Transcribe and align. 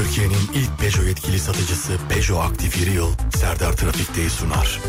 Türkiye'nin 0.00 0.50
ilk 0.54 0.80
Peugeot 0.80 1.08
yetkili 1.08 1.38
satıcısı 1.38 1.92
Peugeot 2.08 2.44
Aktif 2.44 2.76
Yıl 2.86 3.12
Serdar 3.36 3.72
Trafik'teyi 3.72 4.30
sunar. 4.30 4.80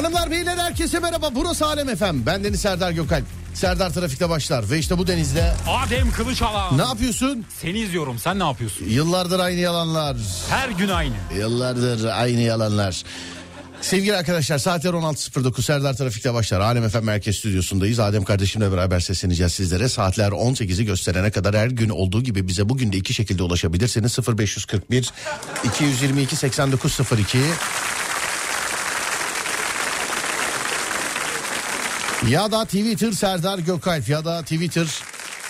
Hanımlar 0.00 0.30
beyler 0.30 0.58
herkese 0.58 0.98
merhaba. 1.00 1.30
Burası 1.34 1.66
Alem 1.66 1.88
Efem. 1.88 2.26
Ben 2.26 2.44
Deniz 2.44 2.60
Serdar 2.60 2.90
Gökalp. 2.90 3.24
Serdar 3.54 3.90
Trafik'te 3.90 4.28
başlar 4.28 4.70
ve 4.70 4.78
işte 4.78 4.98
bu 4.98 5.06
denizde 5.06 5.52
Adem 5.68 6.12
Kılıçalan. 6.12 6.78
ne 6.78 6.82
yapıyorsun? 6.82 7.44
Seni 7.60 7.78
izliyorum 7.78 8.18
sen 8.18 8.38
ne 8.38 8.44
yapıyorsun? 8.44 8.86
Yıllardır 8.88 9.38
aynı 9.38 9.60
yalanlar. 9.60 10.16
Her 10.50 10.68
gün 10.68 10.88
aynı. 10.88 11.14
Yıllardır 11.38 12.04
aynı 12.04 12.40
yalanlar. 12.40 13.02
Sevgili 13.80 14.16
arkadaşlar 14.16 14.58
saatler 14.58 14.90
16.09 14.90 15.62
Serdar 15.62 15.94
Trafik'te 15.94 16.34
başlar. 16.34 16.60
Alem 16.60 16.84
Efem 16.84 17.04
Merkez 17.04 17.36
Stüdyosu'ndayız. 17.36 17.98
Adem 17.98 18.24
kardeşimle 18.24 18.72
beraber 18.72 19.00
sesleneceğiz 19.00 19.52
sizlere. 19.52 19.88
Saatler 19.88 20.28
18'i 20.28 20.84
gösterene 20.84 21.30
kadar 21.30 21.56
her 21.56 21.68
gün 21.68 21.88
olduğu 21.88 22.22
gibi 22.22 22.48
bize 22.48 22.68
bugün 22.68 22.92
de 22.92 22.96
iki 22.96 23.14
şekilde 23.14 23.42
ulaşabilirsiniz. 23.42 24.18
0541 24.38 25.10
222 25.64 26.36
8902 26.36 27.38
Ya 32.28 32.52
da 32.52 32.64
Twitter 32.64 33.12
Serdar 33.12 33.58
Gökalp 33.58 34.08
ya 34.08 34.24
da 34.24 34.42
Twitter 34.42 34.86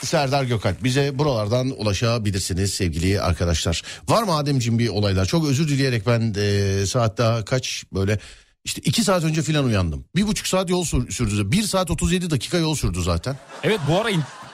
Serdar 0.05 0.45
Gökalp. 0.45 0.85
Bize 0.85 1.19
buralardan 1.19 1.71
ulaşabilirsiniz 1.71 2.75
sevgili 2.75 3.21
arkadaşlar. 3.21 3.83
Var 4.09 4.23
mı 4.23 4.37
Ademciğim 4.37 4.79
bir 4.79 4.89
olaylar? 4.89 5.27
Çok 5.27 5.49
özür 5.49 5.69
dileyerek 5.69 6.07
ben 6.07 6.35
e, 6.39 6.87
saat 6.87 7.19
daha 7.19 7.45
kaç 7.45 7.85
böyle 7.95 8.19
işte 8.65 8.81
iki 8.85 9.05
saat 9.05 9.25
önce 9.25 9.43
filan 9.43 9.65
uyandım. 9.65 10.05
Bir 10.17 10.27
buçuk 10.27 10.47
saat 10.47 10.71
yol 10.71 10.85
sür- 10.85 11.11
sürdü. 11.11 11.53
Bir 11.53 11.63
saat 11.63 11.91
37 11.91 12.31
dakika 12.31 12.57
yol 12.59 12.75
sürdü 12.75 13.03
zaten. 13.03 13.37
Evet 13.63 13.81
bu 13.89 14.01
ara 14.01 14.11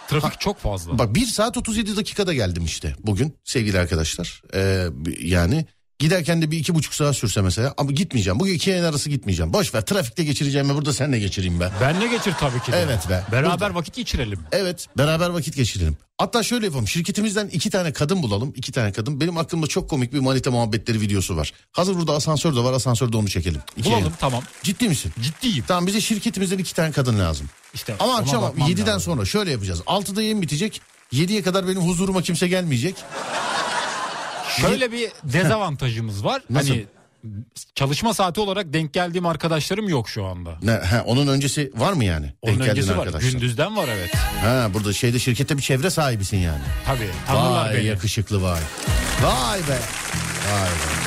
trafik 0.09 0.41
çok 0.41 0.59
fazla. 0.59 0.99
Bak 0.99 1.15
bir 1.15 1.27
saat 1.27 1.57
37 1.57 1.97
dakikada 1.97 2.35
geldim 2.35 2.65
işte 2.65 2.95
bugün 3.03 3.35
sevgili 3.45 3.79
arkadaşlar. 3.79 4.43
Ee, 4.55 4.87
yani 5.21 5.67
giderken 5.99 6.43
de 6.43 6.51
bir 6.51 6.59
iki 6.59 6.75
buçuk 6.75 6.95
saat 6.95 7.17
sürse 7.17 7.43
mesela 7.43 7.75
ama 7.77 7.91
gitmeyeceğim. 7.93 8.41
Bugün 8.41 8.55
iki 8.55 8.71
yayın 8.71 8.85
arası 8.85 9.11
gitmeyeceğim. 9.11 9.53
Boş 9.53 9.75
ver 9.75 9.87
trafikte 9.87 10.25
geçireceğim 10.25 10.71
ve 10.71 10.75
burada 10.75 10.93
seninle 10.93 11.19
geçireyim 11.19 11.61
ben. 11.61 11.71
Benle 11.81 12.07
geçir 12.07 12.35
tabii 12.41 12.61
ki 12.63 12.73
de. 12.73 12.77
Evet 12.81 13.09
be. 13.11 13.25
Beraber 13.33 13.61
Burada. 13.61 13.75
vakit 13.75 13.95
geçirelim. 13.95 14.41
Evet 14.53 14.87
beraber 14.99 15.29
vakit 15.31 15.57
geçirelim. 15.57 15.97
Hatta 16.19 16.43
şöyle 16.43 16.67
yapalım 16.67 16.89
şirketimizden 16.89 17.49
iki 17.49 17.71
tane 17.71 17.93
kadın 17.93 18.23
bulalım. 18.23 18.53
iki 18.57 18.73
tane 18.73 18.93
kadın. 18.93 19.21
Benim 19.21 19.39
aklımda 19.39 19.67
çok 19.67 19.91
komik 19.91 20.13
bir 20.13 20.19
manita 20.19 20.51
muhabbetleri 20.51 21.01
videosu 21.01 21.37
var. 21.37 21.53
Hazır 21.73 21.95
burada 21.95 22.13
asansör 22.15 22.57
de 22.57 22.61
var 22.61 22.73
asansörde 22.73 23.17
onu 23.17 23.29
çekelim. 23.29 23.61
İki 23.77 23.85
Bulalım 23.89 24.01
yayın. 24.01 24.15
tamam. 24.21 24.43
Ciddi 24.63 24.89
misin? 24.89 25.13
Ciddiyim. 25.23 25.65
Tamam 25.69 25.87
bize 25.87 26.01
şirketimizden 26.01 26.59
iki 26.59 26.75
tane 26.75 26.93
kadın 26.93 27.19
lazım. 27.19 27.47
İşte 27.75 27.95
Ama 28.01 28.17
akşam 28.17 28.43
bakmam 28.43 28.71
7'den 28.71 28.87
lazım. 28.87 29.01
sonra 29.01 29.25
şöyle 29.25 29.51
yapacağız. 29.51 29.81
6'da 29.81 30.23
yayın 30.23 30.43
bitecek. 30.43 30.81
7'ye 31.13 31.43
kadar 31.43 31.69
benim 31.69 31.81
huzuruma 31.81 32.23
kimse 32.23 32.49
gelmeyecek. 32.49 32.95
Şöyle 34.61 34.93
bir 34.93 35.11
dezavantajımız 35.25 36.25
var. 36.25 36.43
Nasıl? 36.51 36.69
Hani 36.69 36.87
çalışma 37.75 38.15
saati 38.15 38.41
olarak 38.41 38.73
denk 38.73 38.93
geldiğim 38.93 39.27
arkadaşlarım 39.27 39.89
yok 39.89 40.09
şu 40.09 40.25
anda. 40.25 40.59
Ne, 40.63 40.73
he, 40.73 41.01
onun 41.01 41.27
öncesi 41.27 41.73
var 41.77 41.93
mı 41.93 42.05
yani? 42.05 42.33
Onun 42.43 42.59
Denk 42.61 42.71
öncesi 42.71 42.97
var. 42.97 43.07
arkadaşlar. 43.07 43.31
Gündüzden 43.31 43.77
var 43.77 43.89
evet. 43.89 44.15
Ha, 44.15 44.69
burada 44.75 44.93
şeyde 44.93 45.19
şirkette 45.19 45.57
bir 45.57 45.63
çevre 45.63 45.91
sahibisin 45.91 46.37
yani. 46.37 46.63
Tabii. 46.87 47.39
Vay 47.39 47.75
beni. 47.75 47.85
yakışıklı 47.85 48.43
vay. 48.43 48.61
Vay 49.23 49.59
be. 49.59 49.79
Vay 50.53 50.71
be. 50.71 51.06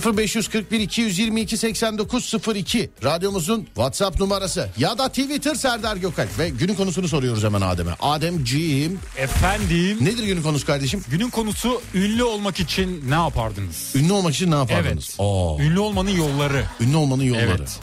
...0541 0.00 0.76
222 0.78 1.56
8902... 1.56 2.90
...radyomuzun 3.02 3.64
WhatsApp 3.64 4.20
numarası... 4.20 4.68
...ya 4.78 4.98
da 4.98 5.08
Twitter 5.08 5.54
Serdar 5.54 5.96
Gökalp... 5.96 6.38
...ve 6.38 6.48
günün 6.48 6.74
konusunu 6.74 7.08
soruyoruz 7.08 7.44
hemen 7.44 7.60
Adem'e. 7.60 7.92
Ademciğim... 8.00 8.98
Efendim 9.16 9.98
...nedir 10.00 10.24
günün 10.24 10.42
konusu 10.42 10.66
kardeşim? 10.66 11.04
günün 11.10 11.30
konusu 11.30 11.82
ünlü 11.94 12.22
olmak 12.24 12.60
için 12.60 13.10
ne 13.10 13.14
yapardınız? 13.14 13.92
Ünlü 13.94 14.12
olmak 14.12 14.34
için 14.34 14.50
ne 14.50 14.54
yapardınız? 14.54 15.06
Evet. 15.08 15.14
Oo, 15.18 15.58
Ünlü 15.60 15.78
olmanın 15.80 16.10
yolları. 16.10 16.64
ünlü 16.80 16.96
olmanın 16.96 17.22
yolları. 17.22 17.44
Evet. 17.58 17.80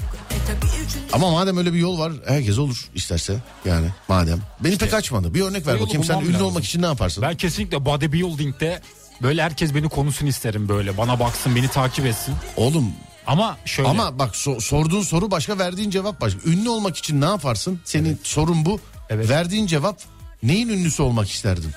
Ama 1.13 1.31
madem 1.31 1.57
öyle 1.57 1.73
bir 1.73 1.79
yol 1.79 1.99
var 1.99 2.13
herkes 2.27 2.57
olur 2.57 2.89
isterse 2.95 3.35
yani 3.65 3.87
madem. 4.07 4.39
Beni 4.59 4.77
pek 4.77 4.93
açmadı. 4.93 5.33
Bir 5.33 5.41
örnek 5.41 5.67
ver 5.67 5.79
bakayım 5.79 6.03
sen 6.03 6.19
ünlü 6.21 6.33
lazım. 6.33 6.47
olmak 6.47 6.63
için 6.63 6.81
ne 6.81 6.85
yaparsın? 6.85 7.21
Ben 7.23 7.37
kesinlikle 7.37 7.85
bodybuilding'de 7.85 8.81
Böyle 9.23 9.43
herkes 9.43 9.75
beni 9.75 9.89
konusun 9.89 10.25
isterim 10.25 10.69
böyle. 10.69 10.97
Bana 10.97 11.19
baksın 11.19 11.55
beni 11.55 11.67
takip 11.67 12.05
etsin. 12.05 12.35
Oğlum 12.57 12.91
Ama 13.27 13.57
şöyle. 13.65 13.89
ama 13.89 14.19
bak 14.19 14.35
so- 14.35 14.61
sorduğun 14.61 15.01
soru 15.01 15.31
başka 15.31 15.57
verdiğin 15.59 15.89
cevap 15.89 16.21
başka. 16.21 16.39
Ünlü 16.49 16.69
olmak 16.69 16.97
için 16.97 17.21
ne 17.21 17.25
yaparsın? 17.25 17.79
Senin 17.85 18.19
sorun 18.23 18.65
bu. 18.65 18.79
Evet. 19.09 19.29
Verdiğin 19.29 19.67
cevap 19.67 20.01
neyin 20.43 20.69
ünlüsü 20.69 21.03
olmak 21.03 21.29
isterdin? 21.29 21.71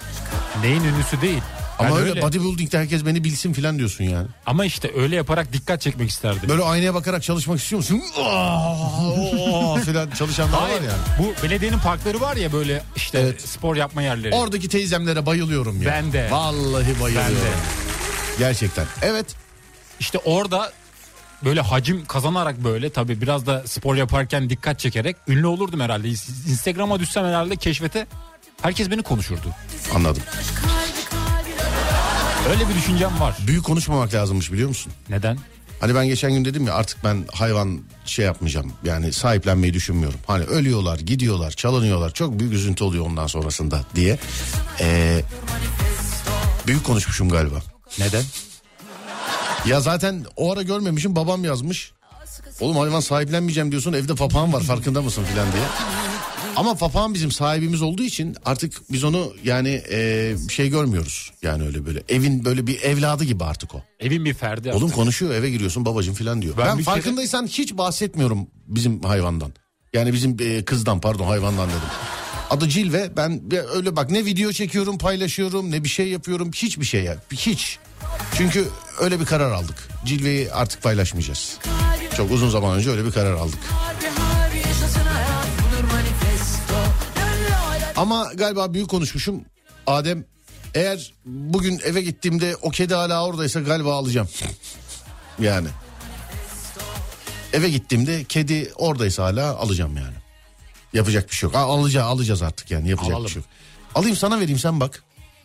neyin 0.63 0.85
ünlüsü 0.85 1.21
değil. 1.21 1.43
Ama 1.79 1.97
öyle, 1.99 2.11
öyle- 2.11 2.23
bodybuilding'de 2.23 2.79
herkes 2.79 3.07
beni 3.07 3.25
bilsin 3.25 3.53
filan 3.53 3.79
diyorsun 3.79 4.05
yani. 4.05 4.27
Ama 4.47 4.65
işte 4.65 4.91
öyle 4.97 5.17
yaparak 5.17 5.53
dikkat 5.53 5.81
çekmek 5.81 6.11
isterdim. 6.11 6.49
Böyle 6.49 6.63
aynaya 6.63 6.95
bakarak 6.95 7.23
çalışmak 7.23 7.59
istiyor 7.61 7.79
musun? 7.79 8.03
Filan 9.85 10.11
çalışanlar 10.11 10.53
var 10.53 10.63
Hayır. 10.69 10.83
yani. 10.83 10.99
Bu 11.19 11.43
belediyenin 11.43 11.79
parkları 11.79 12.21
var 12.21 12.37
ya 12.37 12.53
böyle 12.53 12.83
işte 12.97 13.19
Evet. 13.19 13.49
spor 13.49 13.77
yapma 13.77 14.03
yerleri. 14.03 14.35
Oradaki 14.35 14.69
teyzemlere 14.69 15.27
bayılıyorum 15.27 15.83
ya. 15.83 15.91
Ben 15.91 16.13
de. 16.13 16.29
Vallahi 16.31 17.01
bayılıyorum. 17.01 17.35
Ben 17.37 17.51
de. 17.51 17.57
Gerçekten. 18.39 18.87
Evet. 19.03 19.27
İşte 20.01 20.19
orada 20.19 20.73
böyle 21.45 21.61
hacim 21.61 22.05
kazanarak 22.07 22.65
böyle 22.65 22.91
tabii 22.91 23.21
biraz 23.21 23.47
da 23.47 23.63
spor 23.67 23.95
yaparken 23.97 24.51
dikkat 24.51 24.79
çekerek 24.79 25.17
ünlü 25.29 25.47
olurdum 25.47 25.81
herhalde. 25.81 26.09
Instagram'a 26.49 27.01
düşsem 27.01 27.25
herhalde 27.25 27.57
keşfete 27.57 28.07
herkes 28.63 28.91
beni 28.91 29.03
konuşurdu. 29.03 29.49
Anladım. 29.95 30.23
Öyle 32.51 32.69
bir 32.69 32.75
düşüncem 32.75 33.21
var. 33.21 33.37
Büyük 33.47 33.65
konuşmamak 33.65 34.15
lazımmış 34.15 34.53
biliyor 34.53 34.69
musun? 34.69 34.93
Neden? 35.09 35.39
Hani 35.81 35.95
ben 35.95 36.07
geçen 36.07 36.33
gün 36.33 36.45
dedim 36.45 36.67
ya 36.67 36.75
artık 36.75 37.05
ben 37.05 37.25
hayvan 37.33 37.81
şey 38.05 38.25
yapmayacağım. 38.25 38.73
Yani 38.85 39.13
sahiplenmeyi 39.13 39.75
düşünmüyorum. 39.75 40.19
Hani 40.27 40.45
ölüyorlar, 40.45 40.99
gidiyorlar, 40.99 41.51
çalınıyorlar. 41.51 42.11
Çok 42.15 42.39
büyük 42.39 42.53
üzüntü 42.53 42.85
oluyor 42.85 43.07
ondan 43.07 43.27
sonrasında 43.27 43.81
diye. 43.95 44.19
Ee, 44.81 45.21
büyük 46.67 46.85
konuşmuşum 46.85 47.29
galiba. 47.29 47.63
Neden? 47.99 48.23
Ya 49.67 49.81
zaten 49.81 50.25
o 50.37 50.53
ara 50.53 50.63
görmemişim 50.63 51.17
babam 51.17 51.45
yazmış. 51.45 51.93
Oğlum 52.61 52.77
hayvan 52.77 53.01
sahiplenmeyeceğim 53.01 53.71
diyorsun 53.71 53.93
evde 53.93 54.15
papağan 54.15 54.53
var 54.53 54.63
farkında 54.63 55.03
mısın 55.03 55.25
filan 55.33 55.53
diye. 55.53 55.63
Ama 56.57 56.75
papağan 56.75 57.15
bizim 57.15 57.31
sahibimiz 57.31 57.83
olduğu 57.83 58.03
için 58.03 58.37
artık 58.45 58.93
biz 58.93 59.05
onu 59.05 59.33
yani 59.45 59.83
e, 59.91 60.33
şey 60.51 60.69
görmüyoruz. 60.69 61.33
Yani 61.43 61.63
öyle 61.67 61.87
böyle 61.87 62.03
evin 62.09 62.45
böyle 62.45 62.67
bir 62.67 62.83
evladı 62.83 63.25
gibi 63.25 63.45
artık 63.45 63.75
o. 63.75 63.83
Evin 64.01 64.25
bir 64.25 64.35
ferdi. 64.35 64.73
Oğlum 64.73 64.91
konuşuyor 64.91 65.35
eve 65.35 65.51
giriyorsun 65.51 65.85
babacım 65.85 66.15
filan 66.15 66.43
diyor. 66.43 66.55
Ben 66.59 66.67
Ben, 66.67 66.79
bir 66.79 66.85
kere- 66.85 66.95
farkındaysan 66.95 67.47
hiç 67.47 67.77
bahsetmiyorum 67.77 68.47
bizim 68.67 69.03
hayvandan. 69.03 69.53
Yani 69.93 70.13
bizim 70.13 70.37
e, 70.41 70.65
kızdan 70.65 71.01
pardon 71.01 71.27
hayvandan 71.27 71.69
dedim. 71.69 71.81
Adı 72.51 72.69
Cilve 72.69 73.11
ben 73.17 73.43
öyle 73.75 73.97
bak 73.97 74.11
ne 74.11 74.25
video 74.25 74.53
çekiyorum 74.53 74.99
paylaşıyorum 74.99 75.71
ne 75.71 75.85
bir 75.85 75.89
şey 75.89 76.09
yapıyorum 76.09 76.51
hiçbir 76.55 76.85
şey 76.85 77.05
ya 77.05 77.17
hiç. 77.33 77.79
Çünkü 78.37 78.69
öyle 79.01 79.21
bir 79.21 79.25
karar 79.25 79.51
aldık. 79.51 79.89
Cilve'yi 80.07 80.53
artık 80.53 80.83
paylaşmayacağız. 80.83 81.59
Çok 82.17 82.31
uzun 82.31 82.49
zaman 82.51 82.77
önce 82.79 82.91
öyle 82.91 83.05
bir 83.05 83.11
karar 83.13 83.33
aldık. 83.33 83.59
Ama 87.97 88.33
galiba 88.35 88.75
büyük 88.75 88.91
konuşmuşum. 88.91 89.45
Adem 89.87 90.25
eğer 90.75 91.13
bugün 91.25 91.81
eve 91.85 92.03
gittiğimde 92.03 92.57
o 92.63 92.71
kedi 92.71 92.95
hala 92.95 93.27
oradaysa 93.27 93.61
galiba 93.61 93.95
alacağım. 93.95 94.29
yani. 95.39 95.69
Eve 97.53 97.71
gittiğimde 97.71 98.25
kedi 98.25 98.73
oradaysa 98.77 99.25
hala 99.25 99.57
alacağım 99.57 99.97
yani. 99.97 100.15
Yapacak 100.93 101.31
bir 101.31 101.35
şey 101.35 101.47
yok. 101.47 101.57
Ha, 101.57 101.61
alacağız, 101.61 102.07
alacağız 102.07 102.43
artık 102.43 102.71
yani 102.71 102.89
yapacak 102.89 103.13
Alalım. 103.13 103.27
bir 103.27 103.31
şey 103.31 103.41
yok. 103.43 103.51
Alayım 103.95 104.17
sana 104.17 104.41
vereyim 104.41 104.59
sen 104.59 104.81
bak. 104.81 105.03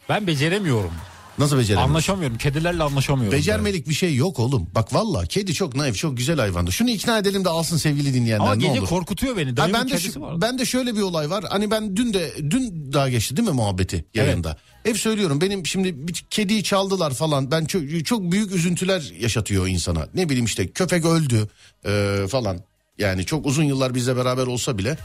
Ben 0.09 0.27
beceremiyorum. 0.27 0.91
Nasıl 1.39 1.57
beceremiyorsun? 1.57 1.89
Anlaşamıyorum. 1.93 2.37
Kedilerle 2.37 2.83
anlaşamıyorum. 2.83 3.37
Becermelik 3.37 3.89
bir 3.89 3.93
şey 3.93 4.15
yok 4.15 4.39
oğlum. 4.39 4.67
Bak 4.75 4.93
valla 4.93 5.25
kedi 5.25 5.53
çok 5.53 5.75
naif 5.75 5.95
çok 5.95 6.17
güzel 6.17 6.39
hayvandı. 6.39 6.71
Şunu 6.71 6.89
ikna 6.89 7.17
edelim 7.17 7.45
de 7.45 7.49
alsın 7.49 7.77
sevgili 7.77 8.13
dinleyenler 8.13 8.43
Ama 8.45 8.55
ne 8.55 8.67
gece 8.67 8.79
olur. 8.79 8.87
korkutuyor 8.89 9.37
beni. 9.37 9.55
Ha, 9.59 9.69
ben 9.73 9.89
de 9.89 9.99
şu- 9.99 10.41
ben 10.41 10.59
de 10.59 10.65
şöyle 10.65 10.95
bir 10.95 11.01
olay 11.01 11.29
var. 11.29 11.45
Hani 11.49 11.71
ben 11.71 11.95
dün 11.95 12.13
de 12.13 12.31
dün 12.49 12.93
daha 12.93 13.09
geçti 13.09 13.37
değil 13.37 13.47
mi 13.49 13.53
muhabbeti 13.55 14.05
yayında. 14.13 14.57
Hep 14.83 14.97
söylüyorum 14.97 15.41
benim 15.41 15.65
şimdi 15.65 16.07
bir 16.07 16.13
kediyi 16.29 16.63
çaldılar 16.63 17.13
falan. 17.13 17.51
Ben 17.51 17.65
çok, 17.65 18.05
çok 18.05 18.31
büyük 18.31 18.51
üzüntüler 18.51 19.11
yaşatıyor 19.19 19.67
insana. 19.67 20.07
Ne 20.13 20.29
bileyim 20.29 20.45
işte 20.45 20.67
köpek 20.67 21.05
öldü 21.05 21.47
e, 21.85 22.25
falan. 22.29 22.57
Yani 22.97 23.25
çok 23.25 23.45
uzun 23.45 23.63
yıllar 23.63 23.95
bizle 23.95 24.15
beraber 24.15 24.47
olsa 24.47 24.77
bile 24.77 24.97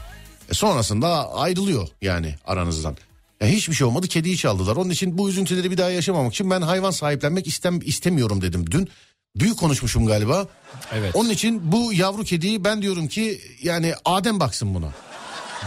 e, 0.49 0.53
sonrasında 0.53 1.33
ayrılıyor 1.33 1.87
yani 2.01 2.35
aranızdan. 2.45 2.97
Ya 3.41 3.47
hiçbir 3.47 3.73
şey 3.73 3.87
olmadı 3.87 4.07
kediyi 4.07 4.37
çaldılar. 4.37 4.75
Onun 4.75 4.89
için 4.89 5.17
bu 5.17 5.29
üzüntüleri 5.29 5.71
bir 5.71 5.77
daha 5.77 5.89
yaşamamak 5.89 6.33
için 6.33 6.49
ben 6.49 6.61
hayvan 6.61 6.91
sahiplenmek 6.91 7.47
istem 7.47 7.79
istemiyorum 7.85 8.41
dedim 8.41 8.71
dün. 8.71 8.89
Büyük 9.35 9.57
konuşmuşum 9.59 10.05
galiba. 10.05 10.47
Evet. 10.93 11.15
Onun 11.15 11.29
için 11.29 11.71
bu 11.71 11.93
yavru 11.93 12.23
kediyi 12.23 12.63
ben 12.63 12.81
diyorum 12.81 13.07
ki 13.07 13.41
yani 13.63 13.93
Adem 14.05 14.39
baksın 14.39 14.75
buna. 14.75 14.87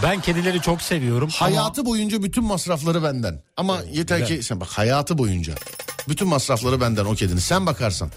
Ben 0.02 0.20
kedileri 0.20 0.60
çok 0.60 0.82
seviyorum. 0.82 1.30
ama- 1.40 1.50
Hayatı 1.50 1.86
boyunca 1.86 2.22
bütün 2.22 2.44
masrafları 2.44 3.02
benden. 3.02 3.42
Ama 3.56 3.78
yeter 3.92 4.26
ki 4.26 4.42
sen 4.42 4.60
bak 4.60 4.68
hayatı 4.68 5.18
boyunca. 5.18 5.54
Bütün 6.08 6.28
masrafları 6.28 6.80
benden 6.80 7.04
o 7.04 7.14
kedinin. 7.14 7.38
Sen 7.38 7.66
bakarsan. 7.66 8.10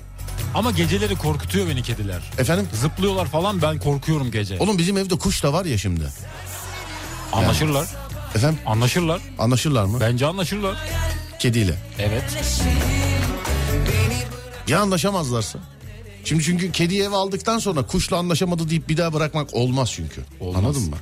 Ama 0.53 0.71
geceleri 0.71 1.15
korkutuyor 1.15 1.67
beni 1.69 1.83
kediler. 1.83 2.21
Efendim? 2.37 2.67
Zıplıyorlar 2.81 3.25
falan 3.25 3.61
ben 3.61 3.79
korkuyorum 3.79 4.31
gece. 4.31 4.59
Oğlum 4.59 4.77
bizim 4.77 4.97
evde 4.97 5.15
kuş 5.15 5.43
da 5.43 5.53
var 5.53 5.65
ya 5.65 5.77
şimdi. 5.77 6.03
Anlaşırlar. 7.33 7.87
Efendim? 8.35 8.59
Anlaşırlar. 8.65 9.21
Anlaşırlar 9.39 9.85
mı? 9.85 9.97
Bence 9.99 10.25
anlaşırlar. 10.25 10.77
Kediyle. 11.39 11.75
Evet. 11.99 12.23
Ya 14.67 14.79
anlaşamazlarsa? 14.81 15.59
Şimdi 16.25 16.43
çünkü 16.43 16.71
kediyi 16.71 17.01
eve 17.03 17.15
aldıktan 17.15 17.59
sonra 17.59 17.81
kuşla 17.87 18.17
anlaşamadı 18.17 18.69
deyip 18.69 18.89
bir 18.89 18.97
daha 18.97 19.13
bırakmak 19.13 19.53
olmaz 19.53 19.91
çünkü. 19.95 20.21
Olmaz. 20.39 20.63
Anladın 20.63 20.89
mı? 20.89 20.95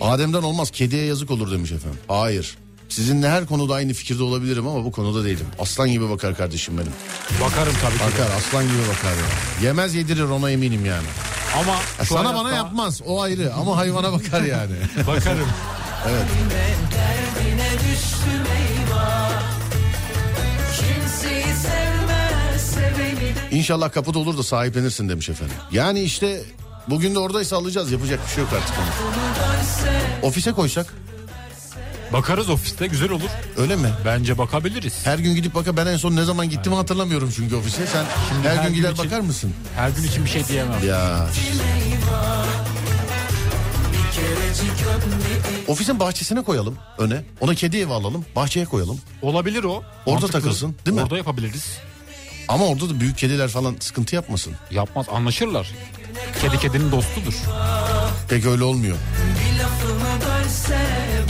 Adem'den 0.00 0.42
olmaz 0.42 0.70
kediye 0.70 1.04
yazık 1.04 1.30
olur 1.30 1.52
demiş 1.52 1.72
efendim. 1.72 1.98
Hayır. 2.08 2.56
Sizinle 2.88 3.28
her 3.28 3.46
konuda 3.46 3.74
aynı 3.74 3.92
fikirde 3.92 4.22
olabilirim 4.22 4.66
ama 4.66 4.84
bu 4.84 4.92
konuda 4.92 5.24
değilim. 5.24 5.46
Aslan 5.58 5.88
gibi 5.92 6.10
bakar 6.10 6.36
kardeşim 6.36 6.78
benim. 6.78 6.92
Bakarım 7.44 7.72
tabii 7.82 7.94
ki. 7.94 8.00
Bakar 8.04 8.36
aslan 8.36 8.64
gibi 8.64 8.78
bakar 8.88 9.10
ya. 9.12 9.68
Yemez 9.68 9.94
yedirir 9.94 10.22
ona 10.24 10.50
eminim 10.50 10.86
yani. 10.86 11.06
Ama 11.60 11.72
Ya 11.98 12.04
sana 12.04 12.18
hayatta 12.18 12.44
bana 12.44 12.54
yapmaz 12.54 13.00
o 13.06 13.20
ayrı 13.20 13.54
ama 13.54 13.76
hayvana 13.76 14.12
bakar 14.12 14.42
yani. 14.42 14.74
Bakarım. 15.06 15.48
De 23.50 23.56
İnşallah 23.56 23.92
kapıda 23.92 24.18
olur 24.18 24.38
da 24.38 24.42
sahiplenirsin 24.42 25.08
demiş 25.08 25.28
efendim. 25.28 25.56
Yani 25.72 26.00
işte 26.00 26.44
bugün 26.88 27.14
de 27.14 27.18
oradaysa 27.18 27.56
alacağız 27.56 27.92
yapacak 27.92 28.20
bir 28.26 28.34
şey 28.34 28.44
yok 28.44 28.52
artık. 28.52 28.74
onu. 28.78 30.28
Ofise 30.28 30.52
koysak 30.52 30.94
Bakarız 32.12 32.50
ofiste 32.50 32.86
güzel 32.86 33.10
olur. 33.10 33.28
öyle 33.56 33.76
mi? 33.76 33.88
Bence 34.04 34.38
bakabiliriz. 34.38 35.06
Her 35.06 35.18
gün 35.18 35.34
gidip 35.34 35.54
baka 35.54 35.76
ben 35.76 35.86
en 35.86 35.96
son 35.96 36.16
ne 36.16 36.24
zaman 36.24 36.48
gittim 36.50 36.72
hatırlamıyorum 36.72 37.32
çünkü 37.36 37.54
ofise. 37.56 37.86
Sen 37.86 38.04
her, 38.42 38.56
her 38.56 38.68
gün 38.68 38.74
gider 38.74 38.92
için- 38.92 39.04
bakar 39.04 39.20
mısın? 39.20 39.52
Her 39.76 39.88
gün 39.90 40.02
için 40.02 40.24
bir 40.24 40.30
şey 40.30 40.46
diyemem. 40.46 40.86
Ya. 40.88 41.26
Ofisin 45.68 46.00
bahçesine 46.00 46.42
koyalım 46.42 46.78
öne. 46.98 47.24
Ona 47.40 47.54
kedi 47.54 47.76
evi 47.78 47.92
alalım. 47.92 48.24
Bahçeye 48.36 48.66
koyalım. 48.66 49.00
Olabilir 49.22 49.64
o. 49.64 49.82
Orada 50.06 50.26
takılsın, 50.26 50.74
değil 50.86 50.94
mi? 50.96 51.02
Orada 51.02 51.16
yapabiliriz. 51.16 51.78
Ama 52.48 52.64
orada 52.66 52.90
da 52.90 53.00
büyük 53.00 53.18
kediler 53.18 53.48
falan 53.48 53.76
sıkıntı 53.80 54.14
yapmasın. 54.14 54.52
Yapmaz 54.70 55.06
anlaşırlar. 55.12 55.70
Kedi 56.40 56.58
kedinin 56.58 56.92
dostudur. 56.92 57.34
Pek 58.28 58.46
öyle 58.46 58.64
olmuyor. 58.64 58.96
bir 59.54 59.58
lafımı 59.62 60.20
bölse 60.26 60.78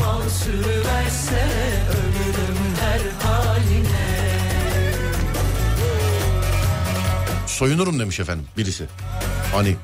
Bal 0.01 0.29
sürüverse 0.29 1.49
Ölürüm 1.91 2.57
her 2.81 3.29
haline 3.29 4.07
Soyunurum 7.47 7.99
demiş 8.01 8.21
efendim 8.21 8.47
birisi. 8.57 8.85
Hani 9.55 9.77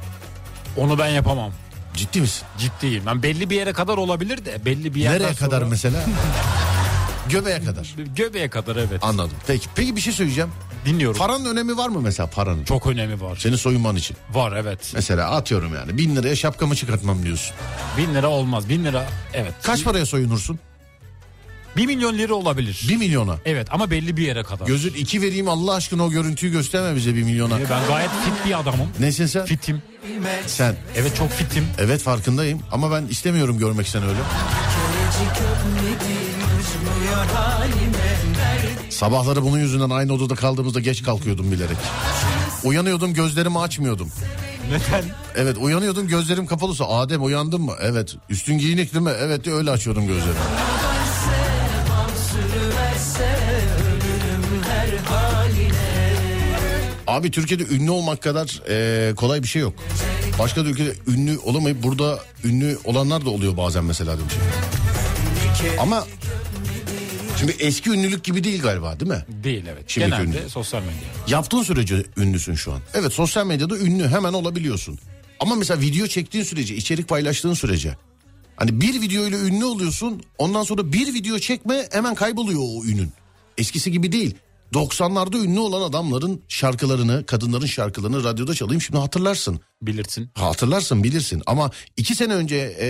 Onu 0.76 0.98
ben 0.98 1.08
yapamam. 1.08 1.52
ciddi 1.94 2.20
misin? 2.20 2.42
Ciddiyim. 2.58 3.06
Ben 3.06 3.22
belli 3.22 3.50
bir 3.50 3.56
yere 3.56 3.72
kadar 3.72 3.96
olabilir 3.96 4.44
de 4.44 4.64
belli 4.64 4.94
bir 4.94 5.00
yerden 5.00 5.22
Nereye 5.22 5.34
kadar 5.34 5.58
sonra- 5.58 5.70
mesela? 5.70 6.04
Göbeğe 7.28 7.64
kadar. 7.64 7.94
Göbeğe 8.16 8.50
kadar 8.50 8.76
evet. 8.76 8.98
Anladım. 9.02 9.36
Peki, 9.46 9.68
peki 9.74 9.96
bir 9.96 10.00
şey 10.00 10.12
söyleyeceğim. 10.12 10.50
Dinliyorum. 10.84 11.18
Paranın 11.18 11.44
önemi 11.44 11.76
var 11.76 11.88
mı 11.88 12.00
mesela 12.00 12.26
paranın? 12.26 12.64
Çok 12.64 12.86
önemi 12.86 13.20
var. 13.20 13.36
Senin 13.36 13.56
soyunman 13.56 13.96
için. 13.96 14.16
Var 14.32 14.52
evet. 14.56 14.92
Mesela 14.94 15.30
atıyorum 15.30 15.74
yani 15.74 15.98
bin 15.98 16.16
liraya 16.16 16.36
şapkamı 16.36 16.76
çıkartmam 16.76 17.22
diyorsun. 17.22 17.54
Bin 17.98 18.14
lira 18.14 18.28
olmaz. 18.28 18.68
Bin 18.68 18.84
lira 18.84 19.06
evet. 19.34 19.52
Kaç 19.62 19.84
paraya 19.84 20.06
soyunursun? 20.06 20.58
Bir 21.76 21.86
milyon 21.86 22.18
lira 22.18 22.34
olabilir. 22.34 22.86
Bir 22.88 22.96
milyona. 22.96 23.36
Evet 23.44 23.68
ama 23.70 23.90
belli 23.90 24.16
bir 24.16 24.22
yere 24.26 24.42
kadar. 24.42 24.66
Gözün 24.66 24.94
iki 24.94 25.22
vereyim 25.22 25.48
Allah 25.48 25.74
aşkına 25.74 26.04
o 26.04 26.10
görüntüyü 26.10 26.52
gösterme 26.52 26.96
bize 26.96 27.14
bir 27.14 27.22
milyona. 27.22 27.58
ben 27.70 27.86
gayet 27.88 28.10
fit 28.10 28.46
bir 28.46 28.58
adamım. 28.60 28.88
Nesin 29.00 29.26
sen? 29.26 29.44
Fitim. 29.44 29.82
Sen. 30.46 30.76
Evet 30.96 31.16
çok 31.16 31.30
fitim. 31.30 31.66
Evet 31.78 32.02
farkındayım 32.02 32.60
ama 32.72 32.90
ben 32.90 33.06
istemiyorum 33.06 33.58
görmek 33.58 33.88
seni 33.88 34.04
öyle. 34.04 34.18
Sabahları 38.90 39.42
bunun 39.42 39.58
yüzünden 39.58 39.90
aynı 39.90 40.12
odada 40.12 40.34
kaldığımızda 40.34 40.80
geç 40.80 41.02
kalkıyordum 41.02 41.52
bilerek. 41.52 41.76
Uyanıyordum 42.64 43.14
gözlerimi 43.14 43.58
açmıyordum. 43.58 44.08
Neden? 44.68 45.04
Evet 45.36 45.56
uyanıyordum 45.60 46.08
gözlerim 46.08 46.46
kapalısa 46.46 46.84
Adem 46.88 47.24
uyandın 47.24 47.60
mı? 47.60 47.72
Evet. 47.80 48.16
Üstün 48.28 48.58
giyinik 48.58 48.94
değil 48.94 49.04
mi? 49.04 49.12
Evet 49.20 49.48
öyle 49.48 49.70
açıyordum 49.70 50.06
gözlerimi. 50.06 50.38
Abi 57.06 57.30
Türkiye'de 57.30 57.74
ünlü 57.74 57.90
olmak 57.90 58.22
kadar 58.22 58.62
e, 58.68 59.14
kolay 59.14 59.42
bir 59.42 59.48
şey 59.48 59.62
yok. 59.62 59.74
Başka 60.38 60.60
ülkede 60.60 60.94
ünlü 61.06 61.38
olamayıp 61.38 61.82
burada 61.82 62.18
ünlü 62.44 62.78
olanlar 62.84 63.24
da 63.24 63.30
oluyor 63.30 63.56
bazen 63.56 63.84
mesela 63.84 64.18
demiş. 64.18 64.34
Ama 65.80 66.04
şimdi 67.42 67.56
eski 67.58 67.90
ünlülük 67.90 68.24
gibi 68.24 68.44
değil 68.44 68.62
galiba 68.62 69.00
değil 69.00 69.10
mi? 69.10 69.24
Değil 69.44 69.64
evet. 69.72 69.84
Şimdiki 69.86 70.10
Genelde 70.16 70.38
ünlü. 70.38 70.50
sosyal 70.50 70.80
medya. 70.80 70.94
Yaptığın 71.28 71.62
sürece 71.62 72.04
ünlüsün 72.16 72.54
şu 72.54 72.72
an. 72.72 72.80
Evet 72.94 73.12
sosyal 73.12 73.46
medyada 73.46 73.78
ünlü 73.78 74.08
hemen 74.08 74.32
olabiliyorsun. 74.32 74.98
Ama 75.40 75.54
mesela 75.54 75.80
video 75.80 76.06
çektiğin 76.06 76.44
sürece, 76.44 76.76
içerik 76.76 77.08
paylaştığın 77.08 77.54
sürece. 77.54 77.96
Hani 78.56 78.80
bir 78.80 79.00
video 79.00 79.26
ile 79.26 79.36
ünlü 79.36 79.64
oluyorsun. 79.64 80.22
Ondan 80.38 80.62
sonra 80.62 80.92
bir 80.92 81.14
video 81.14 81.38
çekme 81.38 81.88
hemen 81.92 82.14
kayboluyor 82.14 82.60
o 82.64 82.84
ünün. 82.84 83.12
Eskisi 83.58 83.92
gibi 83.92 84.12
değil. 84.12 84.34
90'larda 84.72 85.44
ünlü 85.44 85.58
olan 85.58 85.82
adamların 85.82 86.42
şarkılarını, 86.48 87.26
kadınların 87.26 87.66
şarkılarını 87.66 88.24
radyoda 88.24 88.54
çalayım 88.54 88.80
şimdi 88.80 88.98
hatırlarsın. 88.98 89.60
Bilirsin. 89.82 90.30
Hatırlarsın 90.34 91.04
bilirsin 91.04 91.42
ama 91.46 91.70
iki 91.96 92.14
sene 92.14 92.34
önce 92.34 92.76
e, 92.78 92.86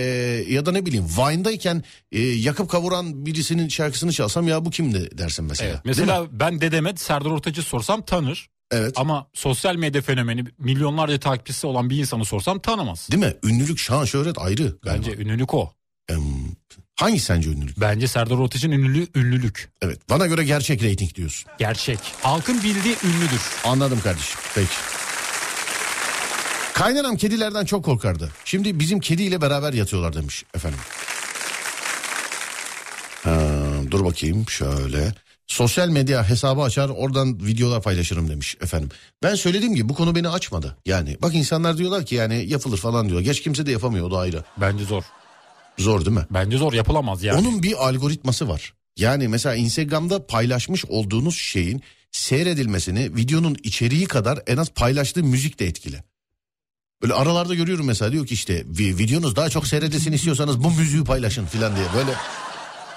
ya 0.53 0.65
da 0.65 0.71
ne 0.71 0.85
bileyim 0.85 1.05
Vine'dayken 1.17 1.83
e, 2.11 2.21
yakıp 2.21 2.69
kavuran 2.69 3.25
birisinin 3.25 3.67
şarkısını 3.67 4.13
çalsam 4.13 4.47
ya 4.47 4.65
bu 4.65 4.69
kimdi 4.69 5.17
dersin 5.17 5.45
mesela. 5.45 5.69
Evet. 5.69 5.81
Mesela 5.85 6.27
ben 6.31 6.61
dedeme 6.61 6.93
Serdar 6.95 7.29
Ortaç'ı 7.29 7.61
sorsam 7.61 8.01
tanır. 8.01 8.49
Evet. 8.71 8.93
Ama 8.95 9.27
sosyal 9.33 9.75
medya 9.75 10.01
fenomeni 10.01 10.43
milyonlarca 10.57 11.19
takipçisi 11.19 11.67
olan 11.67 11.89
bir 11.89 11.97
insanı 11.97 12.25
sorsam 12.25 12.59
tanımaz. 12.59 13.09
Değil 13.11 13.23
mi? 13.23 13.33
Ünlülük, 13.43 13.79
şan, 13.79 14.05
şöhret 14.05 14.37
ayrı 14.37 14.77
galiba. 14.81 15.07
Bence 15.07 15.21
ünlülük 15.21 15.53
o. 15.53 15.73
Em, 16.09 16.21
hangi 17.03 17.19
sence 17.19 17.49
ünlülük? 17.49 17.79
Bence 17.79 18.07
Serdar 18.07 18.37
Ortaç'ın 18.37 18.71
ünlülüğü 18.71 19.07
ünlülük. 19.15 19.69
Evet. 19.81 20.09
Bana 20.09 20.27
göre 20.27 20.43
gerçek 20.43 20.83
reyting 20.83 21.15
diyorsun. 21.15 21.51
Gerçek. 21.59 21.99
Halkın 22.21 22.63
bildiği 22.63 22.95
ünlüdür. 23.03 23.41
Anladım 23.63 23.99
kardeşim. 24.03 24.39
Peki. 24.55 24.71
Kaynanam 26.73 27.17
kedilerden 27.17 27.65
çok 27.65 27.85
korkardı. 27.85 28.31
Şimdi 28.45 28.79
bizim 28.79 28.99
kediyle 28.99 29.41
beraber 29.41 29.73
yatıyorlar 29.73 30.15
demiş 30.15 30.43
efendim. 30.55 30.79
Ha, 33.23 33.39
dur 33.91 34.05
bakayım 34.05 34.49
şöyle. 34.49 35.13
Sosyal 35.47 35.89
medya 35.89 36.29
hesabı 36.29 36.61
açar 36.61 36.89
oradan 36.89 37.45
videolar 37.45 37.81
paylaşırım 37.81 38.29
demiş 38.29 38.57
efendim. 38.61 38.89
Ben 39.23 39.35
söylediğim 39.35 39.75
gibi 39.75 39.89
bu 39.89 39.95
konu 39.95 40.15
beni 40.15 40.29
açmadı. 40.29 40.77
Yani 40.85 41.17
bak 41.21 41.35
insanlar 41.35 41.77
diyorlar 41.77 42.05
ki 42.05 42.15
yani 42.15 42.45
yapılır 42.47 42.77
falan 42.77 43.09
diyor. 43.09 43.21
Geç 43.21 43.41
kimse 43.41 43.65
de 43.65 43.71
yapamıyor 43.71 44.07
o 44.07 44.11
da 44.11 44.17
ayrı. 44.17 44.43
Bence 44.57 44.85
zor. 44.85 45.03
Zor 45.77 46.05
değil 46.05 46.17
mi? 46.17 46.25
Bence 46.31 46.57
zor 46.57 46.73
yapılamaz 46.73 47.23
yani. 47.23 47.39
Onun 47.39 47.63
bir 47.63 47.87
algoritması 47.87 48.47
var. 48.49 48.73
Yani 48.97 49.27
mesela 49.27 49.55
Instagram'da 49.55 50.27
paylaşmış 50.27 50.85
olduğunuz 50.85 51.37
şeyin 51.37 51.81
seyredilmesini 52.11 53.15
videonun 53.15 53.57
içeriği 53.63 54.05
kadar 54.05 54.39
en 54.47 54.57
az 54.57 54.69
paylaştığı 54.69 55.23
müzik 55.23 55.59
de 55.59 55.65
etkili. 55.67 56.03
Böyle 57.01 57.13
aralarda 57.13 57.55
görüyorum 57.55 57.85
mesela 57.85 58.11
diyor 58.11 58.27
ki 58.27 58.33
işte 58.33 58.61
"Vi- 58.61 58.97
videonuz 58.97 59.35
daha 59.35 59.49
çok 59.49 59.67
seyredilsin 59.67 60.11
istiyorsanız 60.11 60.63
bu 60.63 60.71
müziği 60.71 61.03
paylaşın 61.03 61.45
falan 61.45 61.75
diye 61.75 61.85
böyle 61.95 62.11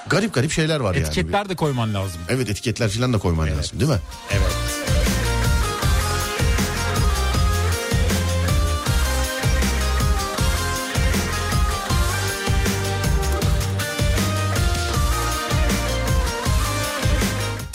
garip 0.09 0.35
garip 0.35 0.53
şeyler 0.53 0.81
var 0.81 0.95
yani. 0.95 1.07
Etiketler 1.07 1.49
de 1.49 1.57
koyman 1.57 1.95
lazım. 1.95 2.21
Evet 2.29 2.51
etiketler 2.51 2.89
falan 2.91 3.13
da 3.13 3.19
koyman 3.19 3.49
lazım 3.51 3.81
değil 3.81 3.91
mi? 3.91 3.99
Evet. 4.31 4.96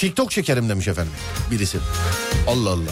TikTok 0.02 0.32
çekerim 0.32 0.70
demiş 0.70 0.88
efendim 0.88 1.14
birisi. 1.52 1.78
Allah 2.48 2.70
Allah. 2.70 2.92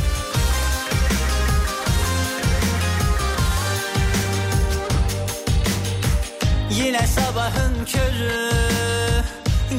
Yine 6.72 7.08
sabahın 7.08 7.86
körü 7.86 8.52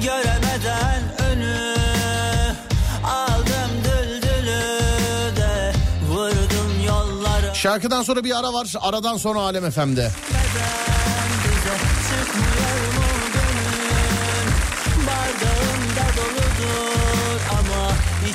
Göremeden 0.04 1.02
önü 1.30 1.74
Aldım 3.04 3.70
düldülü 3.84 4.62
de 5.36 5.72
Vurdum 6.08 6.86
yolları 6.86 7.54
Şarkıdan 7.54 8.02
sonra 8.02 8.24
bir 8.24 8.38
ara 8.38 8.52
var. 8.52 8.72
Aradan 8.80 9.16
sonra 9.16 9.40
Alem 9.40 9.70
FM'de. 9.70 10.10
bize 10.28 10.79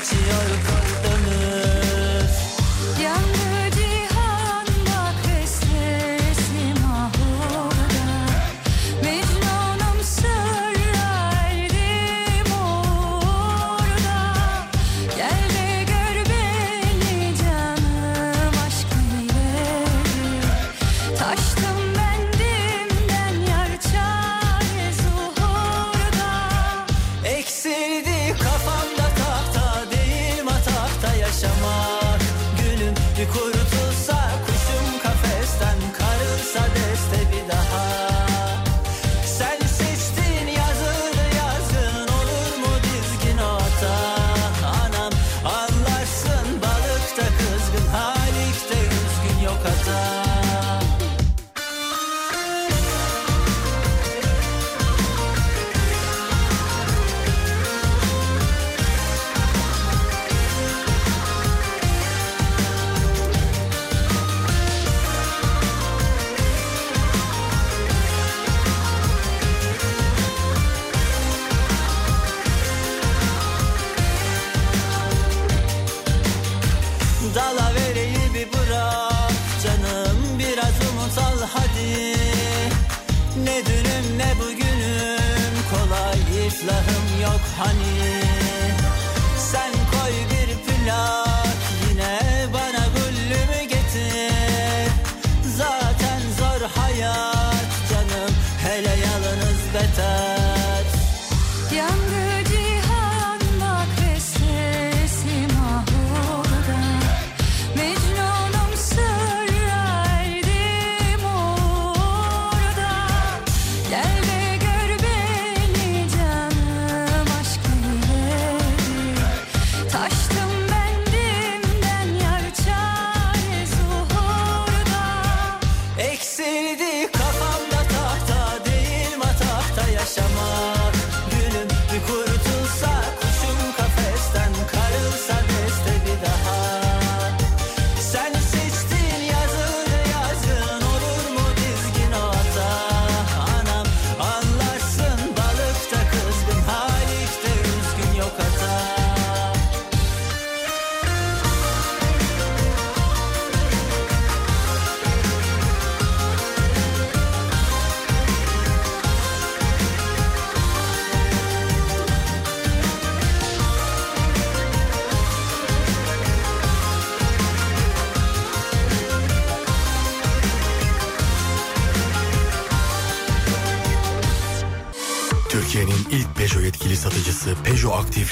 Ama 0.06 0.22
içiyor 0.22 1.05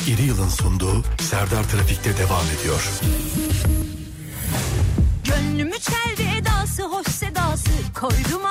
İri 0.08 0.22
Yıl'ın 0.22 0.50
sunduğu 0.50 1.04
Serdar 1.22 1.64
Trafik'te 1.64 2.18
devam 2.18 2.46
ediyor. 2.60 2.90
Gönlümü 5.24 5.76
çeldi 5.80 6.30
edası 6.42 6.84
hoş 6.84 7.08
sedası 7.08 7.70
Koydum 8.00 8.43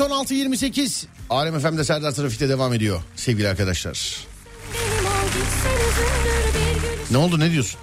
Saat 0.00 0.30
16.28. 0.30 1.04
Alem 1.30 1.60
FM'de 1.60 1.84
Serdar 1.84 2.12
Trafik'te 2.12 2.48
devam 2.48 2.74
ediyor 2.74 3.02
sevgili 3.16 3.48
arkadaşlar. 3.48 4.16
Ne 7.10 7.16
oldu 7.16 7.40
ne 7.40 7.52
diyorsun? 7.52 7.80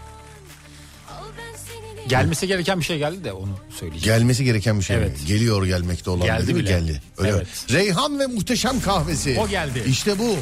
Gelmesi 2.08 2.48
gereken 2.48 2.80
bir 2.80 2.86
şey 2.86 2.98
geldi 2.98 3.24
de 3.24 3.34
onu 3.34 3.60
söyleyeceğim. 3.80 4.20
Gelmesi 4.20 4.44
gereken 4.46 4.80
bir 4.80 4.84
şey 4.84 4.98
mi? 4.98 5.04
Evet. 5.04 5.28
Geliyor 5.28 5.66
gelmekte 5.66 6.10
olan 6.10 6.26
Geldi 6.26 6.48
değil 6.48 6.58
mi? 6.58 6.64
bile. 6.64 6.70
Geldi. 6.70 7.02
Öyle 7.18 7.32
mi? 7.32 7.38
Evet. 7.38 7.66
Reyhan 7.72 8.20
ve 8.20 8.28
muhteşem 8.28 8.82
kahvesi. 8.82 9.38
O 9.40 9.48
geldi. 9.48 9.84
İşte 9.88 10.20
bu. 10.20 10.36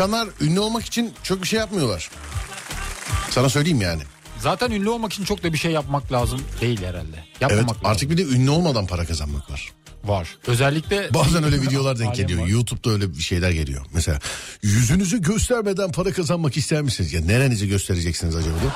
İnsanlar 0.00 0.28
ünlü 0.40 0.60
olmak 0.60 0.84
için 0.84 1.12
çok 1.22 1.42
bir 1.42 1.46
şey 1.46 1.58
yapmıyorlar. 1.58 2.10
Sana 3.30 3.48
söyleyeyim 3.48 3.80
yani. 3.80 4.02
Zaten 4.38 4.70
ünlü 4.70 4.88
olmak 4.88 5.12
için 5.12 5.24
çok 5.24 5.42
da 5.42 5.52
bir 5.52 5.58
şey 5.58 5.72
yapmak 5.72 6.12
lazım 6.12 6.40
değil 6.60 6.82
herhalde. 6.82 7.24
Yapmamak 7.40 7.52
Evet 7.52 7.68
lazım. 7.68 7.86
artık 7.86 8.10
bir 8.10 8.16
de 8.16 8.22
ünlü 8.22 8.50
olmadan 8.50 8.86
para 8.86 9.04
kazanmak 9.04 9.50
var. 9.50 9.72
var. 10.04 10.36
Özellikle 10.46 11.14
Bazen 11.14 11.44
öyle 11.44 11.62
videolar 11.62 11.98
denk 11.98 12.14
geliyor. 12.14 12.42
var. 12.42 12.46
YouTube'da 12.46 12.90
öyle 12.90 13.14
bir 13.14 13.22
şeyler 13.22 13.50
geliyor. 13.50 13.86
Mesela 13.94 14.18
yüzünüzü 14.62 15.22
göstermeden 15.22 15.92
para 15.92 16.12
kazanmak 16.12 16.56
ister 16.56 16.82
misiniz? 16.82 17.12
Ya 17.12 17.20
nerenizi 17.20 17.68
göstereceksiniz 17.68 18.36
acaba? 18.36 18.60
diyor. 18.60 18.72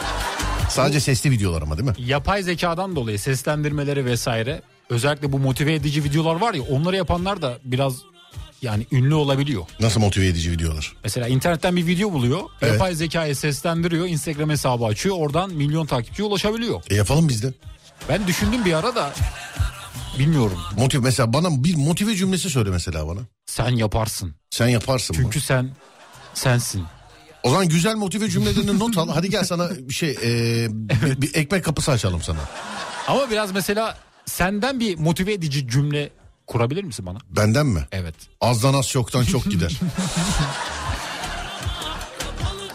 Sadece 0.71 1.01
sesli 1.01 1.31
videolar 1.31 1.63
ama 1.63 1.79
değil 1.79 1.89
mi? 1.89 1.95
yapay 1.99 2.43
zekadan 2.43 2.97
dolayı 2.97 3.19
seslendirmeleri 3.19 4.05
vesaire 4.07 4.63
özellikle 4.91 5.33
bu 5.33 5.39
motive 5.39 5.75
edici 5.75 6.05
videolar 6.05 6.35
var 6.35 6.55
ya 6.55 6.63
onları 6.63 6.97
yapanlar 6.97 7.43
da 7.43 7.59
biraz 7.65 7.95
yani 8.65 8.87
ünlü 8.93 9.15
olabiliyor. 9.15 9.63
Nasıl 9.81 10.01
motive 10.01 10.27
edici 10.27 10.51
videolar? 10.51 10.93
Mesela 11.05 11.29
internetten 11.29 11.77
bir 11.77 11.87
video 11.87 12.13
buluyor. 12.13 12.41
Evet. 12.63 12.73
Yapay 12.73 12.95
zekayı 12.95 13.37
seslendiriyor. 13.37 14.07
Instagram 14.07 14.51
hesabı 14.51 14.85
açıyor. 14.85 15.17
Oradan 15.19 15.51
milyon 15.55 15.87
takipçiye 15.87 16.29
ulaşabiliyor. 16.29 16.83
E 16.91 16.95
yapalım 16.95 17.29
biz 17.29 17.43
de. 17.43 17.53
Ben 18.09 18.27
düşündüm 18.27 18.65
bir 18.65 18.73
ara 18.73 18.95
da 18.95 19.13
bilmiyorum. 20.19 20.59
Motive 20.77 21.03
mesela 21.03 21.33
bana 21.33 21.65
bir 21.65 21.77
motive 21.77 22.17
cümlesi 22.17 22.51
söyle 22.51 22.71
mesela 22.71 23.09
bana. 23.09 23.21
Sen 23.47 23.71
yaparsın. 23.71 24.35
Sen 24.51 24.69
yaparsın 24.69 25.15
Çünkü 25.15 25.35
bunu. 25.35 25.43
sen 25.43 25.71
sensin. 26.35 26.85
O 27.43 27.51
zaman 27.51 27.69
güzel 27.69 27.95
motive 27.97 28.31
cümlelerini 28.31 28.79
not 28.79 28.99
al. 28.99 29.09
Hadi 29.09 29.31
gel 29.31 29.45
sana 29.45 29.71
bir 29.79 29.95
şey 29.95 30.11
e, 30.23 30.67
bir, 30.71 31.23
bir 31.23 31.35
ekmek 31.35 31.65
kapısı 31.65 31.93
açalım 31.93 32.23
sana. 32.23 32.39
Ama 33.09 33.31
biraz 33.31 33.53
mesela 33.53 33.99
senden 34.27 34.81
bir 34.81 34.99
motive 34.99 35.33
edici 35.33 35.69
cümle 35.69 36.11
kurabilir 36.47 36.85
misin 36.85 37.07
bana? 37.07 37.19
Benden 37.31 37.67
mi? 37.67 37.87
Evet. 37.93 38.15
Azdan 38.41 38.75
az 38.75 38.89
çoktan 38.89 39.25
çok 39.25 39.45
gider. 39.45 39.81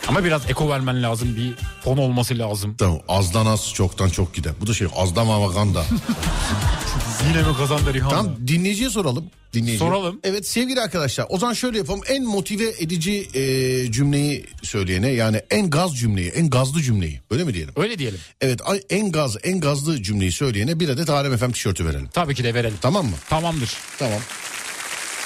Ama 0.09 0.23
biraz 0.23 0.49
eko 0.49 0.69
vermen 0.69 1.03
lazım 1.03 1.35
bir 1.35 1.53
fon 1.83 1.97
olması 1.97 2.37
lazım. 2.37 2.75
Tamam 2.77 2.99
azdan 3.07 3.45
az 3.45 3.73
çoktan 3.73 4.09
çok 4.09 4.33
gider. 4.33 4.53
Bu 4.61 4.67
da 4.67 4.73
şey 4.73 4.87
azdan 4.95 5.27
mavaganda. 5.27 5.85
Yine 7.27 7.47
mi 7.47 7.57
kazandı 7.57 7.93
Rihanna? 7.93 8.09
tamam 8.09 8.35
dinleyiciye 8.47 8.89
soralım. 8.89 9.25
Dinleyiciye. 9.53 9.89
Soralım. 9.89 10.19
Evet 10.23 10.47
sevgili 10.47 10.81
arkadaşlar 10.81 11.25
o 11.29 11.37
zaman 11.37 11.53
şöyle 11.53 11.77
yapalım. 11.77 12.01
En 12.07 12.23
motive 12.23 12.73
edici 12.79 13.27
e, 13.33 13.91
cümleyi 13.91 14.45
söyleyene 14.63 15.09
yani 15.09 15.41
en 15.49 15.69
gaz 15.69 15.97
cümleyi 15.97 16.29
en 16.29 16.49
gazlı 16.49 16.81
cümleyi 16.81 17.21
öyle 17.31 17.43
mi 17.43 17.53
diyelim? 17.53 17.73
Öyle 17.77 17.99
diyelim. 17.99 18.19
Evet 18.41 18.59
en 18.89 19.11
gaz 19.11 19.37
en 19.43 19.59
gazlı 19.59 20.03
cümleyi 20.03 20.31
söyleyene 20.31 20.79
bir 20.79 20.89
adet 20.89 21.09
Alem 21.09 21.37
FM 21.37 21.51
tişörtü 21.51 21.85
verelim. 21.85 22.09
Tabii 22.13 22.35
ki 22.35 22.43
de 22.43 22.53
verelim. 22.53 22.77
Tamam 22.81 23.05
mı? 23.05 23.15
Tamamdır. 23.29 23.77
Tamam. 23.99 24.19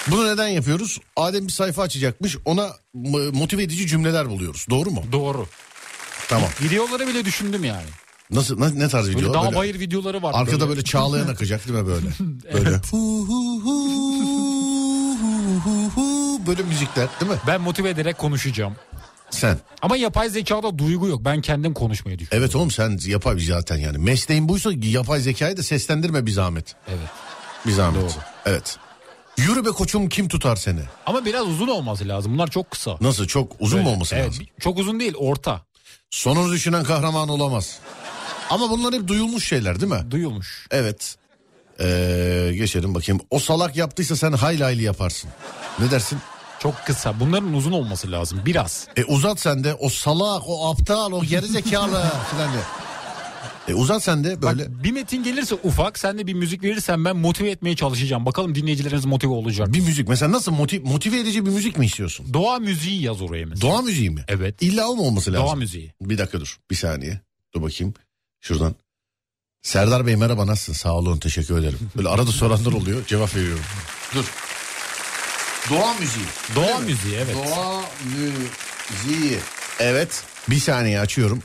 Bunu 0.08 0.28
neden 0.34 0.48
yapıyoruz? 0.48 1.00
Adem 1.16 1.48
bir 1.48 1.52
sayfa 1.52 1.82
açacakmış 1.82 2.38
ona 2.46 2.70
motive 3.34 3.64
edici 3.64 3.88
cümleler 3.88 4.30
buluyoruz. 4.30 4.66
Doğru 4.70 4.92
mu? 4.92 5.04
Doğru. 5.12 5.48
Tamam. 6.30 6.50
Videoları 6.62 7.08
bile 7.08 7.26
düşündüm 7.26 7.64
yani. 7.64 7.86
Nasıl 8.32 8.60
ne, 8.60 8.80
ne 8.80 8.90
tarz 8.90 9.08
Böyle 9.08 9.18
video? 9.18 9.34
dağ 9.34 9.44
Böyle- 9.44 9.56
bayır 9.56 9.80
videoları 9.80 10.22
var. 10.22 10.32
Arkada 10.36 10.70
böyle 10.70 10.84
çağlayan 10.84 11.28
akacak 11.28 11.68
değil 11.68 11.80
mi 11.80 11.88
böyle? 11.88 12.08
Böyle. 12.54 12.82
böyle 16.48 16.64
müzikler 16.64 17.08
değil 17.22 17.32
mi? 17.32 17.38
Ben 17.48 17.62
motive 17.62 17.90
ederek 17.90 18.18
konuşacağım. 18.18 18.76
Sen. 19.30 19.58
Ama 19.82 19.98
yapay 19.98 20.30
zekada 20.30 20.78
duygu 20.78 21.08
yok. 21.08 21.26
Ben 21.26 21.42
kendim 21.42 21.74
konuşmayı 21.74 22.20
düşünüyorum. 22.20 22.44
Evet 22.44 22.56
oğlum 22.56 22.72
sen 22.72 23.00
yapay 23.06 23.40
zaten 23.40 23.78
yani. 23.78 23.98
Mesleğin 23.98 24.50
buysa 24.50 24.72
yapay 24.82 25.20
zekayı 25.20 25.58
da 25.58 25.64
seslendirme 25.64 26.26
bir 26.26 26.32
zahmet. 26.32 26.76
Evet. 26.88 27.10
Bir 27.66 27.72
zahmet. 27.72 28.02
Doğru. 28.02 28.12
Evet. 28.46 28.78
Yürü 29.38 29.66
be 29.66 29.70
koçum 29.70 30.10
kim 30.10 30.28
tutar 30.28 30.56
seni? 30.56 30.80
Ama 31.06 31.26
biraz 31.26 31.48
uzun 31.48 31.68
olması 31.68 32.08
lazım. 32.08 32.34
Bunlar 32.34 32.48
çok 32.48 32.72
kısa. 32.72 32.98
Nasıl 33.02 33.28
çok 33.28 33.52
uzun 33.60 33.80
mu 33.80 33.86
Böyle. 33.86 33.96
olması 33.96 34.16
evet, 34.16 34.28
lazım? 34.28 34.46
Çok 34.60 34.80
uzun 34.80 35.00
değil 35.00 35.14
orta. 35.18 35.62
Sonunu 36.10 36.52
düşünen 36.52 36.84
kahraman 36.84 37.30
olamaz. 37.30 37.80
Ama 38.50 38.70
bunlar 38.70 38.94
hep 38.94 39.08
duyulmuş 39.08 39.48
şeyler 39.48 39.82
değil 39.82 39.92
mi? 39.92 40.12
Duyulmuş. 40.12 40.68
Evet. 40.72 41.16
Ee, 41.80 42.52
geçelim 42.56 42.96
bakayım. 42.96 43.22
O 43.30 43.40
salak 43.40 43.76
yaptıysa 43.76 44.16
sen 44.16 44.32
hayli 44.32 44.64
hayli 44.64 44.84
yaparsın. 44.84 45.30
Ne 45.80 45.92
dersin? 45.92 46.20
Çok 46.60 46.76
kısa. 46.86 47.20
Bunların 47.20 47.54
uzun 47.54 47.72
olması 47.72 48.12
lazım. 48.12 48.42
Biraz. 48.46 48.88
E 48.98 49.04
uzat 49.04 49.40
sen 49.40 49.64
de 49.64 49.74
o 49.74 49.90
salak, 49.90 50.44
o 50.46 50.72
aptal, 50.72 51.12
o 51.12 51.24
gerizekalı 51.24 52.04
falan 52.32 52.52
diye. 52.54 52.64
E 53.68 53.74
uzat 53.74 54.04
sen 54.04 54.24
de 54.24 54.42
böyle. 54.42 54.60
Bak 54.76 54.84
bir 54.84 54.92
metin 54.92 55.24
gelirse 55.24 55.56
ufak 55.64 56.00
sen 56.00 56.18
de 56.18 56.28
bir 56.28 56.34
müzik 56.34 56.64
verirsen 56.64 57.06
ben 57.06 57.16
motive 57.18 57.50
etmeye 57.50 57.76
çalışacağım. 57.76 58.26
Bakalım 58.26 58.56
dinleyicileriniz 58.56 59.06
motive 59.06 59.32
olacak. 59.32 59.74
Bir 59.74 59.82
müzik 59.82 60.08
mesela 60.08 60.32
nasıl 60.32 60.52
motiv- 60.52 60.84
motive 60.84 61.20
edici 61.20 61.46
bir 61.46 61.52
müzik 61.52 61.78
mi 61.78 61.86
istiyorsun? 61.86 62.34
Doğa 62.34 62.60
müziği 62.60 63.02
yaz 63.02 63.22
oraya 63.22 63.46
mesela. 63.46 63.62
Doğa 63.72 63.82
müziği 63.82 64.10
mi? 64.10 64.26
Evet. 64.28 64.62
İlla 64.62 64.88
o 64.90 64.96
mu 64.96 65.02
olması 65.04 65.34
lazım? 65.34 65.48
Doğa 65.48 65.56
müziği. 65.56 65.94
Bir 66.02 66.18
dakika 66.18 66.40
dur 66.40 66.58
bir 66.72 66.76
saniye. 66.76 67.22
Dur 67.56 67.62
bakayım 67.62 67.94
şuradan. 68.42 68.76
Serdar 69.62 70.06
Bey 70.08 70.16
merhaba 70.16 70.48
nasılsın? 70.48 70.74
Sağ 70.74 70.94
olun 70.94 71.18
teşekkür 71.18 71.58
ederim. 71.60 71.80
Böyle 71.98 72.10
arada 72.10 72.32
soranlar 72.32 72.72
oluyor 72.74 73.06
cevap 73.08 73.36
veriyorum. 73.36 73.64
Dur. 74.16 74.26
Doğa 75.70 75.94
müziği. 75.94 76.26
Doğa 76.56 76.80
müziği 76.80 77.16
evet. 77.16 77.36
Doğa 77.36 77.82
müziği. 78.06 79.38
Evet. 79.80 80.24
Bir 80.50 80.60
saniye 80.60 81.00
açıyorum. 81.00 81.44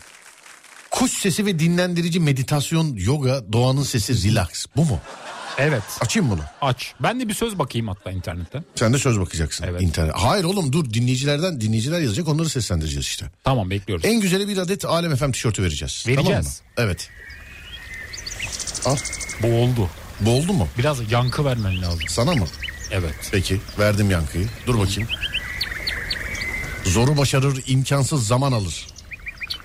Kuş 0.91 1.13
sesi 1.13 1.47
ve 1.47 1.59
dinlendirici 1.59 2.21
meditasyon, 2.21 2.97
yoga, 2.97 3.53
doğanın 3.53 3.83
sesi, 3.83 4.29
relax. 4.29 4.67
Bu 4.77 4.85
mu? 4.85 5.01
Evet. 5.59 5.83
Açayım 6.01 6.31
bunu. 6.31 6.41
Aç. 6.61 6.95
Ben 7.01 7.21
de 7.21 7.29
bir 7.29 7.35
söz 7.35 7.59
bakayım 7.59 7.89
hatta 7.89 8.11
internetten. 8.11 8.65
Sen 8.75 8.93
de 8.93 8.99
söz 8.99 9.21
bakacaksın. 9.21 9.65
Evet. 9.69 9.83
İnternet. 9.83 10.13
Hayır 10.17 10.45
oğlum 10.45 10.73
dur 10.73 10.91
dinleyicilerden 10.95 11.61
dinleyiciler 11.61 12.01
yazacak 12.01 12.29
onları 12.29 12.49
seslendireceğiz 12.49 13.07
işte. 13.07 13.31
Tamam 13.45 13.71
bekliyoruz. 13.71 14.05
En 14.05 14.21
güzeli 14.21 14.49
bir 14.49 14.57
adet 14.57 14.85
Alem 14.85 15.17
FM 15.17 15.31
tişörtü 15.31 15.63
vereceğiz. 15.63 16.05
Vereceğiz. 16.09 16.27
Tamam 16.27 16.43
mı? 16.43 16.51
Evet. 16.77 17.09
Al. 18.87 18.97
Bu 19.43 19.47
oldu. 19.47 19.91
Bu 20.21 20.31
oldu 20.31 20.53
mu? 20.53 20.69
Biraz 20.79 21.13
yankı 21.13 21.45
vermen 21.45 21.83
lazım. 21.83 22.01
Sana 22.09 22.33
mı? 22.35 22.47
Evet. 22.91 23.15
Peki 23.33 23.61
verdim 23.79 24.11
yankıyı. 24.11 24.47
Dur 24.67 24.79
bakayım. 24.79 25.09
Zoru 26.85 27.17
başarır 27.17 27.65
imkansız 27.67 28.27
zaman 28.27 28.53
alır. 28.53 28.87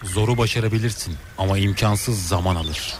Zoru 0.04 0.38
başarabilirsin 0.38 1.16
ama 1.38 1.58
imkansız 1.58 2.28
zaman 2.28 2.56
alır. 2.56 2.94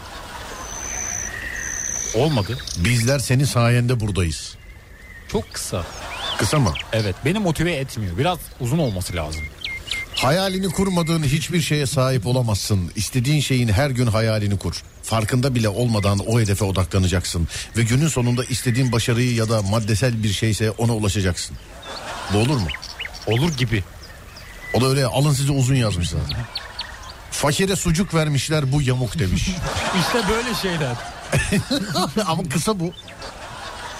Olmadı. 2.14 2.58
Bizler 2.76 3.18
senin 3.18 3.44
sayende 3.44 4.00
buradayız. 4.00 4.54
Çok 5.28 5.52
kısa. 5.54 5.84
Kısa 6.38 6.58
mı? 6.58 6.72
Evet 6.92 7.14
beni 7.24 7.38
motive 7.38 7.72
etmiyor. 7.72 8.18
Biraz 8.18 8.38
uzun 8.60 8.78
olması 8.78 9.16
lazım. 9.16 9.42
Hayalini 10.14 10.68
kurmadığın 10.68 11.22
hiçbir 11.22 11.60
şeye 11.60 11.86
sahip 11.86 12.26
olamazsın. 12.26 12.90
İstediğin 12.96 13.40
şeyin 13.40 13.68
her 13.68 13.90
gün 13.90 14.06
hayalini 14.06 14.58
kur. 14.58 14.82
Farkında 15.02 15.54
bile 15.54 15.68
olmadan 15.68 16.18
o 16.18 16.40
hedefe 16.40 16.64
odaklanacaksın. 16.64 17.48
Ve 17.76 17.82
günün 17.82 18.08
sonunda 18.08 18.44
istediğin 18.44 18.92
başarıyı 18.92 19.34
ya 19.34 19.48
da 19.48 19.62
maddesel 19.62 20.22
bir 20.22 20.32
şeyse 20.32 20.70
ona 20.70 20.94
ulaşacaksın. 20.94 21.56
Bu 22.32 22.38
olur 22.38 22.56
mu? 22.56 22.68
Olur 23.26 23.52
gibi. 23.56 23.84
O 24.74 24.80
da 24.80 24.86
öyle 24.86 25.06
alın 25.06 25.32
size 25.32 25.52
uzun 25.52 25.74
yazmış 25.74 26.08
zaten. 26.08 26.36
Fakire 27.34 27.76
sucuk 27.76 28.14
vermişler 28.14 28.72
bu 28.72 28.82
yamuk 28.82 29.18
demiş. 29.18 29.48
İşte 30.00 30.28
böyle 30.28 30.54
şeyler. 30.54 30.96
Ama 32.26 32.48
kısa 32.48 32.80
bu. 32.80 32.92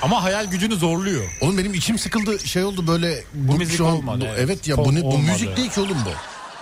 Ama 0.03 0.23
hayal 0.23 0.47
gücünü 0.47 0.77
zorluyor. 0.77 1.25
Oğlum 1.41 1.59
benim 1.59 1.75
içim 1.75 1.99
sıkıldı 1.99 2.39
şey 2.47 2.65
oldu 2.65 2.87
böyle. 2.87 3.25
Bu 3.35 3.57
müzik 3.57 3.81
olmadı, 3.81 4.21
bu- 4.21 4.25
evet. 4.25 4.39
evet 4.41 4.69
ya 4.69 4.77
Fon 4.77 4.85
bu, 4.85 4.95
ne- 4.95 5.03
bu 5.03 5.19
müzik 5.19 5.57
değil 5.57 5.71
ki 5.71 5.81
oğlum 5.81 5.99
bu. 6.07 6.11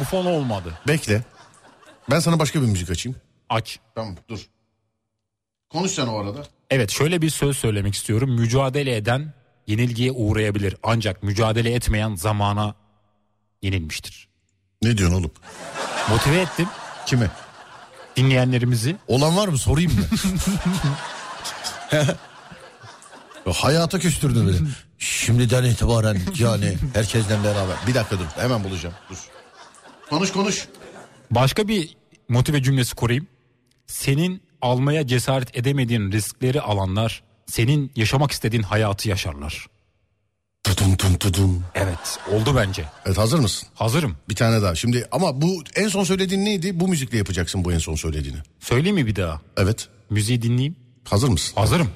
Bu 0.01 0.05
fon 0.05 0.27
olmadı. 0.27 0.79
Bekle. 0.89 1.23
Ben 2.11 2.21
sana 2.21 2.39
başka 2.39 2.63
bir 2.63 2.67
müzik 2.67 2.91
açayım. 2.91 3.19
Aç. 3.49 3.79
Tamam 3.95 4.17
dur. 4.29 4.41
Konuş 5.71 5.91
sen 5.91 6.07
o 6.07 6.19
arada. 6.19 6.47
Evet 6.71 6.91
şöyle 6.91 7.23
bir 7.23 7.31
söz 7.31 7.57
söylemek 7.59 7.95
istiyorum. 7.95 8.31
Mücadele 8.41 8.97
eden 8.97 9.35
yenilgiye 9.67 10.13
uğrayabilir. 10.13 10.77
Ancak 10.83 11.23
mücadele 11.23 11.75
etmeyen 11.75 12.15
zamana 12.15 12.75
yenilmiştir. 13.63 14.29
Ne 14.83 14.99
diyorsun 14.99 15.17
oğlum? 15.19 15.33
Motive 16.11 16.41
ettim 16.41 16.69
Kime? 17.07 17.31
dinleyenlerimizi. 18.17 18.97
Olan 19.09 19.37
var 19.37 19.49
mı 19.49 19.59
sorayım 19.59 19.93
mı? 19.95 20.05
Ya 23.47 23.53
Hayata 23.53 23.99
küstürdün 23.99 24.49
beni. 24.49 24.57
Şimdiden 24.99 25.65
itibaren 25.65 26.19
yani 26.39 26.75
herkesten 26.95 27.45
beraber. 27.45 27.77
Bir 27.87 27.95
dakika 27.95 28.19
dur 28.19 28.25
hemen 28.37 28.65
bulacağım 28.65 28.95
dur. 29.11 29.17
Konuş 30.11 30.33
konuş. 30.33 30.69
Başka 31.31 31.69
bir 31.69 31.97
motive 32.29 32.63
cümlesi 32.63 32.95
kurayım. 32.95 33.27
Senin 33.87 34.43
almaya 34.63 35.07
cesaret 35.07 35.57
edemediğin 35.57 36.13
riskleri 36.13 36.61
alanlar 36.61 37.23
senin 37.47 37.93
yaşamak 37.97 38.31
istediğin 38.33 38.63
hayatı 38.63 39.09
yaşarlar. 39.09 39.67
Tudum 40.65 40.97
tum 40.97 41.19
tudum. 41.19 41.65
Evet 41.75 42.19
oldu 42.33 42.57
bence. 42.57 42.85
Evet 43.07 43.19
hazır 43.19 43.39
mısın? 43.39 43.69
Hazırım. 43.75 44.17
Bir 44.29 44.35
tane 44.35 44.63
daha. 44.63 44.75
Şimdi 44.75 45.09
ama 45.13 45.43
bu 45.43 45.63
en 45.75 45.89
son 45.89 46.05
söylediğin 46.05 46.45
neydi? 46.45 46.81
Bu 46.81 46.89
müzikle 46.89 47.19
yapacaksın 47.19 47.65
bu 47.65 47.73
en 47.73 47.79
son 47.79 47.95
söylediğini. 47.95 48.39
Söyleyeyim 48.61 48.95
mi 48.97 49.07
bir 49.07 49.17
daha? 49.17 49.41
Evet. 49.57 49.89
Müziği 50.11 50.43
dinleyeyim. 50.43 50.77
Hazır 51.05 51.29
mısın? 51.29 51.53
Hazırım. 51.57 51.89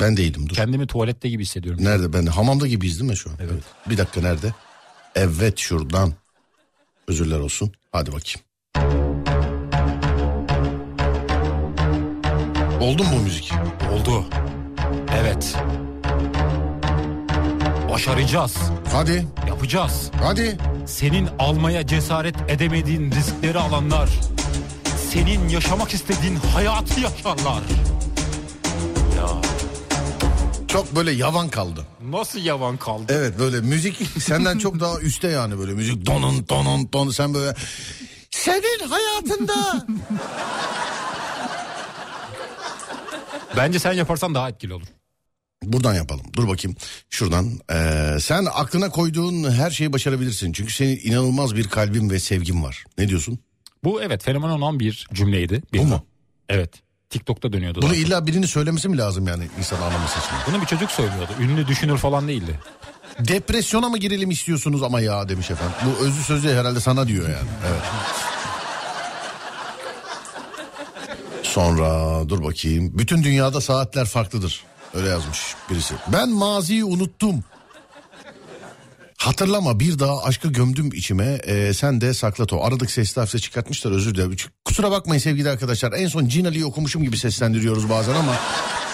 Ben 0.00 0.16
değilim 0.16 0.48
dur. 0.48 0.54
Kendimi 0.54 0.86
tuvalette 0.86 1.28
gibi 1.28 1.42
hissediyorum. 1.42 1.84
Nerede 1.84 2.12
ben? 2.12 2.26
Hamamda 2.26 2.66
gibiyiz 2.66 3.00
değil 3.00 3.10
mi 3.10 3.16
şu 3.16 3.30
an? 3.30 3.36
Evet. 3.40 3.62
Bir 3.90 3.98
dakika 3.98 4.20
nerede? 4.20 4.54
Evet 5.14 5.58
şuradan. 5.58 6.12
Özürler 7.08 7.38
olsun. 7.38 7.72
Hadi 7.92 8.10
bakayım. 8.12 8.40
Oldu 12.80 13.04
mu 13.04 13.10
bu 13.12 13.20
müzik? 13.22 13.52
Oldu. 13.92 14.24
Evet. 15.16 15.56
Başaracağız. 17.92 18.56
Hadi. 18.92 19.26
Yapacağız. 19.48 20.10
Hadi. 20.22 20.58
Senin 20.86 21.28
almaya 21.38 21.86
cesaret 21.86 22.34
edemediğin 22.48 23.10
riskleri 23.12 23.58
alanlar 23.58 24.10
senin 25.12 25.48
yaşamak 25.48 25.94
istediğin 25.94 26.36
hayatı 26.36 27.00
yaşarlar. 27.00 27.62
Ya 29.16 29.28
Çok 30.68 30.96
böyle 30.96 31.12
yavan 31.12 31.48
kaldı. 31.48 31.86
nasıl 32.10 32.38
yavan 32.40 32.76
kaldı? 32.76 33.04
Evet 33.08 33.38
böyle 33.38 33.60
müzik 33.60 33.96
senden 34.22 34.58
çok 34.58 34.80
daha 34.80 35.00
üstte 35.00 35.28
yani 35.28 35.58
böyle 35.58 35.72
müzik 35.72 36.06
donun 36.06 36.48
donun 36.48 36.92
don 36.92 37.10
sen 37.10 37.34
böyle 37.34 37.54
senin 38.30 38.88
hayatında 38.88 39.86
Bence 43.56 43.78
sen 43.78 43.92
yaparsan 43.92 44.34
daha 44.34 44.48
etkili 44.48 44.74
olur. 44.74 44.86
Buradan 45.72 45.94
yapalım. 45.94 46.26
Dur 46.36 46.48
bakayım. 46.48 46.76
Şuradan. 47.10 47.60
Ee, 47.72 48.16
sen 48.20 48.46
aklına 48.54 48.90
koyduğun 48.90 49.50
her 49.50 49.70
şeyi 49.70 49.92
başarabilirsin. 49.92 50.52
Çünkü 50.52 50.72
senin 50.72 51.00
inanılmaz 51.04 51.56
bir 51.56 51.68
kalbin 51.68 52.10
ve 52.10 52.20
sevgin 52.20 52.62
var. 52.62 52.84
Ne 52.98 53.08
diyorsun? 53.08 53.38
Bu 53.84 54.02
evet 54.02 54.24
fenomen 54.24 54.48
olan 54.48 54.80
bir 54.80 55.06
cümleydi. 55.12 55.62
Bir 55.72 55.78
Bu 55.78 55.84
mu? 55.84 56.06
Evet. 56.48 56.70
TikTok'ta 57.10 57.52
dönüyordu. 57.52 57.82
Bunu 57.82 57.90
zaten. 57.90 58.02
illa 58.02 58.26
birinin 58.26 58.46
söylemesi 58.46 58.88
mi 58.88 58.98
lazım 58.98 59.26
yani 59.26 59.44
insan 59.58 59.76
anlaması 59.76 60.18
için? 60.18 60.30
Bunu 60.46 60.60
bir 60.62 60.66
çocuk 60.66 60.90
söylüyordu. 60.90 61.32
Ünlü 61.40 61.66
düşünür 61.66 61.98
falan 61.98 62.28
değildi. 62.28 62.58
Depresyona 63.18 63.88
mı 63.88 63.98
girelim 63.98 64.30
istiyorsunuz 64.30 64.82
ama 64.82 65.00
ya 65.00 65.28
demiş 65.28 65.50
efendim. 65.50 65.74
Bu 65.86 66.04
özlü 66.04 66.22
sözü 66.22 66.48
herhalde 66.48 66.80
sana 66.80 67.08
diyor 67.08 67.28
yani. 67.28 67.48
Evet. 67.68 67.82
Sonra 71.42 72.20
dur 72.28 72.44
bakayım. 72.44 72.98
Bütün 72.98 73.24
dünyada 73.24 73.60
saatler 73.60 74.04
farklıdır. 74.06 74.64
Öyle 74.94 75.08
yazmış 75.08 75.54
birisi. 75.70 75.94
Ben 76.12 76.28
maziyi 76.30 76.84
unuttum. 76.84 77.44
Hatırlama 79.16 79.80
bir 79.80 79.98
daha 79.98 80.22
aşkı 80.22 80.48
gömdüm 80.48 80.90
içime 80.92 81.40
Ee, 81.46 81.74
sen 81.74 82.00
de 82.00 82.14
saklat 82.14 82.52
o. 82.52 82.64
Aradık 82.64 82.90
sesli 82.90 83.20
harfle 83.20 83.38
çıkartmışlar 83.38 83.92
özür 83.92 84.14
dilerim. 84.14 84.36
Kusura 84.64 84.90
bakmayın 84.90 85.20
sevgili 85.20 85.50
arkadaşlar 85.50 85.92
en 85.92 86.06
son 86.06 86.28
Cinali'yi 86.28 86.64
okumuşum 86.64 87.02
gibi 87.02 87.16
seslendiriyoruz 87.16 87.90
bazen 87.90 88.14
ama 88.14 88.36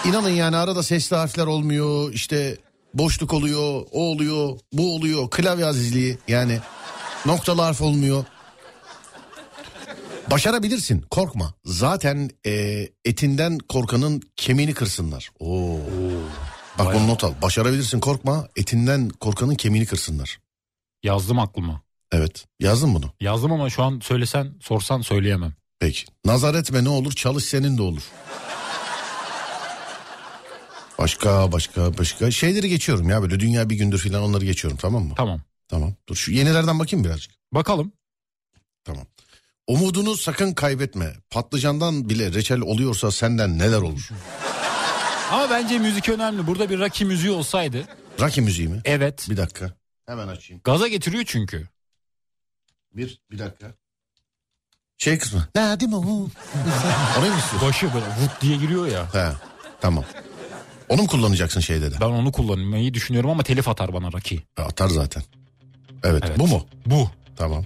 inanın 0.04 0.28
yani 0.28 0.56
arada 0.56 0.82
sesli 0.82 1.16
harfler 1.16 1.46
olmuyor 1.46 2.12
işte 2.12 2.56
boşluk 2.94 3.32
oluyor 3.32 3.82
o 3.92 4.00
oluyor 4.00 4.58
bu 4.72 4.94
oluyor 4.94 5.30
klavye 5.30 5.66
azizliği 5.66 6.18
yani 6.28 6.58
noktalı 7.26 7.62
harf 7.62 7.82
olmuyor. 7.82 8.24
Başarabilirsin 10.30 11.00
korkma 11.10 11.54
zaten 11.64 12.30
e, 12.46 12.84
etinden 13.04 13.58
korkanın 13.58 14.22
kemiğini 14.36 14.74
kırsınlar. 14.74 15.30
Oo. 15.40 15.78
Bak 16.78 16.94
bunu 16.94 17.08
not 17.08 17.24
al 17.24 17.32
başarabilirsin 17.42 18.00
korkma 18.00 18.48
etinden 18.56 19.08
korkanın 19.08 19.54
kemiğini 19.54 19.86
kırsınlar. 19.86 20.40
Yazdım 21.02 21.38
aklıma. 21.38 21.82
Evet 22.12 22.44
yazdım 22.60 22.94
bunu. 22.94 23.12
Yazdım 23.20 23.52
ama 23.52 23.70
şu 23.70 23.82
an 23.82 24.00
söylesen 24.02 24.54
sorsan 24.60 25.00
söyleyemem. 25.00 25.52
Peki. 25.78 26.04
Nazar 26.24 26.54
etme 26.54 26.84
ne 26.84 26.88
olur 26.88 27.12
çalış 27.12 27.44
senin 27.44 27.78
de 27.78 27.82
olur. 27.82 28.02
Başka 30.98 31.52
başka 31.52 31.98
başka 31.98 32.30
şeyleri 32.30 32.68
geçiyorum 32.68 33.08
ya 33.10 33.22
böyle 33.22 33.40
dünya 33.40 33.70
bir 33.70 33.76
gündür 33.76 33.98
filan 33.98 34.22
onları 34.22 34.44
geçiyorum 34.44 34.78
tamam 34.82 35.04
mı? 35.04 35.14
Tamam. 35.16 35.40
Tamam. 35.68 35.94
Dur 36.08 36.16
şu 36.16 36.32
yenilerden 36.32 36.78
bakayım 36.78 37.04
birazcık. 37.04 37.32
Bakalım. 37.52 37.92
Tamam. 38.84 39.06
Umudunu 39.68 40.16
sakın 40.16 40.52
kaybetme. 40.54 41.12
Patlıcandan 41.30 42.08
bile 42.08 42.32
reçel 42.32 42.60
oluyorsa 42.60 43.10
senden 43.10 43.58
neler 43.58 43.78
olur? 43.78 44.08
Ama 45.32 45.50
bence 45.50 45.78
müzik 45.78 46.08
önemli. 46.08 46.46
Burada 46.46 46.70
bir 46.70 46.78
Rocky 46.78 47.08
müziği 47.10 47.32
olsaydı. 47.32 47.84
Rocky 48.20 48.44
müziği 48.46 48.68
mi? 48.68 48.80
Evet. 48.84 49.26
Bir 49.30 49.36
dakika. 49.36 49.72
Hemen 50.06 50.28
açayım. 50.28 50.60
Gaza 50.64 50.88
getiriyor 50.88 51.24
çünkü. 51.26 51.68
Bir, 52.92 53.20
bir 53.30 53.38
dakika. 53.38 53.74
Şey 54.98 55.18
kısmı. 55.18 55.48
Mi 55.82 55.96
o? 55.96 56.28
Orayı 57.18 57.32
mı 57.32 57.38
istiyorsun? 57.38 57.60
Başı 57.68 57.94
böyle 57.94 58.06
vut 58.06 58.40
diye 58.40 58.56
giriyor 58.56 58.86
ya. 58.86 59.14
He, 59.14 59.32
tamam. 59.80 60.04
Onu 60.88 61.02
mu 61.02 61.08
kullanacaksın 61.08 61.60
şeyde 61.60 61.90
de? 61.92 61.94
Ben 62.00 62.06
onu 62.06 62.32
kullanmayı 62.32 62.94
düşünüyorum 62.94 63.30
ama 63.30 63.42
telif 63.42 63.68
atar 63.68 63.92
bana 63.92 64.12
Rocky. 64.12 64.40
E, 64.58 64.62
Atar 64.62 64.88
zaten. 64.88 65.22
Evet, 66.04 66.22
Evet. 66.26 66.38
bu 66.38 66.46
mu? 66.46 66.66
Bu. 66.86 67.10
Tamam. 67.36 67.64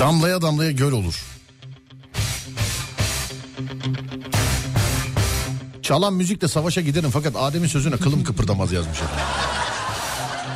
Damlaya 0.00 0.42
damlaya 0.42 0.70
göl 0.70 0.92
olur. 0.92 1.14
Çalan 5.82 6.14
müzikle 6.14 6.48
savaşa 6.48 6.80
giderim 6.80 7.10
fakat 7.10 7.36
Adem'in 7.36 7.66
sözüne 7.66 7.96
kılım 7.96 8.24
kıpırdamaz 8.24 8.72
yazmış 8.72 8.98
efendim. 8.98 9.24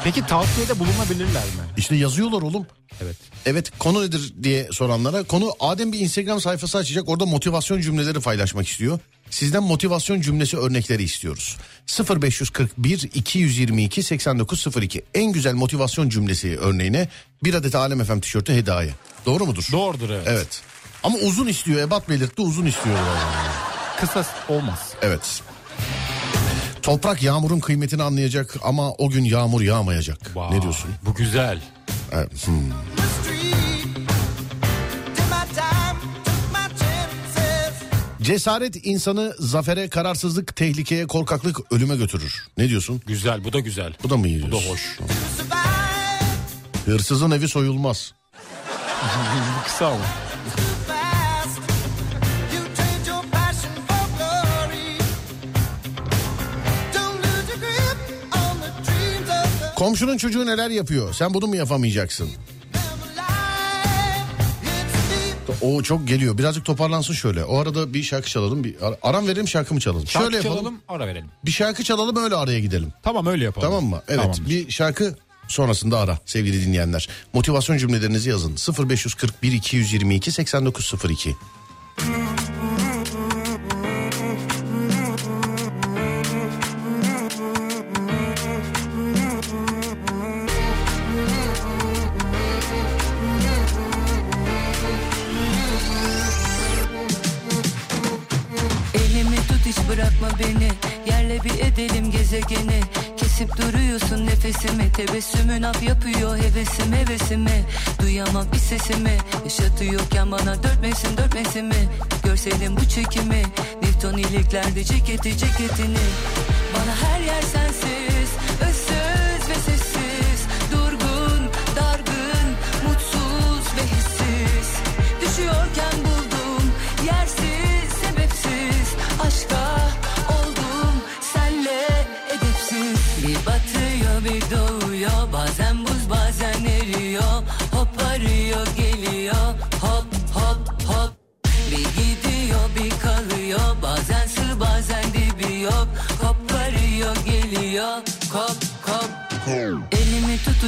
Peki 0.04 0.26
tavsiyede 0.26 0.78
bulunabilirler 0.78 1.44
mi? 1.44 1.62
İşte 1.76 1.96
yazıyorlar 1.96 2.42
oğlum. 2.42 2.66
Evet. 3.02 3.16
Evet 3.46 3.78
konu 3.78 4.02
nedir 4.02 4.34
diye 4.42 4.68
soranlara 4.72 5.22
konu 5.22 5.52
Adem 5.60 5.92
bir 5.92 5.98
Instagram 5.98 6.40
sayfası 6.40 6.78
açacak 6.78 7.08
orada 7.08 7.26
motivasyon 7.26 7.80
cümleleri 7.80 8.20
paylaşmak 8.20 8.68
istiyor. 8.68 8.98
Sizden 9.30 9.62
motivasyon 9.62 10.20
cümlesi 10.20 10.56
örnekleri 10.56 11.02
istiyoruz. 11.02 11.56
0541 12.22 13.10
222 13.14 14.02
8902 14.02 15.02
en 15.14 15.32
güzel 15.32 15.54
motivasyon 15.54 16.08
cümlesi 16.08 16.58
örneğine 16.58 17.08
bir 17.44 17.54
adet 17.54 17.74
Alem 17.74 18.04
FM 18.04 18.20
tişörtü 18.20 18.52
hediye. 18.52 18.94
Doğru 19.26 19.46
mudur? 19.46 19.66
Doğrudur 19.72 20.10
evet. 20.10 20.26
Evet. 20.28 20.62
Ama 21.02 21.18
uzun 21.18 21.46
istiyor 21.46 21.80
Ebat 21.80 22.08
belirtti 22.08 22.42
uzun 22.42 22.66
istiyor. 22.66 22.96
yani. 22.96 23.50
Kısa 24.00 24.26
olmaz. 24.48 24.78
Evet. 25.02 25.42
Toprak 26.82 27.22
yağmurun 27.22 27.60
kıymetini 27.60 28.02
anlayacak 28.02 28.54
ama 28.62 28.90
o 28.92 29.10
gün 29.10 29.24
yağmur 29.24 29.60
yağmayacak. 29.60 30.36
Vay, 30.36 30.50
Ne 30.56 30.62
diyorsun? 30.62 30.90
Bu 31.06 31.14
güzel. 31.14 31.62
Evet, 32.12 32.46
hmm. 32.46 32.54
Cesaret 38.22 38.86
insanı 38.86 39.34
zafere, 39.38 39.88
kararsızlık, 39.88 40.56
tehlikeye, 40.56 41.06
korkaklık, 41.06 41.72
ölüme 41.72 41.96
götürür. 41.96 42.48
Ne 42.58 42.68
diyorsun? 42.68 43.02
Güzel 43.06 43.44
bu 43.44 43.52
da 43.52 43.60
güzel. 43.60 43.92
Bu 44.02 44.10
da 44.10 44.16
mı 44.16 44.28
iyi 44.28 44.42
Bu 44.42 44.46
da 44.46 44.50
diyorsun? 44.50 44.70
hoş. 44.70 44.98
Hırsızın 46.86 47.30
evi 47.30 47.48
soyulmaz. 47.48 48.12
Kısa 49.64 49.86
ama. 49.86 50.04
Komşunun 59.76 60.16
çocuğu 60.16 60.46
neler 60.46 60.70
yapıyor? 60.70 61.14
Sen 61.14 61.34
bunu 61.34 61.46
mu 61.46 61.56
yapamayacaksın? 61.56 62.28
O 65.62 65.82
çok 65.82 66.08
geliyor. 66.08 66.38
Birazcık 66.38 66.64
toparlansın 66.64 67.14
şöyle. 67.14 67.44
O 67.44 67.58
arada 67.58 67.94
bir 67.94 68.02
şarkı 68.02 68.28
çalalım. 68.28 68.64
Bir 68.64 68.82
ar- 68.82 68.96
aram 69.02 69.26
verelim 69.28 69.48
şarkı 69.48 69.74
mı 69.74 69.80
çalalım? 69.80 70.06
Şarkı 70.06 70.24
şöyle 70.24 70.36
yapalım. 70.36 70.56
çalalım 70.58 70.80
ara 70.88 71.06
verelim. 71.06 71.28
Bir 71.44 71.50
şarkı 71.50 71.84
çalalım 71.84 72.16
öyle 72.24 72.34
araya 72.34 72.60
gidelim. 72.60 72.92
Tamam 73.02 73.26
öyle 73.26 73.44
yapalım. 73.44 73.68
Tamam 73.68 73.84
mı? 73.84 74.02
Evet. 74.08 74.20
Tamamdır. 74.20 74.48
Bir 74.48 74.70
şarkı 74.70 75.16
sonrasında 75.50 75.98
ara 75.98 76.18
sevgili 76.26 76.66
dinleyenler. 76.66 77.08
Motivasyon 77.32 77.78
cümlelerinizi 77.78 78.30
yazın. 78.30 78.56
0541 78.88 79.52
222 79.52 80.32
8902. 80.32 81.36
Elimi 98.94 99.36
tut 99.36 99.66
hiç 99.66 99.76
bırakma 99.88 100.28
beni 100.38 100.70
Yerle 101.06 101.44
bir 101.44 101.58
edelim 101.58 102.10
gezegeni 102.10 102.80
Kesip 103.40 103.56
duruyorsun 103.56 104.26
nefesimi 104.50 104.92
Tebessümün 104.92 105.62
af 105.62 105.82
yapıyor 105.82 106.36
hevesim 106.36 106.92
hevesimi 106.92 107.64
Duyamam 108.02 108.46
bir 108.52 108.58
sesimi 108.58 109.16
Yaşatıyorken 109.44 110.32
bana 110.32 110.62
dört 110.62 110.82
mevsim 110.82 111.16
dört 111.16 111.34
mevsimi. 111.34 111.88
Görselim 112.24 112.76
bu 112.76 112.88
çekimi 112.88 113.42
Newton 113.82 114.18
iliklerde 114.18 114.84
ceketi 114.84 115.38
ceketini. 115.38 116.04
Bana 116.74 117.10
her 117.10 117.20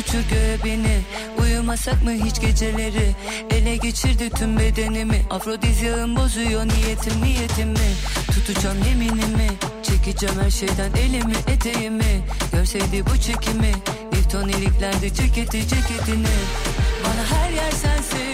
Elimi 0.02 0.12
tut 0.12 0.14
uçur 0.14 0.30
göğe 0.30 0.58
beni 0.64 1.00
Uyumasak 1.40 2.02
mı 2.02 2.10
hiç 2.10 2.40
geceleri? 2.40 3.14
Ele 3.50 3.76
geçirdi 3.76 4.30
tüm 4.30 4.58
bedenimi. 4.58 5.22
Afrodizyağım 5.30 6.16
bozuyor 6.16 6.66
niyetim 6.66 7.22
niyetimi 7.22 7.94
Tutacağım 8.26 8.78
yeminimi. 8.88 9.48
Çekeceğim 9.82 10.34
her 10.42 10.50
şeyden 10.50 10.90
elimi 10.92 11.34
eteğimi. 11.46 12.22
Görseydi 12.52 13.04
bu 13.06 13.20
çekimi. 13.20 13.72
Newton 14.12 14.48
iliklerde 14.48 15.14
ceketi 15.14 15.68
ceketini. 15.68 16.34
Bana 17.04 17.40
her 17.40 17.50
yer 17.50 17.70
sensiz 17.70 18.31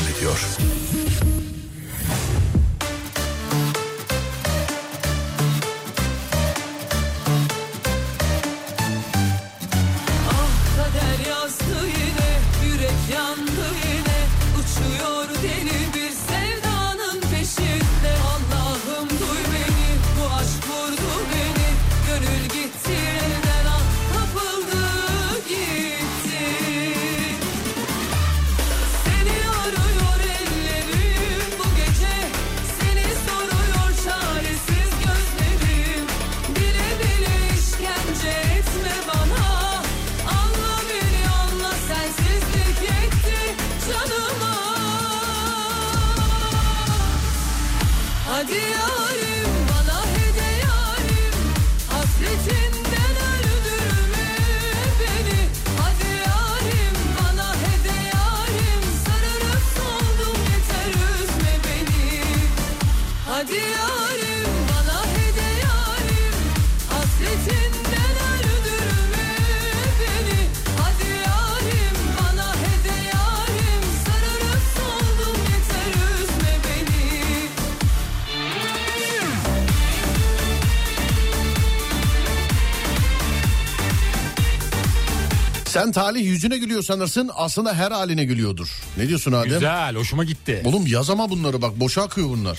Trafik'te 0.00 0.69
Hadi 63.40 63.52
yarim 63.52 64.50
bana 64.70 65.02
hede 65.04 65.48
yarim 65.64 66.34
Hasretinden 66.90 68.14
öldürme 68.32 69.28
beni 70.00 70.40
Hadi 70.78 71.08
yarim 71.08 71.96
bana 72.18 72.54
hede 72.54 72.96
yarim 73.08 73.82
Sararıp 74.04 74.62
soldum 74.76 75.36
yeter 75.52 75.92
üzme 76.22 76.52
beni 76.64 77.48
Sen 85.64 85.92
talih 85.92 86.24
yüzüne 86.24 86.58
gülüyor 86.58 86.82
sanırsın 86.82 87.30
aslında 87.34 87.74
her 87.74 87.90
haline 87.90 88.24
gülüyordur. 88.24 88.68
Ne 88.96 89.08
diyorsun 89.08 89.32
Adem? 89.32 89.50
Güzel 89.50 89.96
hoşuma 89.96 90.24
gitti. 90.24 90.62
Oğlum 90.64 90.86
yaz 90.86 91.10
ama 91.10 91.30
bunları 91.30 91.62
bak 91.62 91.80
boşa 91.80 92.02
akıyor 92.02 92.28
bunlar. 92.28 92.58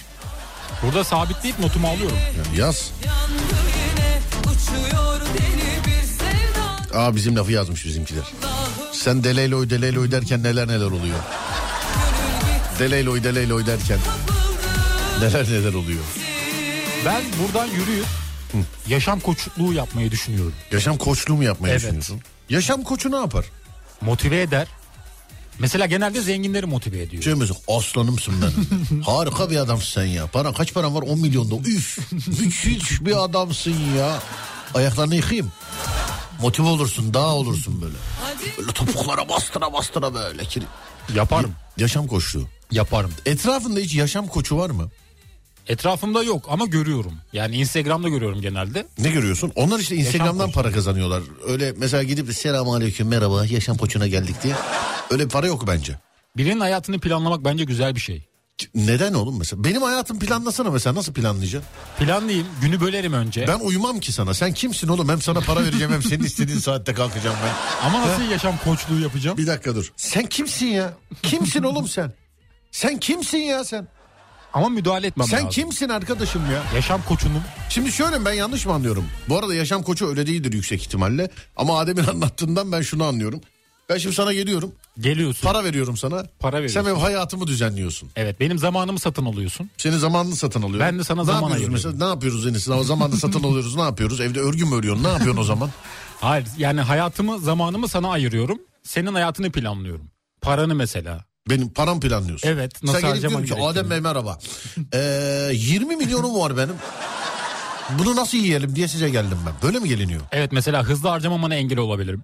Burada 0.84 1.04
sabitleyip 1.04 1.60
notumu 1.60 1.88
alıyorum. 1.88 2.18
Yaz. 2.58 2.92
Aa 6.94 7.16
bizim 7.16 7.36
lafı 7.36 7.52
yazmış 7.52 7.86
bizimkiler. 7.86 8.24
Sen 8.92 9.24
deleyloy 9.24 9.70
deleyloy 9.70 10.12
derken 10.12 10.44
neler 10.44 10.68
neler 10.68 10.86
oluyor. 10.86 11.20
Deleyloy 12.80 13.24
deleyloy 13.24 13.66
derken 13.66 14.00
neler 15.22 15.46
neler 15.50 15.74
oluyor. 15.74 16.04
Ben 17.06 17.22
buradan 17.44 17.66
yürüyüp 17.68 18.06
yaşam 18.88 19.20
koçluğu 19.20 19.74
yapmayı 19.74 20.12
düşünüyorum. 20.12 20.54
Yaşam 20.72 20.98
koçluğu 20.98 21.36
mu 21.36 21.44
yapmayı 21.44 21.72
Evet. 21.72 21.82
düşünüyorsun? 21.82 22.22
Yaşam 22.50 22.84
koçu 22.84 23.12
ne 23.12 23.16
yapar? 23.16 23.46
Motive 24.02 24.42
eder. 24.42 24.68
Mesela 25.62 25.86
genelde 25.86 26.22
zenginleri 26.22 26.66
motive 26.66 27.02
ediyor. 27.02 27.24
Şey 27.24 27.34
mesela 27.34 27.60
aslanımsın 27.68 28.34
benim. 28.42 29.02
Harika 29.04 29.50
bir 29.50 29.56
adamsın 29.58 29.92
sen 30.02 30.06
ya. 30.06 30.28
Para 30.28 30.54
kaç 30.54 30.74
paran 30.74 30.96
var? 30.96 31.02
10 31.02 31.20
milyonda. 31.20 31.56
Üf. 31.70 32.12
Müthiş 32.12 33.02
bir 33.06 33.24
adamsın 33.24 33.76
ya. 33.98 34.20
Ayaklarını 34.74 35.16
yıkayayım. 35.16 35.52
Motive 36.42 36.68
olursun, 36.68 37.14
daha 37.14 37.36
olursun 37.36 37.82
böyle. 37.82 37.96
Böyle 38.58 38.72
topuklara 38.72 39.30
bastıra 39.30 39.74
bastıra 39.74 40.14
böyle. 40.14 40.44
Yaparım. 41.16 41.54
Yaşam 41.78 42.08
koçluğu. 42.08 42.48
Yaparım. 42.72 43.12
Etrafında 43.26 43.80
hiç 43.80 43.96
yaşam 43.96 44.28
koçu 44.28 44.58
var 44.58 44.70
mı? 44.70 44.90
Etrafımda 45.76 46.24
yok 46.24 46.46
ama 46.50 46.66
görüyorum. 46.66 47.14
Yani 47.34 47.56
Instagram'da 47.56 48.10
görüyorum 48.10 48.42
genelde. 48.42 48.88
Ne 49.00 49.10
görüyorsun? 49.10 49.52
Onlar 49.56 49.80
işte 49.80 49.96
Instagram'dan 49.96 50.52
para 50.52 50.72
kazanıyorlar. 50.72 51.24
Öyle 51.48 51.74
mesela 51.78 52.04
gidip 52.04 52.28
de 52.28 52.34
selamun 52.34 52.76
aleyküm 52.76 53.08
merhaba 53.08 53.46
yaşam 53.46 53.78
koçuna 53.78 54.08
geldik 54.08 54.36
diye. 54.44 54.56
Öyle 55.12 55.26
bir 55.26 55.30
para 55.30 55.48
yok 55.48 55.68
bence. 55.68 56.00
Birinin 56.38 56.60
hayatını 56.60 57.00
planlamak 57.00 57.46
bence 57.46 57.64
güzel 57.64 57.96
bir 57.96 58.00
şey. 58.00 58.28
Neden 58.76 59.14
oğlum 59.14 59.38
mesela? 59.40 59.64
Benim 59.64 59.82
hayatım 59.82 60.20
planlasana 60.20 60.72
mesela 60.72 60.96
nasıl 60.96 61.14
planlayacaksın? 61.14 61.70
Planlayayım, 62.00 62.48
günü 62.62 62.82
bölerim 62.82 63.14
önce. 63.14 63.48
Ben 63.48 63.60
uyumam 63.60 64.00
ki 64.00 64.12
sana. 64.12 64.34
Sen 64.34 64.54
kimsin 64.54 64.88
oğlum? 64.88 65.10
Hem 65.10 65.22
sana 65.22 65.40
para 65.40 65.64
vereceğim 65.64 65.92
hem 65.94 66.04
senin 66.04 66.24
istediğin 66.24 66.60
saatte 66.68 66.94
kalkacağım 66.94 67.38
ben. 67.46 67.88
Ama 67.88 68.08
nasıl 68.08 68.24
yaşam 68.24 68.58
koçluğu 68.64 69.00
yapacağım? 69.00 69.38
Bir 69.38 69.48
dakika 69.48 69.76
dur. 69.76 69.92
Sen 69.98 70.26
kimsin 70.26 70.66
ya? 70.66 70.94
Kimsin 71.24 71.64
oğlum 71.64 71.88
sen? 71.88 72.14
Sen 72.72 72.98
kimsin 73.00 73.38
ya 73.38 73.64
sen? 73.64 73.88
Ama 74.54 74.70
müdahale 74.70 75.08
etmem 75.08 75.28
Sen 75.28 75.38
lazım. 75.38 75.50
kimsin 75.50 75.90
arkadaşım 75.90 76.52
ya? 76.52 76.64
Yaşam 76.76 77.02
koçunun 77.08 77.42
Şimdi 77.70 77.92
şöyle 77.92 78.26
ben 78.26 78.34
yanlış 78.34 78.66
mı 78.66 78.74
anlıyorum? 78.74 79.06
Bu 79.30 79.38
arada 79.38 79.56
yaşam 79.56 79.84
koçu 79.84 80.08
öyle 80.08 80.28
değildir 80.28 80.54
yüksek 80.54 80.82
ihtimalle. 80.82 81.30
Ama 81.56 81.80
Adem'in 81.80 82.04
anlattığından 82.08 82.72
ben 82.72 82.82
şunu 82.82 83.04
anlıyorum. 83.04 83.42
Ben 83.90 83.98
şimdi 83.98 84.16
sana 84.16 84.34
geliyorum. 84.34 84.72
geliyorsun. 85.00 85.48
Para 85.48 85.64
veriyorum 85.64 85.98
sana. 85.98 86.26
Para 86.40 86.52
Sen 86.58 86.64
veriyorsun. 86.64 86.86
benim 86.86 86.98
hayatımı 86.98 87.48
düzenliyorsun. 87.48 88.10
Evet 88.16 88.40
benim 88.40 88.58
zamanımı 88.60 89.00
satın 89.00 89.26
alıyorsun. 89.26 89.70
Senin 89.78 89.98
zamanını 89.98 90.36
satın 90.36 90.62
alıyorum. 90.62 90.80
Ben 90.80 91.00
de 91.00 91.04
sana 91.04 91.22
ne 91.22 91.26
zaman 91.26 91.50
ayırıyorum. 91.50 91.74
mesela? 91.74 91.98
Ne 91.98 92.04
yapıyoruz 92.04 92.48
Enis? 92.48 92.70
O 92.70 92.84
zamanını 92.84 93.18
satın 93.18 93.44
alıyoruz. 93.44 93.76
Ne 93.76 93.82
yapıyoruz? 93.82 94.22
Evde 94.22 94.40
örgü 94.40 94.66
mü 94.66 94.76
örüyorsun? 94.76 95.04
Ne 95.04 95.08
yapıyorsun 95.08 95.42
o 95.42 95.44
zaman? 95.44 95.70
Hayır 96.22 96.48
yani 96.58 96.82
hayatımı 96.82 97.40
zamanımı 97.40 97.88
sana 97.88 98.10
ayırıyorum. 98.12 98.60
Senin 98.84 99.14
hayatını 99.14 99.52
planlıyorum. 99.52 100.12
Paranı 100.42 100.76
mesela. 100.76 101.26
Benim 101.50 101.70
param 101.70 102.00
planlıyorsun. 102.00 102.48
Evet, 102.48 102.84
nasıl 102.84 103.00
Sen 103.00 103.10
gelip 103.14 103.30
diyorsun 103.30 103.56
ki 103.56 103.62
Adem. 103.64 103.90
Bey 103.90 104.00
merhaba. 104.00 104.40
Ee, 104.94 105.50
20 105.54 105.96
milyonum 105.96 106.36
var 106.40 106.58
benim. 106.58 106.76
Bunu 108.00 108.16
nasıl 108.16 108.38
yiyelim 108.38 108.76
diye 108.76 108.88
size 108.88 109.10
geldim 109.10 109.38
ben. 109.46 109.54
Böyle 109.64 109.80
mi 109.80 109.90
geliniyor? 109.90 110.22
Evet 110.32 110.52
mesela 110.52 110.84
hızlı 110.84 111.10
harcamamana 111.10 111.56
engel 111.56 111.78
olabilirim. 111.80 112.24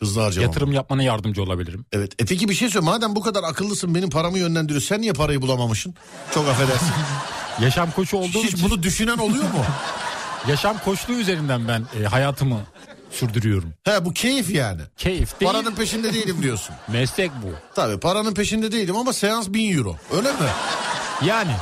Hızlı 0.00 0.20
harcamam. 0.20 0.48
Yatırım 0.48 0.72
yapmana 0.72 1.02
yardımcı 1.02 1.42
olabilirim. 1.42 1.86
Evet. 1.92 2.12
E 2.22 2.24
peki 2.24 2.48
bir 2.48 2.54
şey 2.54 2.70
söyle. 2.70 2.84
Madem 2.86 3.16
bu 3.16 3.20
kadar 3.20 3.42
akıllısın 3.42 3.94
benim 3.94 4.10
paramı 4.10 4.38
yönlendiriyorsun. 4.38 4.88
Sen 4.88 5.00
niye 5.00 5.12
parayı 5.12 5.42
bulamamışsın? 5.42 5.94
Çok 6.34 6.48
affedersin. 6.48 6.92
Yaşam 7.60 7.90
koçu 7.90 8.16
olduğum 8.16 8.42
Hiç 8.42 8.52
için 8.52 8.70
bunu 8.70 8.82
düşünen 8.82 9.18
oluyor 9.18 9.44
mu? 9.44 9.64
yaşam 10.48 10.78
koçluğu 10.84 11.12
üzerinden 11.14 11.68
ben 11.68 11.86
e, 12.00 12.04
hayatımı 12.04 12.60
sürdürüyorum. 13.14 13.74
He 13.84 14.04
bu 14.04 14.12
keyif 14.12 14.50
yani. 14.50 14.80
Keyif 14.96 15.40
değil. 15.40 15.52
Paranın 15.52 15.74
peşinde 15.74 16.14
değilim 16.14 16.42
diyorsun. 16.42 16.74
Meslek 16.88 17.30
bu. 17.42 17.46
Tabii 17.74 18.00
paranın 18.00 18.34
peşinde 18.34 18.72
değilim 18.72 18.96
ama 18.96 19.12
seans 19.12 19.48
1000 19.48 19.76
euro. 19.78 19.96
Öyle 20.12 20.32
mi? 20.32 20.48
Yani 21.26 21.52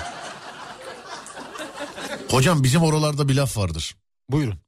Hocam 2.31 2.63
bizim 2.65 2.83
oralarda 2.83 3.29
bir 3.29 3.35
laf 3.35 3.57
vardır. 3.57 3.95
buyurun. 4.31 4.59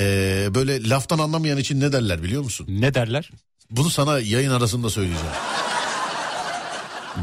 Ee, 0.00 0.48
böyle 0.54 0.88
laftan 0.88 1.18
anlamayan 1.18 1.58
için 1.58 1.80
ne 1.80 1.92
derler 1.92 2.22
biliyor 2.22 2.42
musun? 2.42 2.66
Ne 2.70 2.94
derler? 2.94 3.30
Bunu 3.70 3.90
sana 3.90 4.18
yayın 4.20 4.50
arasında 4.50 4.90
söyleyeceğim. 4.90 5.26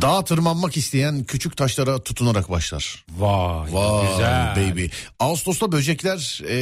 Dağa 0.02 0.24
tırmanmak 0.24 0.78
isteyen 0.78 1.24
küçük 1.24 1.58
taşlara 1.58 2.04
tutunarak 2.04 2.50
başlar. 2.50 3.06
Vay, 3.18 3.74
Vay 3.74 4.12
güzel. 4.12 4.56
baby. 4.56 4.86
Ağustos'ta 5.20 5.72
böcekler 5.72 6.42
e, 6.50 6.58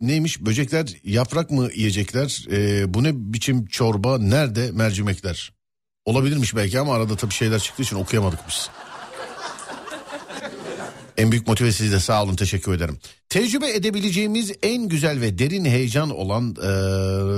neymiş? 0.00 0.40
Böcekler 0.40 0.86
yaprak 1.04 1.50
mı 1.50 1.68
yiyecekler? 1.74 2.46
E, 2.52 2.94
bu 2.94 3.02
ne 3.04 3.10
biçim 3.14 3.66
çorba? 3.66 4.18
Nerede 4.18 4.70
mercimekler? 4.70 5.52
Olabilirmiş 6.04 6.56
belki 6.56 6.80
ama 6.80 6.94
arada 6.94 7.16
tabii 7.16 7.32
şeyler 7.34 7.58
çıktığı 7.58 7.82
için 7.82 7.96
okuyamadık 7.96 8.40
biz. 8.48 8.70
En 11.16 11.30
büyük 11.32 11.48
motive 11.48 11.72
siz 11.72 11.92
de 11.92 12.00
sağ 12.00 12.22
olun 12.22 12.36
teşekkür 12.36 12.74
ederim. 12.74 12.98
Tecrübe 13.28 13.70
edebileceğimiz 13.74 14.52
en 14.62 14.88
güzel 14.88 15.20
ve 15.20 15.38
derin 15.38 15.64
heyecan 15.64 16.10
olan 16.10 16.54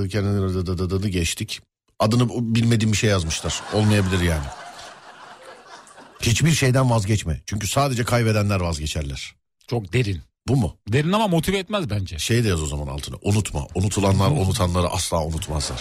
kendini 0.09 1.11
geçtik. 1.11 1.61
Adını 1.99 2.55
bilmediğim 2.55 2.93
bir 2.93 2.97
şey 2.97 3.11
yazmışlar. 3.11 3.61
Olmayabilir 3.73 4.21
yani. 4.21 4.45
Hiçbir 6.27 6.51
şeyden 6.51 6.91
vazgeçme. 6.91 7.41
Çünkü 7.47 7.67
sadece 7.67 8.05
kaybedenler 8.05 8.61
vazgeçerler. 8.61 9.35
Çok 9.69 9.93
derin. 9.93 10.23
Bu 10.49 10.57
mu? 10.57 10.77
Derin 10.89 11.13
ama 11.13 11.29
motive 11.29 11.59
etmez 11.59 11.91
bence. 11.91 12.19
Şey 12.19 12.45
de 12.45 12.49
yaz 12.49 12.63
o 12.63 12.67
zaman 12.67 12.87
altına. 12.87 13.17
Unutma. 13.23 13.67
Unutulanlar 13.75 14.31
unutanları 14.31 14.89
asla 14.89 15.25
unutmazlar. 15.25 15.81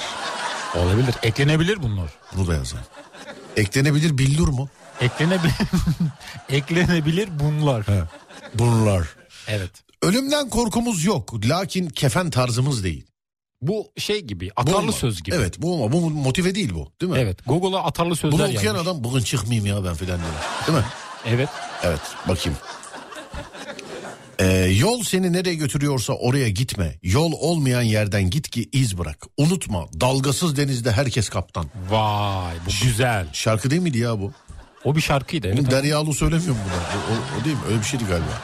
Olabilir. 0.76 1.16
Eklenebilir 1.24 1.84
bunlar. 1.84 2.10
Bunu 2.36 2.48
da 2.48 2.54
yazın. 2.54 2.80
Eklenebilir 3.58 4.18
billur 4.18 4.48
mu? 4.48 4.70
Eklenebilir. 5.02 5.54
Eklenebilir 6.50 7.30
bunlar. 7.40 7.86
Bunlar. 8.54 9.08
Evet. 9.48 9.72
Ölümden 10.02 10.50
korkumuz 10.50 11.04
yok. 11.06 11.46
Lakin 11.46 11.90
kefen 11.90 12.30
tarzımız 12.30 12.84
değil. 12.84 13.06
Bu 13.68 13.92
şey 13.98 14.22
gibi 14.22 14.50
atarlı 14.56 14.78
olma. 14.80 14.92
söz 14.92 15.24
gibi. 15.24 15.36
Evet 15.36 15.62
bu 15.62 15.76
ama 15.76 15.92
bu 15.92 16.10
motive 16.10 16.56
değil 16.56 16.74
bu 16.74 16.92
değil 17.02 17.12
mi? 17.12 17.18
Evet 17.20 17.46
Google'a 17.48 17.84
atarlı 17.84 18.16
sözler 18.16 18.40
Bunu 18.40 18.48
okuyan 18.48 18.64
yazmış. 18.76 18.82
adam 18.82 19.04
bugün 19.04 19.20
çıkmayayım 19.20 19.66
ya 19.66 19.84
ben 19.86 19.94
filan 19.96 20.20
diyor. 20.20 20.32
Değil 20.68 20.78
mi? 20.78 20.86
Evet. 21.26 21.50
Evet 21.84 22.00
bakayım. 22.28 22.58
Ee, 24.40 24.46
yol 24.80 25.04
seni 25.04 25.34
nereye 25.34 25.56
götürüyorsa 25.56 26.14
oraya 26.14 26.50
gitme. 26.50 27.00
Yol 27.04 27.32
olmayan 27.32 27.82
yerden 27.82 28.30
git 28.30 28.50
ki 28.50 28.70
iz 28.72 28.98
bırak. 28.98 29.26
Unutma 29.38 29.86
dalgasız 30.02 30.58
denizde 30.58 30.92
herkes 30.92 31.30
kaptan. 31.30 31.66
Vay 31.90 32.54
bu 32.66 32.86
güzel. 32.86 33.28
Şarkı 33.34 33.70
değil 33.70 33.82
miydi 33.82 33.98
ya 33.98 34.20
bu? 34.20 34.32
O 34.84 34.96
bir 34.96 35.02
şarkıydı 35.02 35.48
evet. 35.48 35.58
Bunu 35.58 35.72
Deryalı 35.72 36.14
söylemiyor 36.14 36.52
mu 36.56 36.60
bunu? 36.66 36.74
O, 36.74 37.14
o- 37.14 37.42
o 37.42 37.46
değil 37.46 37.56
mi? 37.56 37.62
Öyle 37.68 37.80
bir 37.80 37.86
şeydi 37.86 38.04
galiba. 38.06 38.42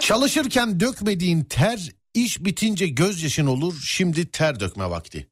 Çalışırken 0.00 0.80
dökmediğin 0.80 1.44
ter 1.44 1.88
iş 2.14 2.44
bitince 2.44 2.86
gözyaşın 2.88 3.46
olur. 3.46 3.74
Şimdi 3.84 4.30
ter 4.30 4.60
dökme 4.60 4.90
vakti. 4.90 5.28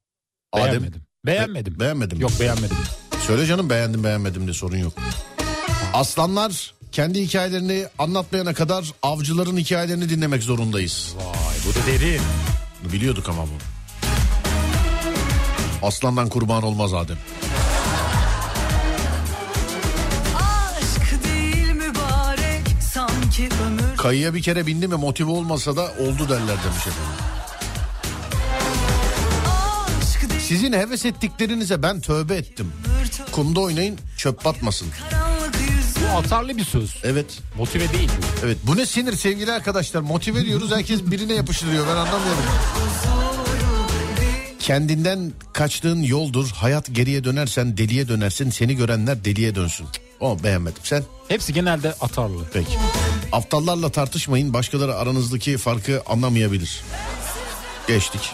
Adem 0.51 0.65
Beğenmedim. 0.71 1.01
Beğenmedim. 1.25 1.75
Be- 1.75 1.79
beğenmedin 1.79 2.17
mi? 2.17 2.21
Yok 2.21 2.31
beğenmedim. 2.39 2.77
Söyle 3.27 3.45
canım 3.45 3.69
beğendim 3.69 4.03
beğenmedim 4.03 4.47
de 4.47 4.53
sorun 4.53 4.77
yok. 4.77 4.93
Aslanlar 5.93 6.73
kendi 6.91 7.21
hikayelerini 7.21 7.85
anlatmayana 7.99 8.53
kadar 8.53 8.91
avcıların 9.03 9.57
hikayelerini 9.57 10.09
dinlemek 10.09 10.43
zorundayız. 10.43 11.13
Vay 11.17 11.55
bu 11.67 11.75
da 11.75 11.87
derin. 11.87 12.21
Biliyorduk 12.93 13.29
ama 13.29 13.41
bunu. 13.41 13.57
Aslandan 15.87 16.29
kurban 16.29 16.63
olmaz 16.63 16.93
Adem. 16.93 17.17
Aşk 20.35 21.23
değil 21.25 21.71
mübarek 21.73 22.65
sanki 22.93 23.49
ömür 23.67 23.82
Kayıya 24.03 24.33
bir 24.33 24.41
kere 24.41 24.67
bindi 24.67 24.87
mi 24.87 24.95
motive 24.95 25.31
olmasa 25.31 25.75
da 25.75 25.81
oldu 25.83 26.29
derler 26.29 26.57
demiş 26.63 26.87
efendim. 26.87 27.13
Sizin 30.47 30.73
heves 30.73 31.05
ettiklerinize 31.05 31.83
ben 31.83 32.01
tövbe 32.01 32.35
ettim. 32.35 32.71
Kumda 33.31 33.59
oynayın 33.59 33.99
çöp 34.17 34.45
batmasın. 34.45 34.87
Bu 36.01 36.17
atarlı 36.17 36.57
bir 36.57 36.63
söz. 36.63 36.95
Evet. 37.03 37.25
Motive 37.57 37.93
değil. 37.93 38.09
Evet 38.43 38.57
bu 38.63 38.77
ne 38.77 38.85
sinir 38.85 39.13
sevgili 39.13 39.51
arkadaşlar 39.51 40.01
motive 40.01 40.45
diyoruz 40.45 40.71
herkes 40.71 41.01
birine 41.11 41.33
yapıştırıyor 41.33 41.87
ben 41.87 41.95
anlamıyorum. 41.95 42.43
Kendinden 44.59 45.31
kaçtığın 45.53 46.01
yoldur 46.01 46.49
hayat 46.49 46.95
geriye 46.95 47.23
dönersen 47.23 47.77
deliye 47.77 48.07
dönersin 48.07 48.49
seni 48.49 48.75
görenler 48.75 49.25
deliye 49.25 49.55
dönsün. 49.55 49.87
O 50.19 50.43
beğenmedim 50.43 50.81
sen 50.83 51.03
Hepsi 51.27 51.53
genelde 51.53 51.93
atarlı. 52.01 52.43
peki. 52.53 52.71
Aptallarla 53.33 53.89
tartışmayın 53.89 54.53
başkaları 54.53 54.95
aranızdaki 54.95 55.57
farkı 55.57 56.01
anlamayabilir. 56.05 56.83
Geçtik. 57.87 58.31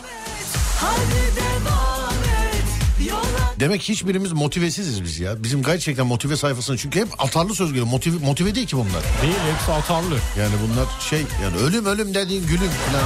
Demek 3.59 3.81
hiçbirimiz 3.81 4.31
motivesiziz 4.31 5.03
biz 5.03 5.19
ya. 5.19 5.43
Bizim 5.43 5.63
gerçekten 5.63 6.07
motive 6.07 6.35
sayfasını 6.35 6.77
çünkü 6.77 6.99
hep 6.99 7.07
atarlı 7.17 7.55
söz 7.55 7.67
geliyor. 7.67 7.85
Motive, 7.87 8.25
motive 8.25 8.55
değil 8.55 8.67
ki 8.67 8.77
bunlar. 8.77 9.03
Değil 9.21 9.35
hepsi 9.53 9.71
atarlı. 9.71 10.15
Yani 10.39 10.53
bunlar 10.63 10.85
şey 11.09 11.21
yani 11.43 11.57
ölüm 11.57 11.85
ölüm 11.85 12.13
dediğin 12.13 12.47
gülüm 12.47 12.69
falan. 12.69 13.03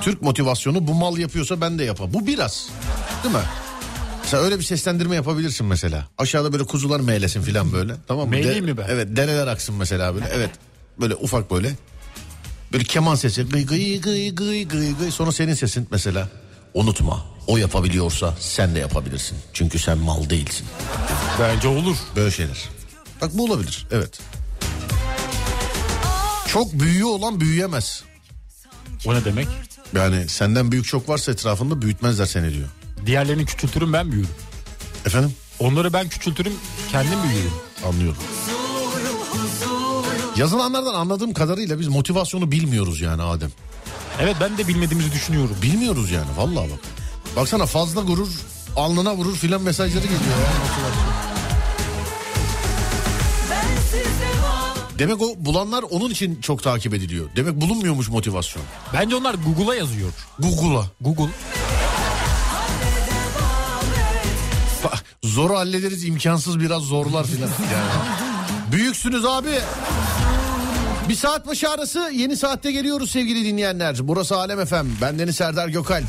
Türk 0.00 0.22
motivasyonu 0.22 0.86
bu 0.86 0.94
mal 0.94 1.18
yapıyorsa 1.18 1.60
ben 1.60 1.78
de 1.78 1.84
yapar. 1.84 2.12
Bu 2.14 2.26
biraz. 2.26 2.68
Değil 3.24 3.34
mi? 3.34 3.40
Sen 4.32 4.40
öyle 4.40 4.58
bir 4.58 4.64
seslendirme 4.64 5.16
yapabilirsin 5.16 5.66
mesela. 5.66 6.08
Aşağıda 6.18 6.52
böyle 6.52 6.64
kuzular 6.64 7.00
meylesin 7.00 7.42
falan 7.42 7.72
böyle. 7.72 7.94
Tamam 8.08 8.24
mı? 8.24 8.30
Meyleyeyim 8.30 8.64
mi 8.64 8.76
ben? 8.76 8.86
Evet 8.88 9.16
dereler 9.16 9.46
aksın 9.46 9.74
mesela 9.74 10.14
böyle. 10.14 10.26
Evet. 10.34 10.50
Böyle 11.00 11.14
ufak 11.14 11.50
böyle. 11.50 11.72
Böyle 12.72 12.84
keman 12.84 13.14
sesi. 13.14 13.42
Gıy 13.42 13.66
gıy 13.66 14.00
gıy 14.00 14.34
gıy 14.34 14.64
gıy 14.64 14.96
gıy. 14.96 15.10
Sonra 15.10 15.32
senin 15.32 15.54
sesin 15.54 15.88
mesela. 15.90 16.28
Unutma. 16.74 17.24
O 17.46 17.56
yapabiliyorsa 17.56 18.34
sen 18.40 18.74
de 18.74 18.78
yapabilirsin. 18.78 19.38
Çünkü 19.52 19.78
sen 19.78 19.98
mal 19.98 20.30
değilsin. 20.30 20.66
Bence 21.40 21.68
olur. 21.68 21.96
Böyle 22.16 22.30
şeyler. 22.30 22.68
Bak 23.20 23.30
bu 23.34 23.44
olabilir. 23.44 23.86
Evet. 23.90 24.20
Çok 26.48 26.72
büyüğü 26.72 27.04
olan 27.04 27.40
büyüyemez. 27.40 28.04
O 29.06 29.14
ne 29.14 29.24
demek? 29.24 29.48
Yani 29.96 30.28
senden 30.28 30.72
büyük 30.72 30.86
çok 30.86 31.08
varsa 31.08 31.32
etrafında 31.32 31.82
büyütmezler 31.82 32.26
seni 32.26 32.54
diyor. 32.54 32.68
Diğerlerini 33.06 33.46
küçültürüm 33.46 33.92
ben 33.92 34.12
büyürüm. 34.12 34.30
Efendim? 35.06 35.32
Onları 35.58 35.92
ben 35.92 36.08
küçültürüm 36.08 36.52
kendim 36.92 37.18
büyürüm. 37.28 37.52
Anlıyorum. 37.88 38.22
Yazılanlardan 40.36 40.94
anladığım 40.94 41.32
kadarıyla 41.34 41.80
biz 41.80 41.88
motivasyonu 41.88 42.50
bilmiyoruz 42.50 43.00
yani 43.00 43.22
Adem. 43.22 43.50
Evet 44.20 44.36
ben 44.40 44.58
de 44.58 44.68
bilmediğimizi 44.68 45.12
düşünüyorum. 45.12 45.56
Bilmiyoruz 45.62 46.10
yani 46.10 46.28
vallahi 46.36 46.70
bak. 46.70 46.78
Baksana 47.36 47.66
fazla 47.66 48.00
gurur 48.00 48.28
alnına 48.76 49.14
vurur 49.14 49.36
filan 49.36 49.62
mesajları 49.62 50.02
geliyor 50.02 50.20
Demek 54.98 55.22
o 55.22 55.34
bulanlar 55.36 55.82
onun 55.90 56.10
için 56.10 56.40
çok 56.40 56.62
takip 56.62 56.94
ediliyor. 56.94 57.26
Demek 57.36 57.60
bulunmuyormuş 57.60 58.08
motivasyon. 58.08 58.62
Bence 58.92 59.16
onlar 59.16 59.34
Google'a 59.34 59.74
yazıyor. 59.74 60.12
Google'a. 60.38 60.84
Google. 61.00 61.32
Zoru 65.24 65.56
hallederiz 65.56 66.04
imkansız 66.04 66.60
biraz 66.60 66.82
zorlar 66.82 67.26
filan. 67.26 67.48
Yani. 67.72 68.72
Büyüksünüz 68.72 69.24
abi. 69.24 69.50
Bir 71.08 71.14
saat 71.14 71.46
başı 71.46 71.70
arası 71.70 72.10
yeni 72.14 72.36
saatte 72.36 72.72
geliyoruz 72.72 73.10
sevgili 73.10 73.44
dinleyenler. 73.44 73.96
Burası 74.02 74.36
Alem 74.36 74.64
FM. 74.66 74.86
Ben 75.00 75.18
Deniz 75.18 75.36
Serdar 75.36 75.68
Gökalp. 75.68 76.04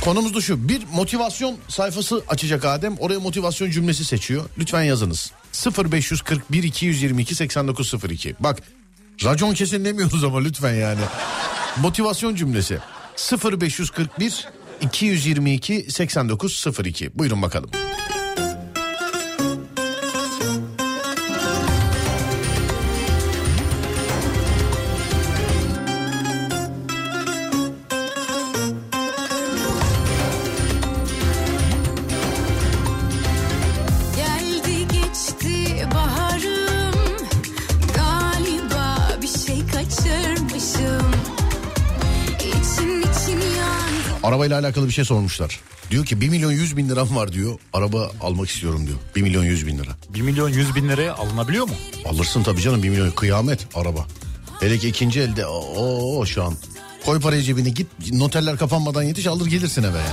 Konumuz 0.00 0.34
da 0.34 0.40
şu. 0.40 0.68
Bir 0.68 0.82
motivasyon 0.92 1.56
sayfası 1.68 2.22
açacak 2.28 2.64
Adem. 2.64 2.96
Oraya 2.98 3.20
motivasyon 3.20 3.70
cümlesi 3.70 4.04
seçiyor. 4.04 4.44
Lütfen 4.58 4.82
yazınız. 4.82 5.32
0541 5.84 6.62
222 6.62 7.34
8902. 7.34 8.34
Bak 8.40 8.62
racon 9.24 9.54
kesin 9.54 9.84
demiyoruz 9.84 10.24
ama 10.24 10.40
lütfen 10.40 10.74
yani. 10.74 11.00
Motivasyon 11.76 12.34
cümlesi. 12.34 12.78
0541 13.44 14.48
222 14.80 15.86
8902. 15.90 17.18
Buyurun 17.18 17.42
bakalım. 17.42 17.70
Arabayla 44.22 44.58
alakalı 44.60 44.86
bir 44.86 44.92
şey 44.92 45.04
sormuşlar. 45.04 45.60
Diyor 45.90 46.06
ki 46.06 46.20
1 46.20 46.28
milyon 46.28 46.52
100 46.52 46.76
bin 46.76 46.88
liram 46.88 47.16
var 47.16 47.32
diyor. 47.32 47.58
Araba 47.72 48.10
almak 48.20 48.48
istiyorum 48.48 48.86
diyor. 48.86 48.98
1 49.16 49.22
milyon 49.22 49.44
100 49.44 49.66
bin 49.66 49.78
lira. 49.78 49.90
1 50.14 50.20
milyon 50.20 50.48
100 50.48 50.74
bin 50.74 50.88
liraya 50.88 51.14
alınabiliyor 51.14 51.68
mu? 51.68 51.74
Alırsın 52.04 52.42
tabii 52.42 52.60
canım 52.60 52.82
1 52.82 52.88
milyon 52.88 53.10
kıyamet 53.10 53.66
araba. 53.74 54.06
Hele 54.60 54.78
ki 54.78 54.88
ikinci 54.88 55.20
elde 55.20 55.46
o 55.46 56.26
şu 56.26 56.44
an. 56.44 56.54
Koy 57.04 57.20
parayı 57.20 57.42
cebine 57.42 57.70
git 57.70 57.86
noterler 58.12 58.56
kapanmadan 58.56 59.02
yetiş 59.02 59.26
alır 59.26 59.46
gelirsin 59.46 59.82
eve 59.82 59.98
yani. 59.98 60.08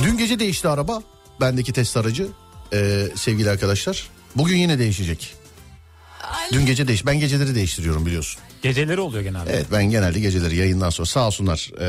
edebi 0.00 0.08
Dün 0.08 0.18
gece 0.18 0.38
değişti 0.38 0.68
araba. 0.68 1.02
Bendeki 1.40 1.72
test 1.72 1.96
aracı 1.96 2.28
ee, 2.72 3.08
sevgili 3.14 3.50
arkadaşlar. 3.50 4.08
Bugün 4.36 4.56
yine 4.56 4.78
değişecek. 4.78 5.34
Dün 6.52 6.66
gece 6.66 6.88
değiş. 6.88 7.06
Ben 7.06 7.20
geceleri 7.20 7.54
değiştiriyorum 7.54 8.06
biliyorsun. 8.06 8.40
Geceleri 8.62 9.00
oluyor 9.00 9.22
genelde. 9.22 9.50
Evet 9.52 9.66
ben 9.72 9.84
genelde 9.84 10.20
geceleri 10.20 10.56
yayından 10.56 10.90
sonra 10.90 11.06
sağ 11.06 11.26
olsunlar 11.26 11.70
ee, 11.80 11.84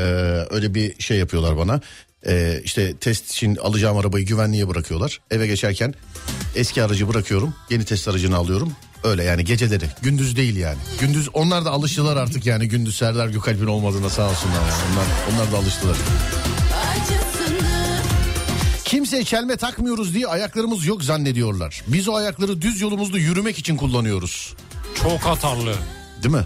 öyle 0.50 0.74
bir 0.74 1.02
şey 1.02 1.18
yapıyorlar 1.18 1.56
bana. 1.56 1.80
Ee, 2.26 2.60
işte 2.64 2.96
test 2.96 3.30
için 3.30 3.56
alacağım 3.56 3.96
arabayı 3.96 4.26
güvenliğe 4.26 4.68
bırakıyorlar. 4.68 5.20
Eve 5.30 5.46
geçerken 5.46 5.94
eski 6.54 6.82
aracı 6.82 7.08
bırakıyorum. 7.08 7.54
Yeni 7.70 7.84
test 7.84 8.08
aracını 8.08 8.36
alıyorum. 8.36 8.72
Öyle 9.04 9.24
yani 9.24 9.44
geceleri. 9.44 9.84
Gündüz 10.02 10.36
değil 10.36 10.56
yani. 10.56 10.78
Gündüz 11.00 11.28
onlar 11.32 11.64
da 11.64 11.70
alıştılar 11.70 12.16
artık 12.16 12.46
yani 12.46 12.68
gündüz 12.68 12.96
Serdar 12.96 13.28
Gökalp'in 13.28 13.66
olmadığına 13.66 14.10
sağ 14.10 14.30
olsunlar. 14.30 14.54
Yani. 14.54 14.72
Onlar, 14.92 15.06
onlar 15.34 15.52
da 15.52 15.58
alıştılar. 15.58 15.96
Kimseye 18.84 19.24
çelme 19.24 19.56
takmıyoruz 19.56 20.14
diye 20.14 20.26
ayaklarımız 20.26 20.86
yok 20.86 21.04
zannediyorlar. 21.04 21.82
Biz 21.86 22.08
o 22.08 22.14
ayakları 22.14 22.62
düz 22.62 22.80
yolumuzda 22.80 23.18
yürümek 23.18 23.58
için 23.58 23.76
kullanıyoruz. 23.76 24.54
Çok 25.02 25.26
atarlı. 25.26 25.74
Değil 26.22 26.34
mi? 26.34 26.44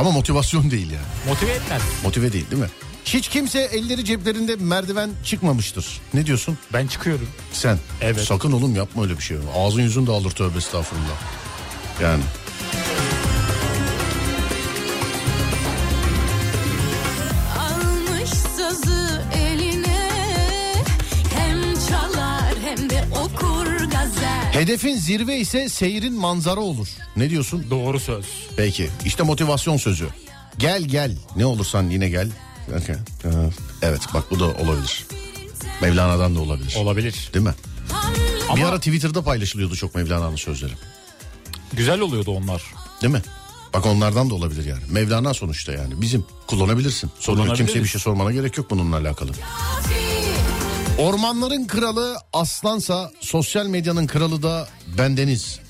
Ama 0.00 0.10
motivasyon 0.10 0.70
değil 0.70 0.90
yani. 0.90 1.04
Motive 1.28 1.50
etmez. 1.50 1.82
Motive 2.04 2.32
değil 2.32 2.50
değil 2.50 2.62
mi? 2.62 2.68
Hiç 3.04 3.28
kimse 3.28 3.60
elleri 3.60 4.04
ceplerinde 4.04 4.56
merdiven 4.56 5.10
çıkmamıştır. 5.24 6.00
Ne 6.14 6.26
diyorsun? 6.26 6.58
Ben 6.72 6.86
çıkıyorum. 6.86 7.28
Sen. 7.52 7.78
Evet. 8.00 8.20
Sakın 8.24 8.52
oğlum 8.52 8.76
yapma 8.76 9.02
öyle 9.02 9.16
bir 9.18 9.22
şey. 9.22 9.36
Ağzın 9.56 9.82
yüzün 9.82 10.06
dağılır 10.06 10.30
tövbe 10.30 10.58
estağfurullah. 10.58 11.20
Yani. 12.02 12.22
Hedefin 24.52 24.96
zirve 24.96 25.36
ise 25.38 25.68
seyrin 25.68 26.14
manzara 26.14 26.60
olur. 26.60 26.88
Ne 27.16 27.30
diyorsun? 27.30 27.66
Doğru 27.70 28.00
söz. 28.00 28.24
Peki 28.56 28.90
işte 29.04 29.22
motivasyon 29.22 29.76
sözü. 29.76 30.08
Gel 30.58 30.82
gel 30.82 31.16
ne 31.36 31.46
olursan 31.46 31.90
yine 31.90 32.08
gel. 32.08 32.30
Okey. 32.82 32.96
Evet 33.82 34.00
bak 34.14 34.24
bu 34.30 34.40
da 34.40 34.44
olabilir. 34.44 35.06
Mevlana'dan 35.82 36.36
da 36.36 36.40
olabilir. 36.40 36.74
Olabilir. 36.78 37.30
Değil 37.34 37.44
mi? 37.44 37.54
Bir 38.56 38.60
Ama 38.62 38.68
ara 38.68 38.78
Twitter'da 38.78 39.22
paylaşılıyordu 39.22 39.76
çok 39.76 39.94
Mevlana'nın 39.94 40.36
sözleri. 40.36 40.72
güzel 41.72 42.00
oluyordu 42.00 42.30
onlar. 42.30 42.62
Değil 43.02 43.12
mi? 43.12 43.22
Bak 43.74 43.86
onlardan 43.86 44.30
da 44.30 44.34
olabilir 44.34 44.64
yani. 44.66 44.82
Mevlana 44.90 45.34
sonuçta 45.34 45.72
yani. 45.72 46.00
Bizim 46.00 46.24
kullanabilirsin. 46.46 47.10
Sonra 47.20 47.52
kimseye 47.52 47.82
bir 47.82 47.88
şey 47.88 48.00
sormana 48.00 48.32
gerek 48.32 48.58
yok 48.58 48.70
bununla 48.70 48.96
alakalı. 48.96 49.30
Ormanların 51.00 51.66
kralı 51.66 52.16
aslansa 52.32 53.12
sosyal 53.20 53.66
medyanın 53.66 54.06
kralı 54.06 54.42
da 54.42 54.68
bendeniz. 54.98 55.60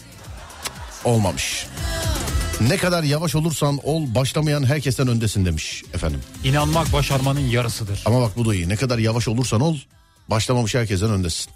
Olmamış. 1.04 1.66
Ne 2.60 2.76
kadar 2.76 3.02
yavaş 3.02 3.34
olursan 3.34 3.78
ol 3.84 4.14
başlamayan 4.14 4.64
herkesten 4.64 5.08
öndesin 5.08 5.44
demiş 5.44 5.82
efendim. 5.94 6.20
İnanmak 6.44 6.92
başarmanın 6.92 7.40
yarısıdır. 7.40 8.02
Ama 8.06 8.20
bak 8.20 8.36
bu 8.36 8.48
da 8.48 8.54
iyi. 8.54 8.68
Ne 8.68 8.76
kadar 8.76 8.98
yavaş 8.98 9.28
olursan 9.28 9.60
ol 9.60 9.76
başlamamış 10.28 10.74
herkesten 10.74 11.10
öndesin. 11.10 11.52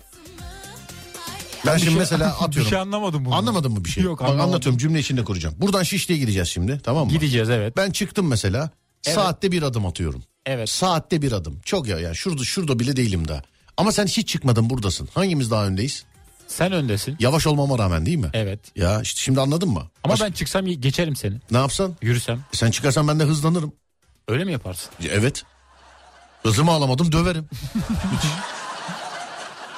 Ben 1.67 1.77
şimdi 1.77 1.91
şey- 1.91 1.99
mesela 1.99 2.37
bir 2.41 2.45
atıyorum. 2.45 2.71
şey 2.71 2.79
anlamadım 2.79 3.25
bunu. 3.25 3.35
Anlamadın 3.35 3.73
mı 3.73 3.85
bir 3.85 3.91
şey? 3.91 4.05
Yok, 4.05 4.21
Bak 4.21 4.29
anlamadım. 4.29 4.51
anlatıyorum 4.51 4.79
cümle 4.79 4.99
içinde 4.99 5.25
kuracağım. 5.25 5.55
Buradan 5.59 5.83
Şişli'ye 5.83 6.21
gideceğiz 6.21 6.49
şimdi 6.49 6.81
tamam 6.85 7.07
mı? 7.07 7.13
Gideceğiz 7.13 7.51
evet. 7.51 7.77
Ben 7.77 7.91
çıktım 7.91 8.27
mesela. 8.29 8.71
Evet. 9.07 9.15
Saatte 9.15 9.53
bir 9.53 9.63
adım 9.63 9.87
atıyorum. 9.87 10.23
Evet. 10.47 10.69
Saatte 10.69 11.23
bir 11.23 11.33
adım. 11.33 11.61
Çok 11.65 11.87
ya 11.89 11.99
yani 11.99 12.17
şurada 12.17 12.45
şurada 12.45 12.79
bile 12.79 12.97
değilim 12.97 13.29
daha. 13.29 13.43
Ama 13.77 13.93
sen 13.93 14.07
hiç 14.07 14.29
çıkmadın 14.29 14.71
buradasın. 14.71 15.09
Hangimiz 15.15 15.51
daha 15.51 15.67
öndeyiz? 15.67 16.05
Sen 16.49 16.73
öndesin. 16.73 17.17
Yavaş 17.21 17.47
olmama 17.47 17.79
rağmen 17.79 18.07
değil 18.07 18.19
mi? 18.19 18.31
Evet. 18.33 18.61
Ya 18.77 19.01
işte 19.01 19.21
şimdi 19.21 19.41
anladın 19.41 19.69
mı? 19.69 19.83
Ama 20.05 20.13
Baş- 20.13 20.21
ben 20.21 20.33
çıksam 20.33 20.67
geçerim 20.67 21.17
seni. 21.17 21.35
Ne 21.51 21.59
yapsan? 21.59 21.97
Yürüsem. 22.03 22.37
E 22.37 22.57
Sen 22.57 22.71
çıkarsan 22.71 23.09
ben 23.09 23.21
de 23.21 23.25
hızlanırım. 23.25 23.73
Öyle 24.29 24.45
mi 24.45 24.53
yaparsın? 24.53 24.91
E, 25.03 25.07
Evet. 25.09 25.43
Hızımı 26.43 26.71
alamadım 26.71 27.13
döverim. 27.13 27.49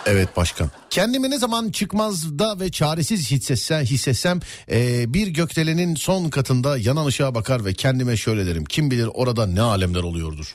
evet 0.07 0.37
başkan. 0.37 0.71
Kendimi 0.91 1.31
ne 1.31 1.39
zaman 1.39 1.71
çıkmazda 1.71 2.61
ve 2.61 2.71
çaresiz 2.71 3.31
hissetsem, 3.31 3.85
hissetsem 3.85 4.41
e, 4.71 5.15
bir 5.15 5.27
gökdelenin 5.27 5.95
son 5.95 6.31
katında 6.31 6.79
yanan 6.79 7.07
ışığa 7.07 7.35
bakar 7.35 7.65
ve 7.65 7.75
kendime 7.75 8.17
şöyle 8.17 8.47
derim. 8.47 8.65
Kim 8.65 8.91
bilir 8.91 9.09
orada 9.15 9.47
ne 9.47 9.61
alemler 9.61 10.03
oluyordur. 10.03 10.55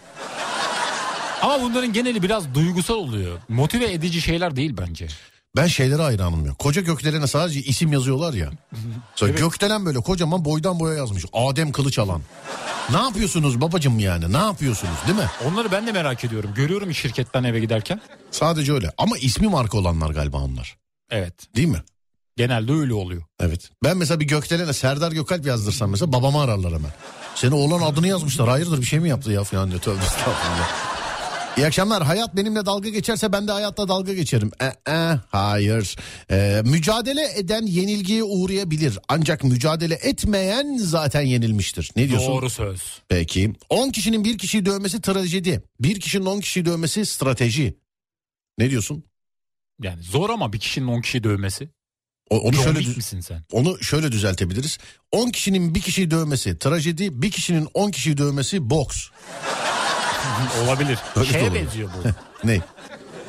Ama 1.42 1.62
bunların 1.62 1.94
geneli 1.94 2.24
biraz 2.24 2.54
duygusal 2.54 2.96
oluyor. 2.96 3.39
Motive 3.50 3.92
edici 3.92 4.22
şeyler 4.22 4.56
değil 4.56 4.78
bence. 4.78 5.08
Ben 5.56 5.68
şeylere 5.68 6.02
hayranım 6.02 6.46
ya. 6.46 6.54
Koca 6.54 6.82
gökdelene 6.82 7.28
sadece 7.28 7.60
isim 7.60 7.94
yazıyorlar 7.94 8.34
ya. 8.34 8.50
Sonra 9.16 9.32
Gökdelen 9.32 9.86
böyle 9.86 10.00
kocaman 10.00 10.46
boydan 10.46 10.80
boya 10.80 10.96
yazmış. 10.98 11.26
Adem 11.34 11.72
Kılıçalan. 11.72 12.22
Ne 12.92 12.98
yapıyorsunuz 12.98 13.62
babacım 13.62 14.00
yani? 14.00 14.34
Ne 14.34 14.38
yapıyorsunuz 14.38 14.94
değil 15.08 15.18
mi? 15.18 15.30
Onları 15.46 15.72
ben 15.72 15.88
de 15.88 15.92
merak 15.92 16.24
ediyorum. 16.24 16.52
Görüyorum 16.56 16.94
şirketten 16.94 17.44
eve 17.44 17.60
giderken. 17.60 18.02
Sadece 18.32 18.74
öyle. 18.74 18.92
Ama 18.98 19.18
ismi 19.18 19.48
marka 19.48 19.78
olanlar 19.78 20.10
galiba 20.10 20.38
onlar. 20.38 20.78
Evet. 21.10 21.56
Değil 21.56 21.68
mi? 21.68 21.82
Genelde 22.38 22.72
öyle 22.74 22.94
oluyor. 22.94 23.24
Evet. 23.39 23.70
Ben 23.84 23.98
mesela 23.98 24.20
bir 24.20 24.28
Gökdelen'e 24.28 24.74
Serdar 24.74 25.12
Gökalp 25.12 25.46
yazdırsam 25.46 25.92
mesela 25.92 26.14
babamı 26.14 26.42
ararlar 26.42 26.74
hemen. 26.74 26.92
Seni 27.36 27.56
oğlan 27.56 27.82
adını 27.82 28.08
yazmışlar. 28.08 28.50
Hayırdır 28.50 28.82
bir 28.82 28.86
şey 28.86 29.00
mi 29.00 29.10
yaptı 29.10 29.32
ya 29.32 29.44
falan 29.44 29.70
diyor. 29.70 29.82
Tövbe 29.82 30.04
estağfurullah. 30.04 30.91
İyi 31.58 31.66
akşamlar. 31.68 32.04
Hayat 32.04 32.36
benimle 32.36 32.66
dalga 32.66 32.89
geçerse 32.89 33.34
ben 33.34 33.47
de 33.47 33.52
hayatla 33.52 33.88
dalga 33.88 34.14
geçerim. 34.14 34.52
E, 34.62 34.91
e, 34.91 35.20
hayır. 35.32 35.95
E, 36.32 36.62
mücadele 36.66 37.22
eden 37.36 37.66
yenilgiye 37.66 38.24
uğrayabilir. 38.24 38.99
Ancak 39.10 39.43
mücadele 39.43 39.93
etmeyen 40.02 40.78
zaten 40.78 41.22
yenilmiştir. 41.22 41.91
Ne 41.95 42.10
diyorsun? 42.10 42.28
Doğru 42.34 42.49
söz. 42.49 42.82
Peki. 43.10 43.54
10 43.70 43.89
kişinin 43.89 44.26
bir 44.26 44.38
kişiyi 44.38 44.66
dövmesi 44.66 45.02
trajedi. 45.02 45.64
Bir 45.80 45.99
kişinin 45.99 46.26
10 46.26 46.39
kişiyi 46.39 46.66
dövmesi 46.66 47.06
strateji. 47.06 47.78
Ne 48.58 48.70
diyorsun? 48.70 49.04
Yani 49.84 50.04
zor 50.04 50.30
ama 50.30 50.54
bir 50.54 50.60
kişinin 50.60 50.88
10 50.88 51.02
kişi 51.02 51.24
dövmesi. 51.24 51.70
O- 52.30 52.39
onu 52.39 52.54
John 52.56 52.64
şöyle 52.64 52.80
düz- 52.80 52.97
misin 52.97 53.20
sen? 53.20 53.43
onu 53.52 53.84
şöyle 53.84 54.12
düzeltebiliriz. 54.12 54.78
10 55.12 55.30
kişinin 55.30 55.76
bir 55.76 55.82
kişiyi 55.82 56.12
dövmesi 56.12 56.60
trajedi, 56.60 57.22
bir 57.22 57.32
kişinin 57.32 57.68
10 57.74 57.91
kişiyi 57.91 58.18
dövmesi 58.18 58.70
boks. 58.70 59.08
Olabilir. 60.64 60.98
Öyle 61.16 61.32
Şeye 61.32 61.44
olabilir. 61.44 61.66
benziyor 61.66 61.90
bu. 61.90 62.08
Ne? 62.48 62.62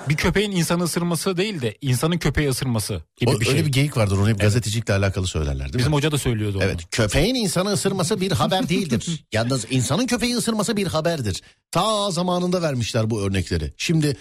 bir 0.09 0.17
köpeğin 0.17 0.51
insanı 0.51 0.83
ısırması 0.83 1.37
değil 1.37 1.63
de 1.63 1.79
insanın 1.81 2.19
köpeği 2.19 2.49
ısırması 2.49 3.03
gibi 3.17 3.31
O, 3.31 3.41
bir 3.41 3.45
şey. 3.45 3.55
Öyle 3.55 3.67
bir 3.67 3.73
geyik 3.73 3.97
vardır 3.97 4.19
onu 4.19 4.29
hep 4.29 4.41
gazetecilikle 4.41 4.95
alakalı 4.95 5.27
söylerler 5.27 5.65
değil 5.65 5.79
Bizim 5.79 5.91
mi? 5.91 5.95
hoca 5.97 6.13
da 6.13 6.19
söylüyordu 6.19 6.57
onu. 6.59 6.65
Evet 6.65 6.81
köpeğin 6.91 7.35
insanı 7.35 7.73
ısırması 7.73 8.21
bir 8.21 8.33
haber 8.33 8.69
değildir. 8.69 9.25
Yalnız 9.33 9.67
insanın 9.71 10.07
köpeği 10.07 10.37
ısırması 10.37 10.77
bir 10.77 10.87
haberdir. 10.87 11.43
Ta 11.71 12.11
zamanında 12.11 12.63
vermişler 12.63 13.11
bu 13.11 13.23
örnekleri. 13.23 13.73
Şimdi 13.77 14.17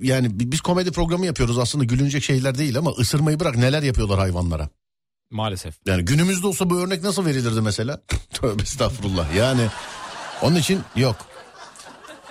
yani 0.00 0.40
bi- 0.40 0.52
biz 0.52 0.60
komedi 0.60 0.92
programı 0.92 1.26
yapıyoruz 1.26 1.58
aslında 1.58 1.84
gülünecek 1.84 2.24
şeyler 2.24 2.58
değil 2.58 2.78
ama 2.78 2.90
ısırmayı 2.90 3.40
bırak 3.40 3.56
neler 3.56 3.82
yapıyorlar 3.82 4.18
hayvanlara. 4.18 4.68
Maalesef. 5.30 5.74
Yani 5.86 6.04
günümüzde 6.04 6.46
olsa 6.46 6.70
bu 6.70 6.78
örnek 6.80 7.02
nasıl 7.02 7.26
verilirdi 7.26 7.60
mesela? 7.60 8.00
Tövbe 8.32 8.62
estağfurullah 8.62 9.34
yani 9.36 9.66
onun 10.42 10.56
için 10.56 10.80
yok. 10.96 11.16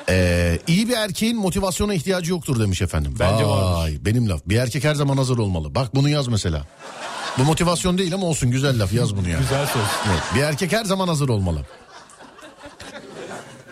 Ee, 0.10 0.60
iyi 0.68 0.88
bir 0.90 0.94
erkeğin 0.94 1.38
motivasyona 1.38 1.94
ihtiyacı 1.94 2.32
yoktur 2.32 2.60
demiş 2.60 2.82
efendim. 2.82 3.16
Bence 3.20 3.46
Vay. 3.48 3.98
Benim 4.06 4.30
laf. 4.30 4.42
Bir 4.46 4.56
erkek 4.56 4.84
her 4.84 4.96
zaman 4.96 5.18
hazır 5.18 5.38
olmalı. 5.38 5.76
Bak 5.76 5.96
bunu 5.96 6.10
yaz 6.10 6.28
mesela. 6.28 6.66
Bu 7.38 7.44
motivasyon 7.44 7.98
değil 7.98 8.14
ama 8.14 8.26
olsun 8.28 8.52
güzel 8.52 8.82
laf 8.84 8.94
yaz 8.94 9.16
bunu 9.16 9.30
yani. 9.30 9.42
Güzel 9.42 9.66
söz. 9.68 9.82
Evet, 10.12 10.22
bir 10.36 10.42
erkek 10.42 10.72
her 10.74 10.86
zaman 10.86 11.08
hazır 11.08 11.30
olmalı. 11.30 11.66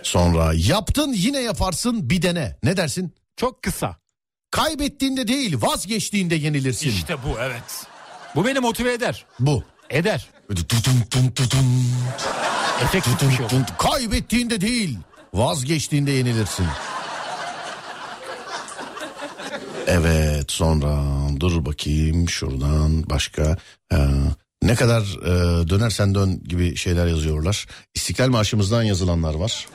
Sonra 0.03 0.51
yaptın 0.55 1.13
yine 1.13 1.39
yaparsın 1.39 2.09
bir 2.09 2.21
dene. 2.21 2.57
Ne 2.63 2.77
dersin? 2.77 3.15
Çok 3.37 3.63
kısa. 3.63 3.95
Kaybettiğinde 4.51 5.27
değil 5.27 5.57
vazgeçtiğinde 5.61 6.35
yenilirsin. 6.35 6.89
İşte 6.89 7.15
bu 7.23 7.39
evet. 7.41 7.85
Bu 8.35 8.45
beni 8.45 8.59
motive 8.59 8.93
eder. 8.93 9.25
Bu. 9.39 9.63
Eder. 9.89 10.27
Tun- 13.49 13.77
Kaybettiğinde 13.77 14.61
değil, 14.61 14.97
vazgeçtiğinde 15.33 16.11
yenilirsin. 16.11 16.65
Evet 19.87 20.51
sonra 20.51 21.03
dur 21.39 21.65
bakayım 21.65 22.29
şuradan 22.29 23.09
başka 23.09 23.57
Ee, 23.93 23.97
ne 24.63 24.75
kadar 24.75 25.01
e, 25.01 25.69
dönersen 25.69 26.15
dön 26.15 26.41
gibi 26.43 26.75
şeyler 26.75 27.07
yazıyorlar. 27.07 27.65
İstiklal 27.95 28.27
Marşımızdan 28.29 28.83
yazılanlar 28.83 29.33
var. 29.33 29.67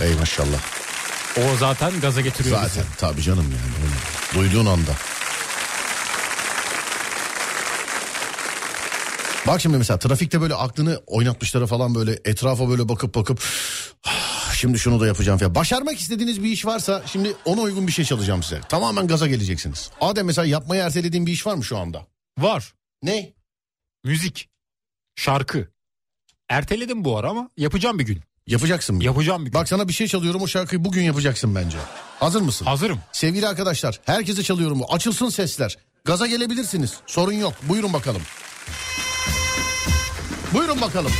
Ey 0.00 0.14
maşallah. 0.14 0.58
O 1.36 1.56
zaten 1.58 2.00
gaza 2.00 2.20
getiriyor 2.20 2.60
Zaten 2.62 2.84
tabii 2.98 3.22
canım 3.22 3.44
yani. 3.44 3.94
Duyduğun 4.34 4.66
anda. 4.66 4.90
Bak 9.46 9.60
şimdi 9.60 9.78
mesela 9.78 9.98
trafikte 9.98 10.40
böyle 10.40 10.54
aklını 10.54 11.00
oynatmışlara 11.06 11.66
falan 11.66 11.94
böyle 11.94 12.18
etrafa 12.24 12.68
böyle 12.68 12.88
bakıp 12.88 13.14
bakıp 13.14 13.40
"Ah, 13.42 13.89
şimdi 14.60 14.78
şunu 14.78 15.00
da 15.00 15.06
yapacağım 15.06 15.38
falan. 15.38 15.54
Başarmak 15.54 15.98
istediğiniz 15.98 16.42
bir 16.42 16.50
iş 16.50 16.66
varsa 16.66 17.02
şimdi 17.06 17.36
ona 17.44 17.60
uygun 17.60 17.86
bir 17.86 17.92
şey 17.92 18.04
çalacağım 18.04 18.42
size. 18.42 18.60
Tamamen 18.60 19.06
gaza 19.06 19.26
geleceksiniz. 19.26 19.90
Adem 20.00 20.26
mesela 20.26 20.46
yapmayı 20.46 20.82
ertelediğin 20.82 21.26
bir 21.26 21.32
iş 21.32 21.46
var 21.46 21.54
mı 21.54 21.64
şu 21.64 21.78
anda? 21.78 22.06
Var. 22.38 22.74
Ne? 23.02 23.32
Müzik. 24.04 24.48
Şarkı. 25.16 25.68
Erteledim 26.48 27.04
bu 27.04 27.18
ara 27.18 27.30
ama 27.30 27.50
yapacağım 27.56 27.98
bir 27.98 28.04
gün. 28.04 28.20
Yapacaksın 28.46 28.96
mı? 28.96 29.04
Yapacağım 29.04 29.46
bir 29.46 29.50
gün. 29.50 29.60
Bak 29.60 29.68
sana 29.68 29.88
bir 29.88 29.92
şey 29.92 30.06
çalıyorum 30.06 30.42
o 30.42 30.46
şarkıyı 30.46 30.84
bugün 30.84 31.02
yapacaksın 31.02 31.54
bence. 31.54 31.78
Hazır 32.18 32.40
mısın? 32.40 32.66
Hazırım. 32.66 33.00
Sevgili 33.12 33.48
arkadaşlar 33.48 34.00
herkese 34.04 34.42
çalıyorum 34.42 34.80
bu. 34.80 34.92
Açılsın 34.94 35.28
sesler. 35.28 35.78
Gaza 36.04 36.26
gelebilirsiniz. 36.26 36.94
Sorun 37.06 37.32
yok. 37.32 37.54
Buyurun 37.68 37.92
bakalım. 37.92 38.22
Buyurun 40.54 40.80
bakalım. 40.80 41.12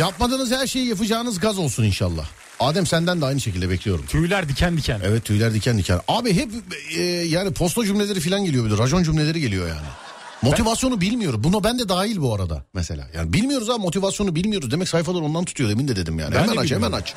Yapmadığınız 0.00 0.52
her 0.52 0.66
şeyi 0.66 0.86
yapacağınız 0.86 1.40
gaz 1.40 1.58
olsun 1.58 1.84
inşallah. 1.84 2.26
Adem 2.60 2.86
senden 2.86 3.20
de 3.20 3.24
aynı 3.26 3.40
şekilde 3.40 3.70
bekliyorum. 3.70 4.06
Tüyler 4.06 4.48
diken 4.48 4.76
diken. 4.76 5.00
Evet 5.04 5.24
tüyler 5.24 5.54
diken 5.54 5.78
diken. 5.78 6.00
Abi 6.08 6.34
hep 6.34 6.50
e, 6.96 7.02
yani 7.02 7.52
posta 7.52 7.84
cümleleri 7.84 8.20
falan 8.20 8.44
geliyor 8.44 8.64
böyle 8.64 8.78
racon 8.82 9.02
cümleleri 9.02 9.40
geliyor 9.40 9.68
yani. 9.68 9.86
Motivasyonu 10.42 11.00
bilmiyorum. 11.00 11.44
Buna 11.44 11.64
ben 11.64 11.78
de 11.78 11.88
dahil 11.88 12.20
bu 12.20 12.34
arada 12.34 12.64
mesela. 12.74 13.08
Yani 13.14 13.32
bilmiyoruz 13.32 13.70
ama 13.70 13.78
motivasyonu 13.78 14.34
bilmiyoruz. 14.34 14.70
Demek 14.70 14.88
sayfalar 14.88 15.20
ondan 15.20 15.44
tutuyor 15.44 15.70
demin 15.70 15.88
de 15.88 15.96
dedim 15.96 16.18
yani. 16.18 16.34
Ben 16.34 16.42
hemen 16.42 16.56
de 16.56 16.60
aç 16.60 16.70
hemen 16.70 16.92
aç. 16.92 17.14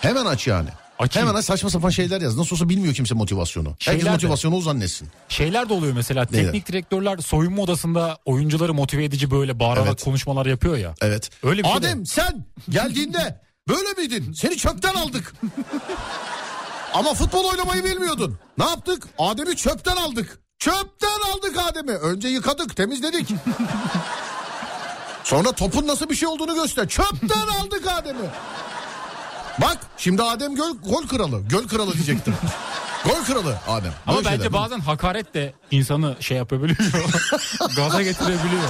Hemen 0.00 0.26
aç 0.26 0.46
yani. 0.46 0.68
Açayım. 0.98 1.28
Hemen 1.28 1.38
aç 1.40 1.44
saçma 1.44 1.70
sapan 1.70 1.90
şeyler 1.90 2.20
yaz. 2.20 2.36
Nasıl 2.36 2.56
olsa 2.56 2.68
bilmiyor 2.68 2.94
kimse 2.94 3.14
motivasyonu. 3.14 3.68
Herkes 3.68 3.84
Şeyler 3.84 4.06
de. 4.06 4.10
motivasyonu 4.10 4.56
o 4.56 4.60
zannetsin. 4.60 5.08
Şeyler 5.28 5.68
de 5.68 5.72
oluyor 5.74 5.92
mesela 5.92 6.26
Neler? 6.30 6.44
teknik 6.44 6.68
direktörler 6.68 7.18
soyunma 7.18 7.62
odasında 7.62 8.18
oyuncuları 8.24 8.74
motive 8.74 9.04
edici 9.04 9.30
böyle 9.30 9.58
bağırarak 9.58 9.88
Evet. 9.88 10.04
konuşmalar 10.04 10.46
yapıyor 10.46 10.76
ya. 10.76 10.94
Evet. 11.00 11.30
Öyle 11.42 11.62
bir 11.62 11.68
şey 11.68 11.76
Adem 11.76 12.06
sen 12.06 12.44
geldiğinde 12.68 13.40
böyle 13.68 13.88
miydin? 13.98 14.32
Seni 14.32 14.56
çöpten 14.56 14.94
aldık. 14.94 15.34
Ama 16.94 17.14
futbol 17.14 17.44
oynamayı 17.44 17.84
bilmiyordun. 17.84 18.38
Ne 18.58 18.64
yaptık? 18.64 19.06
Adem'i 19.18 19.56
çöpten 19.56 19.96
aldık. 19.96 20.38
Çöpten 20.58 21.18
aldık 21.34 21.56
Adem'i. 21.70 21.92
Önce 21.92 22.28
yıkadık, 22.28 22.76
temizledik. 22.76 23.28
Sonra 25.24 25.52
topun 25.52 25.86
nasıl 25.86 26.08
bir 26.10 26.14
şey 26.14 26.28
olduğunu 26.28 26.54
göster. 26.54 26.88
Çöpten 26.88 27.46
aldık 27.60 27.86
Adem'i. 27.92 28.26
Bak 29.62 29.78
şimdi 29.98 30.22
Adem 30.22 30.54
göl, 30.54 30.70
gol 30.88 31.06
kralı. 31.06 31.42
Göl 31.48 31.68
kralı 31.68 31.92
diyecektim. 31.94 32.34
gol 33.04 33.24
kralı 33.24 33.58
Adem. 33.68 33.92
Ama 34.06 34.16
Böyle 34.16 34.26
bence 34.28 34.36
şeyler. 34.36 34.52
bazen 34.52 34.80
hakaret 34.80 35.34
de 35.34 35.54
insanı 35.70 36.16
şey 36.20 36.36
yapabiliyor. 36.36 36.78
Gaza 37.76 38.02
getirebiliyor. 38.02 38.62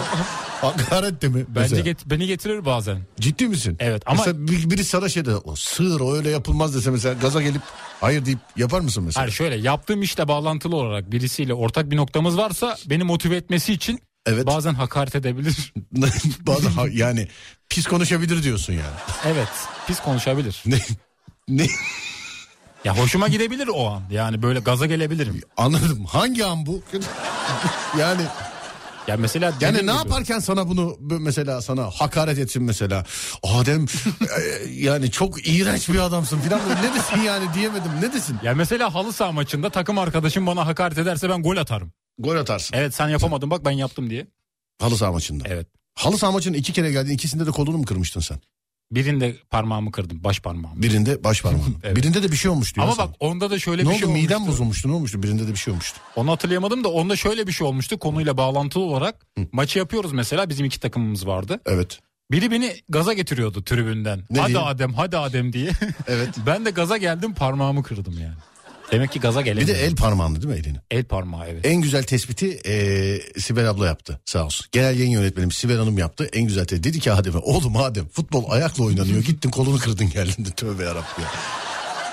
Hakaret 0.60 1.22
de 1.22 1.28
mi? 1.28 1.44
Bence 1.48 1.60
mesela? 1.76 1.90
get- 1.90 2.06
beni 2.10 2.26
getirir 2.26 2.64
bazen. 2.64 2.98
Ciddi 3.20 3.48
misin? 3.48 3.76
Evet, 3.80 4.02
ama- 4.06 4.16
Mesela 4.26 4.46
bir- 4.46 4.70
biri 4.70 4.84
sana 4.84 5.08
şey 5.08 5.24
de 5.24 5.36
o 5.36 5.56
sığır 5.56 6.00
o 6.00 6.14
öyle 6.16 6.30
yapılmaz 6.30 6.74
dese 6.74 6.90
mesela 6.90 7.14
gaza 7.14 7.42
gelip 7.42 7.62
hayır 8.00 8.24
deyip 8.26 8.38
yapar 8.56 8.80
mısın 8.80 9.04
mesela? 9.04 9.22
Hayır 9.22 9.32
şöyle 9.32 9.56
yaptığım 9.56 10.02
işle 10.02 10.28
bağlantılı 10.28 10.76
olarak 10.76 11.12
birisiyle 11.12 11.54
ortak 11.54 11.90
bir 11.90 11.96
noktamız 11.96 12.36
varsa 12.36 12.76
beni 12.86 13.04
motive 13.04 13.36
etmesi 13.36 13.72
için 13.72 14.00
Evet. 14.26 14.46
bazen 14.46 14.74
hakaret 14.74 15.14
edebilir. 15.14 15.72
Bazen 16.40 16.70
ha- 16.70 16.86
yani 16.92 17.28
pis 17.68 17.86
konuşabilir 17.86 18.42
diyorsun 18.42 18.72
yani. 18.72 18.96
evet 19.26 19.48
pis 19.86 20.00
konuşabilir. 20.00 20.62
Ne 20.66 20.78
ne 21.48 21.66
Ya 22.84 22.98
hoşuma 22.98 23.28
gidebilir 23.28 23.68
o 23.74 23.88
an. 23.90 24.02
Yani 24.10 24.42
böyle 24.42 24.60
gaza 24.60 24.86
gelebilirim. 24.86 25.40
anladım. 25.56 26.04
Hangi 26.04 26.44
an 26.44 26.66
bu? 26.66 26.82
yani 27.98 28.22
Ya 29.08 29.16
mesela 29.16 29.52
yani 29.60 29.76
ne 29.76 29.80
gibi- 29.80 29.90
yaparken 29.90 30.38
sana 30.38 30.68
bunu 30.68 30.96
bu 31.00 31.20
mesela 31.20 31.62
sana 31.62 31.90
hakaret 31.90 32.38
etsin 32.38 32.62
mesela. 32.62 33.04
Adem 33.42 33.86
e, 34.20 34.68
yani 34.70 35.10
çok 35.10 35.48
iğrenç 35.48 35.88
bir 35.88 35.98
adamsın 35.98 36.38
falan 36.38 36.60
ne 36.84 36.94
desin 36.94 37.20
yani 37.20 37.54
diyemedim. 37.54 37.90
Ne 38.02 38.12
desin? 38.12 38.38
Ya 38.42 38.54
mesela 38.54 38.94
halı 38.94 39.12
saha 39.12 39.32
maçında 39.32 39.70
takım 39.70 39.98
arkadaşım 39.98 40.46
bana 40.46 40.66
hakaret 40.66 40.98
ederse 40.98 41.28
ben 41.30 41.42
gol 41.42 41.56
atarım. 41.56 41.92
Gol 42.18 42.36
atarsın. 42.36 42.76
Evet 42.76 42.94
sen 42.94 43.08
yapamadın 43.08 43.50
bak 43.50 43.64
ben 43.64 43.70
yaptım 43.70 44.10
diye. 44.10 44.26
Halı 44.80 44.96
saha 44.96 45.12
maçında. 45.12 45.44
Evet. 45.48 45.66
Halı 45.94 46.18
saha 46.18 46.32
maçına 46.32 46.56
iki 46.56 46.72
kere 46.72 46.92
geldin. 46.92 47.10
ikisinde 47.10 47.46
de 47.46 47.50
kolunu 47.50 47.78
mu 47.78 47.84
kırmıştın 47.84 48.20
sen? 48.20 48.38
Birinde 48.92 49.36
parmağımı 49.50 49.92
kırdım 49.92 50.24
baş 50.24 50.40
parmağımı. 50.40 50.82
Birinde 50.82 51.24
baş 51.24 51.42
parmağını. 51.42 51.62
Evet. 51.82 51.96
Birinde 51.96 52.22
de 52.22 52.32
bir 52.32 52.36
şey 52.36 52.50
olmuştu. 52.50 52.82
Ama 52.82 52.94
sana. 52.94 53.08
bak 53.08 53.14
onda 53.20 53.50
da 53.50 53.58
şöyle 53.58 53.82
ne 53.82 53.86
bir 53.86 53.90
oldu 53.90 53.98
şey 53.98 54.08
olmuştu. 54.08 54.22
midem 54.22 54.46
bozulmuştu 54.46 54.88
ne 54.88 54.92
olmuştu 54.92 55.22
birinde 55.22 55.46
de 55.48 55.50
bir 55.52 55.56
şey 55.56 55.72
olmuştu. 55.72 55.98
Onu 56.16 56.30
hatırlayamadım 56.30 56.84
da 56.84 56.88
onda 56.88 57.16
şöyle 57.16 57.46
bir 57.46 57.52
şey 57.52 57.66
olmuştu. 57.66 57.98
Konuyla 57.98 58.36
bağlantılı 58.36 58.84
olarak 58.84 59.26
maçı 59.52 59.78
yapıyoruz 59.78 60.12
mesela 60.12 60.48
bizim 60.48 60.66
iki 60.66 60.80
takımımız 60.80 61.26
vardı. 61.26 61.60
Evet. 61.66 62.00
Biri 62.30 62.50
beni 62.50 62.76
gaza 62.88 63.12
getiriyordu 63.12 63.64
tribünden. 63.64 64.22
Ne 64.30 64.40
hadi 64.40 64.48
diye? 64.52 64.62
Adem 64.62 64.94
hadi 64.94 65.16
Adem 65.16 65.52
diye. 65.52 65.70
Evet. 66.06 66.28
ben 66.46 66.64
de 66.64 66.70
gaza 66.70 66.96
geldim 66.96 67.34
parmağımı 67.34 67.82
kırdım 67.82 68.18
yani. 68.20 68.34
Demek 68.92 69.12
ki 69.12 69.20
gaza 69.20 69.40
Bir 69.40 69.44
gelemedim. 69.44 69.74
de 69.74 69.84
el 69.84 69.96
parmağında 69.96 70.42
değil 70.42 70.54
mi 70.54 70.60
elini? 70.60 70.78
El 70.90 71.04
parmağı 71.04 71.48
evet. 71.48 71.66
En 71.66 71.80
güzel 71.80 72.02
tespiti 72.04 72.60
eee 72.64 73.22
Sibel 73.38 73.70
abla 73.70 73.86
yaptı 73.86 74.20
sağ 74.24 74.44
olsun. 74.44 74.66
Genel 74.72 74.98
yayın 74.98 75.10
yönetmenim 75.10 75.50
Sibel 75.52 75.76
Hanım 75.76 75.98
yaptı. 75.98 76.28
En 76.32 76.42
güzel 76.44 76.64
tespiti. 76.64 76.88
Dedi 76.90 77.00
ki 77.00 77.12
Adem'e 77.12 77.38
oğlum 77.38 77.76
Adem 77.76 78.08
futbol 78.08 78.50
ayakla 78.50 78.84
oynanıyor. 78.84 79.22
Gittin 79.22 79.50
kolunu 79.50 79.78
kırdın 79.78 80.10
geldin 80.10 80.44
de 80.44 80.50
tövbe 80.56 80.82
yarabbim 80.84 81.22
ya. 81.24 81.28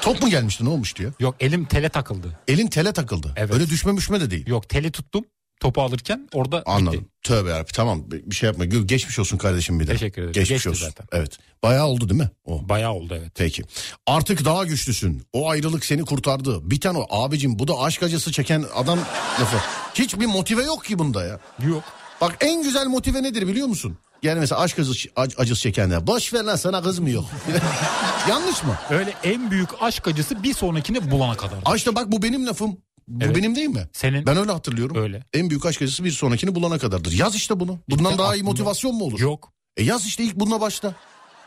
Top 0.01 0.21
mu 0.21 0.29
gelmişti 0.29 0.65
ne 0.65 0.69
olmuş 0.69 0.95
diyor. 0.95 1.13
Yok 1.19 1.35
elim 1.39 1.65
tele 1.65 1.89
takıldı. 1.89 2.39
Elin 2.47 2.67
tele 2.67 2.93
takıldı. 2.93 3.33
Evet. 3.35 3.53
Öyle 3.53 3.69
düşme 3.69 3.91
müşme 3.91 4.21
de 4.21 4.31
değil. 4.31 4.47
Yok 4.47 4.69
teli 4.69 4.91
tuttum 4.91 5.25
topu 5.59 5.81
alırken 5.81 6.29
orada 6.33 6.63
Anladım. 6.65 6.99
bitti. 7.01 7.09
Tövbe 7.23 7.49
yarabbim 7.49 7.71
tamam 7.73 8.03
bir 8.11 8.35
şey 8.35 8.47
yapma. 8.47 8.65
Geçmiş 8.65 9.19
olsun 9.19 9.37
kardeşim 9.37 9.79
bir 9.79 9.87
de. 9.87 9.91
Teşekkür 9.91 10.21
ederim. 10.21 10.33
Geçmiş 10.33 10.49
Geçti 10.49 10.69
olsun. 10.69 10.85
zaten. 10.85 11.07
Evet. 11.11 11.37
Bayağı 11.63 11.87
oldu 11.87 12.09
değil 12.09 12.21
mi? 12.21 12.29
O. 12.45 12.69
Bayağı 12.69 12.93
oldu 12.93 13.15
evet. 13.19 13.31
Peki. 13.35 13.63
Artık 14.07 14.45
daha 14.45 14.63
güçlüsün. 14.63 15.23
O 15.33 15.49
ayrılık 15.49 15.85
seni 15.85 16.05
kurtardı. 16.05 16.69
Bir 16.69 16.79
tane 16.79 16.97
o 16.97 17.05
abicim 17.23 17.59
bu 17.59 17.67
da 17.67 17.79
aşk 17.79 18.03
acısı 18.03 18.31
çeken 18.31 18.65
adam 18.75 18.99
lafı. 19.39 19.57
Hiçbir 19.93 20.25
motive 20.25 20.63
yok 20.63 20.85
ki 20.85 20.99
bunda 20.99 21.25
ya. 21.25 21.39
Yok. 21.67 21.83
Bak 22.21 22.37
en 22.41 22.63
güzel 22.63 22.85
motive 22.87 23.23
nedir 23.23 23.47
biliyor 23.47 23.67
musun? 23.67 23.97
Yani 24.23 24.39
mesela 24.39 24.61
aşk 24.61 24.79
acısı, 24.79 25.07
ac- 25.09 25.37
acısı 25.41 25.61
çekenler. 25.61 26.07
Boş 26.07 26.33
ver 26.33 26.43
lan 26.43 26.55
sana 26.55 26.81
kız 26.81 26.99
mı 26.99 27.09
yok? 27.09 27.25
Yanlış 28.29 28.63
mı? 28.63 28.75
Öyle 28.89 29.13
en 29.23 29.51
büyük 29.51 29.69
aşk 29.81 30.07
acısı 30.07 30.43
bir 30.43 30.53
sonrakini 30.53 31.11
bulana 31.11 31.37
kadar. 31.37 31.57
Aa 31.65 31.75
işte 31.75 31.95
bak 31.95 32.11
bu 32.11 32.21
benim 32.21 32.47
lafım. 32.47 32.77
Bu 33.09 33.23
Evet. 33.25 33.35
benim 33.35 33.55
değil 33.55 33.67
mi? 33.69 33.87
Senin 33.93 34.25
Ben 34.25 34.37
öyle 34.37 34.51
hatırlıyorum. 34.51 34.97
Öyle. 34.97 35.23
En 35.33 35.49
büyük 35.49 35.65
aşk 35.65 35.81
acısı 35.81 36.03
bir 36.03 36.11
sonrakini 36.11 36.55
bulana 36.55 36.77
kadardır. 36.77 37.11
Yaz 37.11 37.35
işte 37.35 37.59
bunu. 37.59 37.79
Bundan 37.89 38.05
İşte 38.11 38.17
daha 38.17 38.27
iyi 38.27 38.29
aklımda. 38.31 38.49
motivasyon 38.49 38.95
mu 38.95 39.03
olur? 39.03 39.19
yok. 39.19 39.51
E 39.77 39.83
yaz 39.83 40.05
işte 40.05 40.23
ilk 40.23 40.35
bununla 40.35 40.61
başla. 40.61 40.93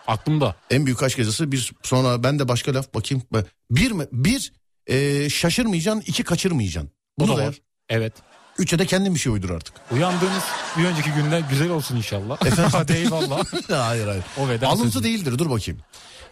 Aklımda. 0.07 0.57
En 0.71 0.87
büyük 0.87 1.03
aşk 1.03 1.19
acısı 1.19 1.53
bir 1.53 1.73
sonra 1.83 2.23
ben 2.23 2.39
de 2.39 2.49
başka 2.49 2.75
laf 2.75 2.95
bakayım. 2.95 3.23
Bir 3.71 3.91
mi? 3.93 4.07
Bir 4.13 4.53
e, 4.87 5.31
şaşırmayacaksın, 5.31 6.03
iki 6.07 6.23
kaçırmayacaksın. 6.25 6.91
Bu 7.19 7.25
Bunu 7.25 7.33
da 7.33 7.37
da 7.37 7.41
var. 7.41 7.45
yap. 7.45 7.55
Evet. 7.89 8.13
Üçe 8.59 8.79
de 8.79 8.87
kendin 8.87 9.15
bir 9.15 9.19
şey 9.21 9.33
uydur 9.33 9.51
artık. 9.51 9.75
Uyandığınız 9.93 10.43
bir 10.79 10.85
önceki 10.85 11.11
günler 11.11 11.41
güzel 11.51 11.71
olsun 11.71 11.97
inşallah. 11.97 12.39
Hadi 12.73 12.93
eyvallah. 12.93 13.45
hayır 13.69 14.07
hayır. 14.07 14.25
O 14.39 14.49
veda 14.49 14.69
Alıntı 14.69 14.91
sözü. 14.93 15.05
değildir 15.05 15.39
dur 15.39 15.51
bakayım. 15.51 15.81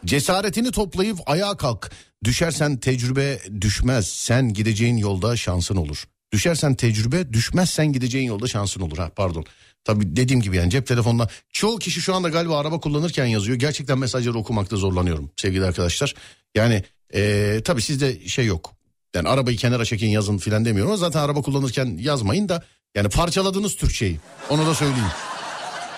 Cesaretini 0.05 0.70
toplayıp 0.70 1.18
ayağa 1.26 1.57
kalk. 1.57 1.90
Düşersen 2.24 2.76
tecrübe 2.76 3.38
düşmez. 3.61 4.09
Sen 4.09 4.53
gideceğin 4.53 4.96
yolda 4.96 5.36
şansın 5.36 5.76
olur. 5.76 6.05
Düşersen 6.32 6.74
tecrübe 6.74 7.32
düşmezsen 7.32 7.92
gideceğin 7.92 8.26
yolda 8.26 8.46
şansın 8.46 8.80
olur. 8.80 8.98
Ha 8.98 9.11
pardon. 9.16 9.44
Tabii 9.84 10.16
dediğim 10.16 10.42
gibi 10.42 10.57
yani 10.57 10.70
cep 10.70 10.86
telefonuna 10.86 11.28
çoğu 11.53 11.78
kişi 11.78 12.01
şu 12.01 12.14
anda 12.14 12.28
galiba 12.28 12.59
araba 12.59 12.80
kullanırken 12.80 13.26
yazıyor. 13.26 13.59
Gerçekten 13.59 13.98
mesajları 13.98 14.38
okumakta 14.38 14.76
zorlanıyorum 14.76 15.30
sevgili 15.36 15.64
arkadaşlar. 15.64 16.14
Yani 16.55 16.84
eee 17.14 17.62
tabii 17.62 17.82
sizde 17.82 18.28
şey 18.28 18.46
yok. 18.46 18.74
Yani 19.14 19.28
arabayı 19.28 19.57
kenara 19.57 19.84
çekin 19.84 20.09
yazın 20.09 20.38
filan 20.38 20.64
demiyorum 20.64 20.96
zaten 20.96 21.20
araba 21.20 21.42
kullanırken 21.42 21.98
yazmayın 22.01 22.48
da 22.48 22.64
yani 22.94 23.09
parçaladığınız 23.09 23.76
Türkçeyi. 23.76 24.20
Onu 24.51 24.66
da 24.66 24.74
söyleyeyim. 24.74 25.09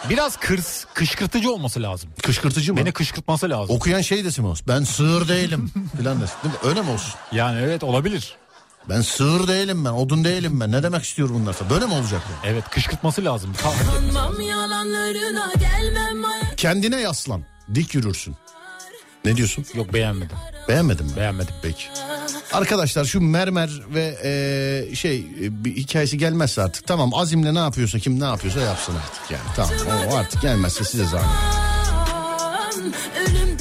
Biraz 0.08 0.36
kırs, 0.36 0.84
kışkırtıcı 0.94 1.52
olması 1.52 1.82
lazım. 1.82 2.10
Kışkırtıcı 2.22 2.72
mı? 2.72 2.80
Beni 2.80 2.92
kışkırtması 2.92 3.50
lazım. 3.50 3.76
Okuyan 3.76 4.00
şey 4.00 4.24
desin 4.24 4.44
olsun? 4.44 4.66
Ben 4.68 4.84
sığır 4.84 5.28
değilim 5.28 5.70
filan 5.96 6.20
desin. 6.20 6.34
Değil 6.44 6.54
mi? 6.54 6.60
Öyle 6.64 6.82
mi 6.82 6.90
olsun? 6.90 7.14
Yani 7.32 7.60
evet 7.60 7.84
olabilir. 7.84 8.36
Ben 8.88 9.00
sığır 9.00 9.48
değilim 9.48 9.84
ben, 9.84 9.90
odun 9.90 10.24
değilim 10.24 10.60
ben. 10.60 10.72
Ne 10.72 10.82
demek 10.82 11.02
istiyor 11.04 11.28
bunlar? 11.30 11.56
Böyle 11.70 11.86
mi 11.86 11.92
olacak? 11.94 12.22
bu? 12.28 12.46
Evet 12.46 12.64
kışkırtması 12.70 13.24
lazım. 13.24 13.52
Kendine 16.56 17.00
yaslan. 17.00 17.42
Dik 17.74 17.94
yürürsün. 17.94 18.36
Ne 19.24 19.36
diyorsun? 19.36 19.64
Yok 19.74 19.92
beğenmedim. 19.92 20.36
Beğenmedin 20.68 21.06
mi? 21.06 21.12
Beğenmedim. 21.16 21.54
Peki. 21.62 21.84
Arkadaşlar 22.52 23.04
şu 23.04 23.20
mermer 23.20 23.70
ve 23.94 24.18
e, 24.24 24.94
şey 24.94 25.18
e, 25.18 25.64
bir 25.64 25.76
hikayesi 25.76 26.18
gelmezse 26.18 26.62
artık 26.62 26.86
tamam 26.86 27.14
azimle 27.14 27.54
ne 27.54 27.58
yapıyorsa 27.58 27.98
kim 27.98 28.20
ne 28.20 28.24
yapıyorsa 28.24 28.60
yapsın 28.60 28.94
artık 28.94 29.30
yani 29.30 29.42
tamam 29.56 29.98
o 30.10 30.16
artık 30.16 30.42
gelmezse 30.42 30.84
size 30.84 31.04
zahmet. 31.04 31.62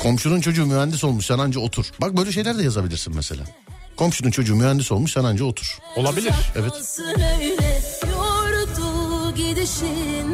Komşunun 0.04 0.42
çocuğu 0.42 0.66
mühendis 0.66 1.04
olmuş 1.04 1.26
sen 1.26 1.38
anca 1.40 1.60
otur. 1.60 1.86
Bak 2.02 2.18
böyle 2.18 2.32
şeyler 2.32 2.58
de 2.58 2.64
yazabilirsin 2.64 3.16
mesela. 3.16 3.44
Komşunun 3.96 4.32
çocuğu 4.32 4.56
mühendis 4.56 4.92
olmuş 4.92 5.12
sen 5.12 5.24
anca 5.24 5.46
otur. 5.46 5.78
Olabilir. 5.96 6.34
Evet. 6.56 6.72
olsun 6.72 7.06
öyle 7.06 7.82
yordu 8.12 9.36
gidişin 9.36 10.31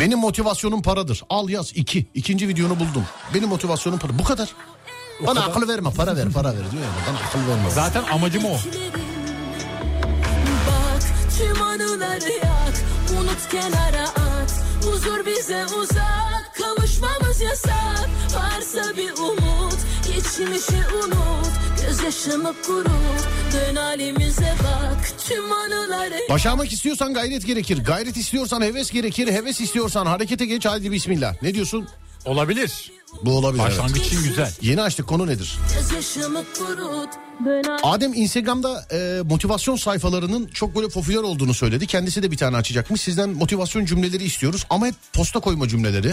Benim 0.00 0.18
motivasyonum 0.18 0.82
paradır. 0.82 1.22
Al 1.30 1.48
yaz 1.48 1.72
iki. 1.74 2.06
İkinci 2.14 2.48
videonu 2.48 2.80
buldum. 2.80 3.04
Benim 3.34 3.48
motivasyonum 3.48 3.98
para. 3.98 4.18
Bu 4.18 4.24
kadar. 4.24 4.48
Bana 5.26 5.40
akıl 5.44 5.68
verme 5.68 5.90
para 5.90 6.16
ver 6.16 6.30
para 6.30 6.48
ver 6.48 6.70
diyor 6.72 6.82
ya. 6.82 6.90
Bana 7.08 7.18
akıl 7.28 7.50
verme. 7.50 7.70
Zaten 7.70 8.02
amacım 8.12 8.44
o. 8.44 8.52
Bak 10.66 11.02
tüm 11.38 11.62
anıları 11.62 12.32
yak 12.32 12.74
Unut 13.20 13.48
kenara 13.50 14.02
at 14.08 14.52
Huzur 14.84 15.26
bize 15.26 15.66
uzak 15.66 16.52
Kavuşmamız 16.54 17.40
yasak 17.40 18.08
Varsa 18.34 18.96
bir 18.96 19.12
umut 19.12 19.78
Geçmişi 20.06 20.82
unut 21.04 21.52
Gözyaşımı 21.86 22.52
kurut 22.66 23.26
Dön 23.52 23.76
Başarmak 26.30 26.72
istiyorsan 26.72 27.14
gayret 27.14 27.46
gerekir. 27.46 27.84
Gayret 27.84 28.16
istiyorsan 28.16 28.62
heves 28.62 28.90
gerekir. 28.90 29.32
Heves 29.32 29.60
istiyorsan 29.60 30.06
harekete 30.06 30.46
geç. 30.46 30.66
Hadi 30.66 30.92
bismillah. 30.92 31.42
Ne 31.42 31.54
diyorsun? 31.54 31.88
Olabilir. 32.26 32.92
Bu 33.22 33.30
olabilir. 33.36 33.62
evet. 33.62 33.78
Başlangıç 33.78 34.06
için 34.06 34.22
güzel. 34.22 34.52
Yeni 34.60 34.82
açtık 34.82 35.06
konu 35.06 35.26
nedir? 35.26 35.56
Adem 37.82 38.14
Instagram'da 38.14 38.86
e, 38.92 39.22
motivasyon 39.22 39.76
sayfalarının 39.76 40.46
çok 40.46 40.76
böyle 40.76 40.88
popüler 40.88 41.22
olduğunu 41.22 41.54
söyledi. 41.54 41.86
Kendisi 41.86 42.22
de 42.22 42.30
bir 42.30 42.36
tane 42.36 42.56
açacakmış. 42.56 43.00
Sizden 43.00 43.30
motivasyon 43.30 43.84
cümleleri 43.84 44.24
istiyoruz 44.24 44.66
ama 44.70 44.86
hep 44.86 44.94
posta 45.12 45.40
koyma 45.40 45.68
cümleleri. 45.68 46.12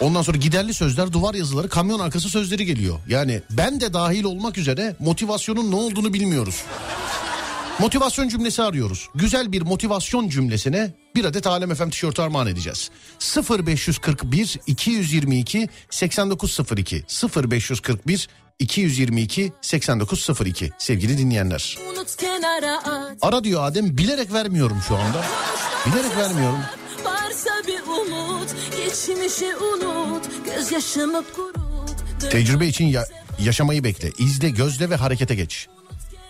Ondan 0.00 0.22
sonra 0.22 0.36
giderli 0.36 0.74
sözler, 0.74 1.12
duvar 1.12 1.34
yazıları, 1.34 1.68
kamyon 1.68 2.00
arkası 2.00 2.28
sözleri 2.28 2.66
geliyor. 2.66 2.98
Yani 3.08 3.42
ben 3.50 3.80
de 3.80 3.92
dahil 3.92 4.24
olmak 4.24 4.58
üzere 4.58 4.96
motivasyonun 4.98 5.70
ne 5.70 5.76
olduğunu 5.76 6.14
bilmiyoruz. 6.14 6.62
Motivasyon 7.78 8.28
cümlesi 8.28 8.62
arıyoruz. 8.62 9.08
Güzel 9.14 9.52
bir 9.52 9.62
motivasyon 9.62 10.28
cümlesine 10.28 10.94
bir 11.14 11.24
adet 11.24 11.46
Alem 11.46 11.74
FM 11.74 11.88
tişörtü 11.90 12.22
armağan 12.22 12.46
edeceğiz. 12.46 12.90
0541 13.66 14.56
222 14.66 15.68
8902 15.90 17.04
0541 17.52 18.28
222 18.58 19.52
8902 19.60 20.70
sevgili 20.78 21.18
dinleyenler. 21.18 21.78
Ara 23.22 23.44
diyor 23.44 23.64
Adem 23.64 23.98
bilerek 23.98 24.32
vermiyorum 24.32 24.78
şu 24.88 24.96
anda. 24.96 25.24
Bilerek 25.86 26.16
vermiyorum. 26.16 26.58
Varsa 27.04 27.50
bir 27.66 27.80
umut 27.82 28.48
Geçmişi 28.76 29.56
unut 29.56 30.24
Gözyaşımı 30.44 31.24
kurut 31.36 31.90
Dön 32.22 32.30
Tecrübe 32.30 32.66
için 32.66 32.84
ya- 32.86 33.06
yaşamayı 33.44 33.84
bekle. 33.84 34.10
İzle, 34.18 34.50
gözle 34.50 34.90
ve 34.90 34.96
harekete 34.96 35.34
geç. 35.34 35.68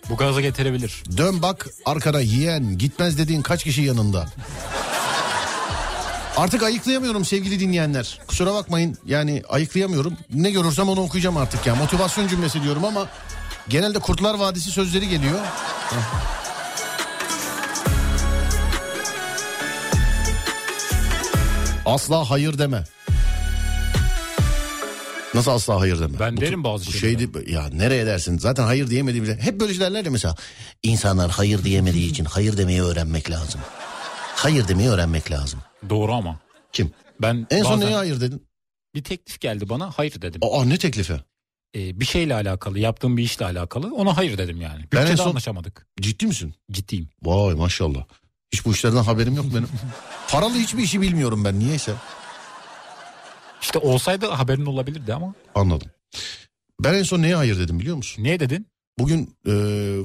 Bu 0.08 0.16
gaza 0.16 0.40
getirebilir. 0.40 1.02
Dön 1.16 1.42
bak 1.42 1.66
arkana 1.84 2.20
yiyen 2.20 2.78
gitmez 2.78 3.18
dediğin 3.18 3.42
kaç 3.42 3.64
kişi 3.64 3.82
yanında. 3.82 4.26
Artık 6.36 6.62
ayıklayamıyorum 6.62 7.24
sevgili 7.24 7.60
dinleyenler. 7.60 8.20
Kusura 8.26 8.54
bakmayın 8.54 8.98
yani 9.06 9.42
ayıklayamıyorum. 9.48 10.16
Ne 10.34 10.50
görürsem 10.50 10.88
onu 10.88 11.00
okuyacağım 11.00 11.36
artık 11.36 11.66
ya. 11.66 11.74
Motivasyon 11.74 12.28
cümlesi 12.28 12.62
diyorum 12.62 12.84
ama 12.84 13.06
genelde 13.68 13.98
Kurtlar 13.98 14.34
Vadisi 14.34 14.70
sözleri 14.70 15.08
geliyor. 15.08 15.38
Asla 21.86 22.30
hayır 22.30 22.58
deme. 22.58 22.84
Nasıl 25.34 25.50
asla 25.50 25.80
hayır 25.80 26.00
deme? 26.00 26.18
Ben 26.20 26.36
Bu- 26.36 26.40
derim 26.40 26.64
bazı 26.64 26.86
bu 26.86 26.92
şeydi 26.92 27.30
ya 27.50 27.68
nereye 27.72 28.06
dersin? 28.06 28.38
Zaten 28.38 28.62
hayır 28.64 28.90
diyemediği 28.90 29.22
bile. 29.22 29.36
Hep 29.40 29.60
böyle 29.60 29.74
şeyler 29.74 30.04
ya 30.04 30.10
mesela. 30.10 30.34
İnsanlar 30.82 31.30
hayır 31.30 31.64
diyemediği 31.64 32.10
için 32.10 32.24
hayır 32.24 32.56
demeyi 32.56 32.82
öğrenmek 32.82 33.30
lazım. 33.30 33.60
Hayır 34.36 34.68
demeyi 34.68 34.88
öğrenmek 34.88 35.30
lazım. 35.30 35.60
Doğru 35.90 36.12
ama. 36.12 36.40
Kim? 36.72 36.90
Ben 37.22 37.46
En 37.50 37.62
son 37.62 37.80
neye 37.80 37.94
hayır 37.96 38.20
dedin? 38.20 38.46
bir 38.94 39.04
teklif 39.04 39.40
geldi 39.40 39.68
bana 39.68 39.90
hayır 39.96 40.22
dedim. 40.22 40.40
Aa 40.44 40.64
ne 40.64 40.78
teklifi? 40.78 41.20
Ee, 41.76 42.00
bir 42.00 42.04
şeyle 42.04 42.34
alakalı 42.34 42.78
yaptığım 42.78 43.16
bir 43.16 43.22
işle 43.22 43.44
alakalı 43.44 43.94
ona 43.94 44.16
hayır 44.16 44.38
dedim 44.38 44.60
yani. 44.60 44.84
Ben 44.92 44.96
en 44.96 45.02
Bütçede 45.02 45.16
son- 45.16 45.30
anlaşamadık. 45.30 45.86
Ciddi 46.00 46.26
misin? 46.26 46.54
Ciddiyim. 46.72 47.08
Vay 47.22 47.54
maşallah. 47.54 48.04
Hiç 48.52 48.64
bu 48.64 48.72
işlerden 48.72 49.02
haberim 49.02 49.34
yok 49.34 49.46
benim. 49.54 49.68
Paralı 50.28 50.54
hiçbir 50.54 50.82
işi 50.82 51.00
bilmiyorum 51.00 51.44
ben 51.44 51.58
niyeyse. 51.58 51.92
İşte 53.62 53.78
olsaydı 53.78 54.26
haberin 54.26 54.66
olabilirdi 54.66 55.14
ama. 55.14 55.34
Anladım. 55.54 55.88
Ben 56.80 56.94
en 56.94 57.02
son 57.02 57.22
neye 57.22 57.36
hayır 57.36 57.58
dedim 57.58 57.78
biliyor 57.80 57.96
musun? 57.96 58.22
Niye 58.24 58.40
dedin? 58.40 58.66
Bugün 58.98 59.36
e, 59.46 59.52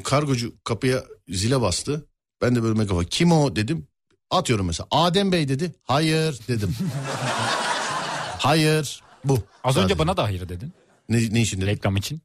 kargocu 0.04 0.54
kapıya 0.64 1.04
zile 1.30 1.62
bastı. 1.62 2.06
Ben 2.42 2.56
de 2.56 2.64
böyle 2.64 2.78
megafa 2.80 3.04
kim 3.04 3.32
o 3.32 3.56
dedim. 3.56 3.88
Atıyorum 4.32 4.66
mesela 4.68 4.88
Adem 4.92 5.32
Bey 5.32 5.48
dedi. 5.48 5.76
Hayır 5.84 6.40
dedim. 6.48 6.76
Hayır 8.40 9.04
bu. 9.26 9.34
Az 9.64 9.74
Sadece. 9.74 9.84
önce 9.84 10.00
bana 10.00 10.18
da 10.18 10.24
hayır 10.24 10.50
dedin. 10.50 10.74
Ne, 11.10 11.18
ne 11.34 11.42
için 11.42 11.58
dedim? 11.58 11.68
Reklam 11.68 11.96
için. 11.98 12.22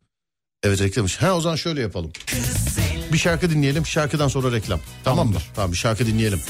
Evet 0.63 0.81
reklam 0.83 1.07
için. 1.07 1.19
Ha 1.21 1.33
o 1.37 1.41
zaman 1.41 1.57
şöyle 1.57 1.81
yapalım. 1.81 2.13
Bir 3.13 3.19
şarkı 3.19 3.51
dinleyelim. 3.51 3.87
Şarkıdan 3.87 4.29
sonra 4.29 4.53
reklam. 4.53 4.81
Tamam 5.05 5.29
mı? 5.29 5.37
Tamam 5.55 5.73
bir 5.73 5.77
şarkı 5.77 6.07
dinleyelim. 6.07 6.41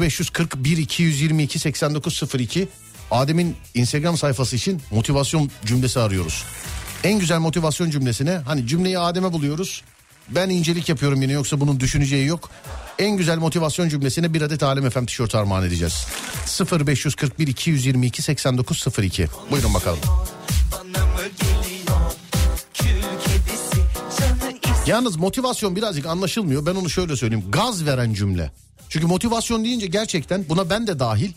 0541 0.00 0.76
222 0.76 1.58
8902 1.58 2.68
Adem'in 3.10 3.56
Instagram 3.74 4.16
sayfası 4.16 4.56
için 4.56 4.82
motivasyon 4.90 5.50
cümlesi 5.66 6.00
arıyoruz. 6.00 6.44
En 7.04 7.18
güzel 7.18 7.38
motivasyon 7.38 7.90
cümlesine 7.90 8.30
hani 8.30 8.66
cümleyi 8.66 8.98
Adem'e 8.98 9.32
buluyoruz. 9.32 9.82
Ben 10.28 10.50
incelik 10.50 10.88
yapıyorum 10.88 11.22
yine 11.22 11.32
yoksa 11.32 11.60
bunun 11.60 11.80
düşüneceği 11.80 12.26
yok. 12.26 12.50
En 12.98 13.16
güzel 13.16 13.38
motivasyon 13.38 13.88
cümlesine 13.88 14.34
bir 14.34 14.42
adet 14.42 14.62
Alem 14.62 14.90
FM 14.90 15.04
tişörtü 15.04 15.36
armağan 15.36 15.64
edeceğiz. 15.64 16.06
0541 16.86 17.46
222 17.46 18.22
8902 18.22 19.28
Buyurun 19.50 19.74
bakalım. 19.74 19.98
Yalnız 24.86 25.16
motivasyon 25.16 25.76
birazcık 25.76 26.06
anlaşılmıyor. 26.06 26.66
Ben 26.66 26.74
onu 26.74 26.90
şöyle 26.90 27.16
söyleyeyim. 27.16 27.44
Gaz 27.48 27.86
veren 27.86 28.14
cümle. 28.14 28.50
Çünkü 28.88 29.06
motivasyon 29.06 29.64
deyince 29.64 29.86
gerçekten 29.86 30.44
buna 30.48 30.70
ben 30.70 30.86
de 30.86 30.98
dahil. 30.98 31.32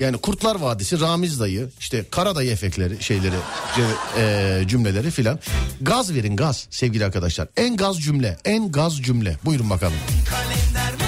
Yani 0.00 0.18
Kurtlar 0.18 0.56
Vadisi, 0.56 1.00
Ramiz 1.00 1.40
dayı, 1.40 1.68
işte 1.80 2.04
Karadayı 2.10 2.50
efektleri, 2.50 3.02
şeyleri, 3.02 3.34
e, 4.18 4.62
cümleleri 4.68 5.10
filan. 5.10 5.38
Gaz 5.80 6.14
verin 6.14 6.36
gaz 6.36 6.66
sevgili 6.70 7.04
arkadaşlar. 7.04 7.48
En 7.56 7.76
gaz 7.76 8.00
cümle, 8.00 8.36
en 8.44 8.72
gaz 8.72 9.02
cümle. 9.02 9.36
Buyurun 9.44 9.70
bakalım. 9.70 9.96
Kalender 10.30 11.07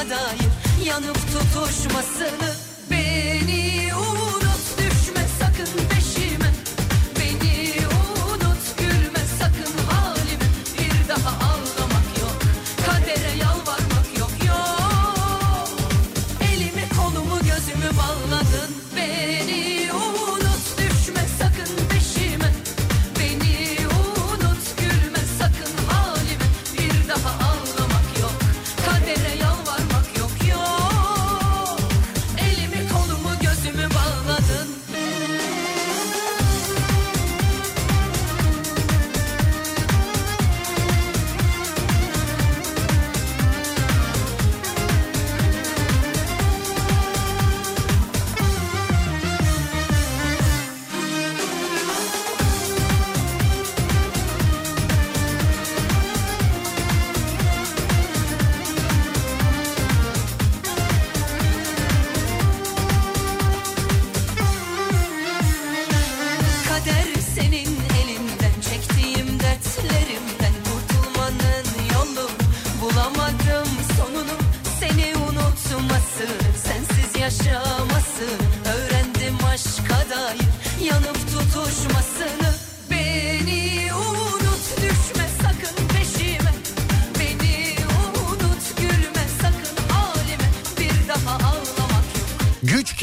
Dair 0.00 0.50
yanıp 0.84 1.16
tutuşmasını 1.16 2.54
beni 2.90 3.75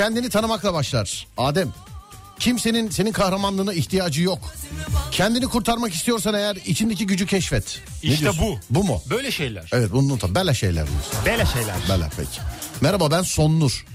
kendini 0.03 0.29
tanımakla 0.29 0.73
başlar. 0.73 1.27
Adem. 1.37 1.73
Kimsenin 2.39 2.89
senin 2.89 3.11
kahramanlığına 3.11 3.73
ihtiyacı 3.73 4.21
yok. 4.21 4.39
Kendini 5.11 5.45
kurtarmak 5.45 5.93
istiyorsan 5.93 6.33
eğer 6.33 6.55
içindeki 6.55 7.07
gücü 7.07 7.25
keşfet. 7.25 7.81
Ne 8.03 8.09
İşte 8.09 8.21
diyorsun? 8.21 8.43
bu. 8.45 8.59
Bu 8.79 8.83
mu? 8.83 9.01
Böyle 9.09 9.31
şeyler. 9.31 9.69
Evet 9.73 9.91
bunu 9.91 10.13
unutma. 10.13 10.35
Böyle 10.35 10.53
şeyler. 10.53 10.87
Böyle 11.25 11.45
şeyler. 11.45 11.75
Böyle 11.89 12.09
peki. 12.17 12.39
Merhaba 12.81 13.11
ben 13.11 13.21
Sonnur. 13.21 13.85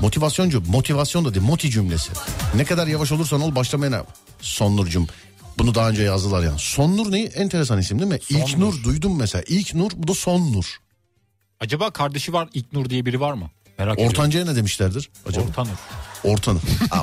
Motivasyoncu. 0.00 0.62
Motivasyon 0.68 1.24
da 1.24 1.34
değil 1.34 1.46
moti 1.46 1.70
cümlesi. 1.70 2.12
Ne 2.54 2.64
kadar 2.64 2.86
yavaş 2.86 3.12
olursan 3.12 3.40
ol 3.40 3.54
başlamaya 3.54 4.06
Sonnurcum. 4.40 5.06
Bunu 5.58 5.74
daha 5.74 5.88
önce 5.88 6.02
yazdılar 6.02 6.42
yani. 6.42 6.58
Sonnur 6.58 7.12
ne? 7.12 7.20
Enteresan 7.20 7.78
isim 7.78 7.98
değil 7.98 8.10
mi? 8.10 8.18
İlk 8.28 8.48
Sonnur. 8.48 8.66
Nur 8.66 8.84
duydum 8.84 9.18
mesela. 9.18 9.44
İlk 9.48 9.74
Nur 9.74 9.90
bu 9.94 10.08
da 10.08 10.14
Sonnur. 10.14 10.76
Acaba 11.60 11.90
kardeşi 11.90 12.32
var 12.32 12.48
İlknur 12.54 12.90
diye 12.90 13.06
biri 13.06 13.20
var 13.20 13.32
mı? 13.32 13.50
Merak. 13.78 13.98
Ortanca'ya 13.98 14.44
ne 14.44 14.56
demişlerdir 14.56 15.10
acaba? 15.28 15.44
Ortanur. 15.46 15.76
Ortanur. 16.24 16.60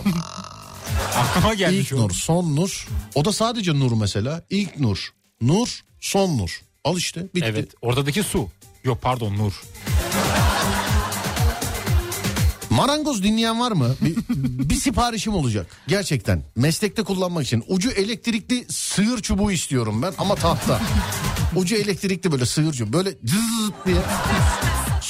Aklıma 1.16 1.54
gelmiş 1.54 1.92
İlk. 1.92 2.00
Nur, 2.00 2.12
son 2.12 2.56
Nur. 2.56 2.88
O 3.16 3.26
da 3.26 3.34
sadece 3.34 3.74
Nur 3.80 3.92
mesela. 3.92 4.42
İlk 4.50 4.80
Nur, 4.80 5.10
Nur, 5.42 5.82
son 6.00 6.38
Nur. 6.38 6.62
Al 6.84 6.98
işte 6.98 7.24
bitti. 7.36 7.46
Evet 7.50 7.72
ortadaki 7.82 8.24
su. 8.24 8.50
Yok 8.84 9.02
pardon 9.02 9.38
Nur. 9.38 9.62
Marangoz 12.70 13.24
dinleyen 13.24 13.60
var 13.60 13.72
mı? 13.72 13.96
Bir, 14.02 14.16
bir 14.70 14.76
siparişim 14.76 15.34
olacak. 15.36 15.68
Gerçekten. 15.88 16.44
Meslekte 16.56 17.04
kullanmak 17.04 17.44
için. 17.46 17.64
Ucu 17.68 17.92
elektrikli 17.92 18.66
sığır 18.70 19.22
çubuğu 19.22 19.52
istiyorum 19.52 20.02
ben 20.02 20.14
ama 20.18 20.36
tahta. 20.36 20.82
Ucu 21.56 21.76
elektrikli 21.76 22.32
böyle 22.32 22.46
sığır 22.46 22.74
çubuğu. 22.74 22.94
Böyle 22.94 23.10
cızzt 23.26 23.74
diye. 23.86 23.98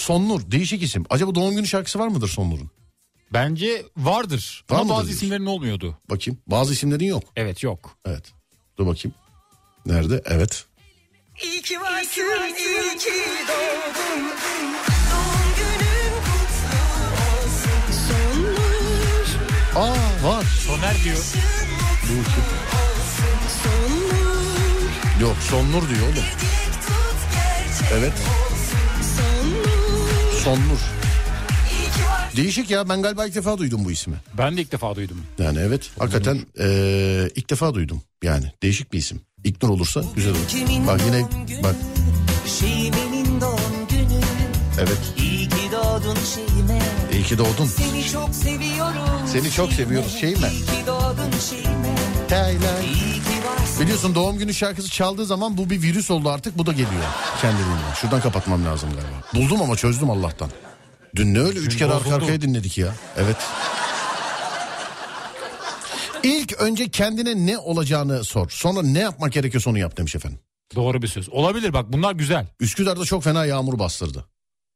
Sonnur 0.03 0.51
değişik 0.51 0.83
isim. 0.83 1.03
Acaba 1.09 1.35
doğum 1.35 1.55
günü 1.55 1.67
şarkısı 1.67 1.99
var 1.99 2.07
mıdır 2.07 2.27
Sonnur'un? 2.27 2.71
Bence 3.33 3.85
vardır. 3.97 4.65
Var 4.69 4.79
Ama 4.79 4.89
bazı 4.89 5.07
diyorsun? 5.07 5.25
isimlerin 5.25 5.45
olmuyordu. 5.45 5.97
Bakayım. 6.09 6.39
Bazı 6.47 6.73
isimlerin 6.73 7.05
yok. 7.05 7.23
Evet 7.35 7.63
yok. 7.63 7.97
Evet. 8.05 8.31
Dur 8.77 8.87
bakayım. 8.87 9.15
Nerede? 9.85 10.21
Evet. 10.25 10.65
İyi 11.43 11.61
ki 11.61 11.81
varsın, 11.81 12.21
iyi 12.59 12.97
ki 12.97 13.11
doğdun. 13.47 14.23
Doğum 15.11 15.49
günün 15.57 16.13
kutlu 16.25 16.79
olsun. 17.23 17.81
Sonur, 18.07 18.57
Aa 19.75 20.27
var. 20.27 20.43
Soner 20.67 21.03
diyor. 21.03 21.17
Dur 22.03 22.25
sonur. 23.63 25.21
Yok 25.21 25.37
Sonnur 25.49 25.89
diyor 25.89 26.03
oğlum. 26.03 26.23
Evet. 27.93 28.13
Varsın. 30.51 30.77
Değişik 32.35 32.69
ya 32.69 32.89
ben 32.89 33.01
galiba 33.01 33.25
ilk 33.25 33.35
defa 33.35 33.57
duydum 33.57 33.81
bu 33.85 33.91
ismi. 33.91 34.15
Ben 34.37 34.57
de 34.57 34.61
ilk 34.61 34.71
defa 34.71 34.95
duydum. 34.95 35.17
Yani 35.39 35.59
evet 35.59 35.89
hakikaten 35.99 36.39
eee, 36.59 37.29
ilk 37.35 37.49
defa 37.49 37.73
duydum. 37.73 38.01
Yani 38.23 38.51
değişik 38.63 38.93
bir 38.93 38.97
isim. 38.97 39.21
İknur 39.43 39.69
olursa 39.69 40.03
güzel 40.15 40.31
olur. 40.31 40.87
Bak 40.87 41.01
yine 41.05 41.25
bak 41.63 41.75
Şeyime'nin 42.59 43.41
doğum 43.41 43.87
günü. 43.89 44.21
evet 44.79 44.97
İyi 45.17 45.49
ki 45.49 45.55
doğdun 45.71 46.17
Şeyime. 46.35 46.81
iyi 47.13 47.23
ki 47.23 47.37
doğdun. 47.37 47.65
Seni 47.65 48.05
çok 48.11 48.35
seviyorum. 48.35 49.27
Seni 49.27 49.51
çok 49.51 49.73
seviyoruz 49.73 50.17
Şeyime. 50.19 50.47
İyi 50.51 50.65
ki 50.65 50.87
doğdun 50.87 51.31
Şeyime. 51.49 51.95
Ki 52.29 52.35
varsın. 52.35 53.12
Biliyorsun 53.83 54.15
doğum 54.15 54.37
günü 54.37 54.53
şarkısı 54.53 54.89
çaldığı 54.89 55.25
zaman 55.25 55.57
bu 55.57 55.69
bir 55.69 55.81
virüs 55.81 56.11
oldu 56.11 56.29
artık 56.29 56.57
bu 56.57 56.65
da 56.65 56.71
geliyor 56.71 57.03
kendiliğinden. 57.41 57.93
Şuradan 58.01 58.21
kapatmam 58.21 58.65
lazım 58.65 58.89
galiba. 58.89 59.23
Buldum 59.33 59.61
ama 59.61 59.75
çözdüm 59.75 60.09
Allah'tan. 60.09 60.49
Dün 61.15 61.33
ne 61.33 61.39
öyle 61.39 61.59
üç 61.59 61.71
Dün 61.71 61.77
kere 61.77 61.93
arka 61.93 62.15
arkaya 62.15 62.41
dinledik 62.41 62.77
ya. 62.77 62.95
Evet. 63.17 63.37
İlk 66.23 66.53
önce 66.53 66.89
kendine 66.89 67.45
ne 67.45 67.57
olacağını 67.57 68.23
sor. 68.23 68.49
Sonra 68.49 68.81
ne 68.81 68.99
yapmak 68.99 69.33
gerekiyorsa 69.33 69.69
onu 69.69 69.79
yap 69.79 69.97
demiş 69.97 70.15
efendim. 70.15 70.39
Doğru 70.75 71.01
bir 71.01 71.07
söz. 71.07 71.29
Olabilir 71.29 71.73
bak 71.73 71.93
bunlar 71.93 72.13
güzel. 72.13 72.47
Üsküdar'da 72.59 73.05
çok 73.05 73.23
fena 73.23 73.45
yağmur 73.45 73.79
bastırdı. 73.79 74.25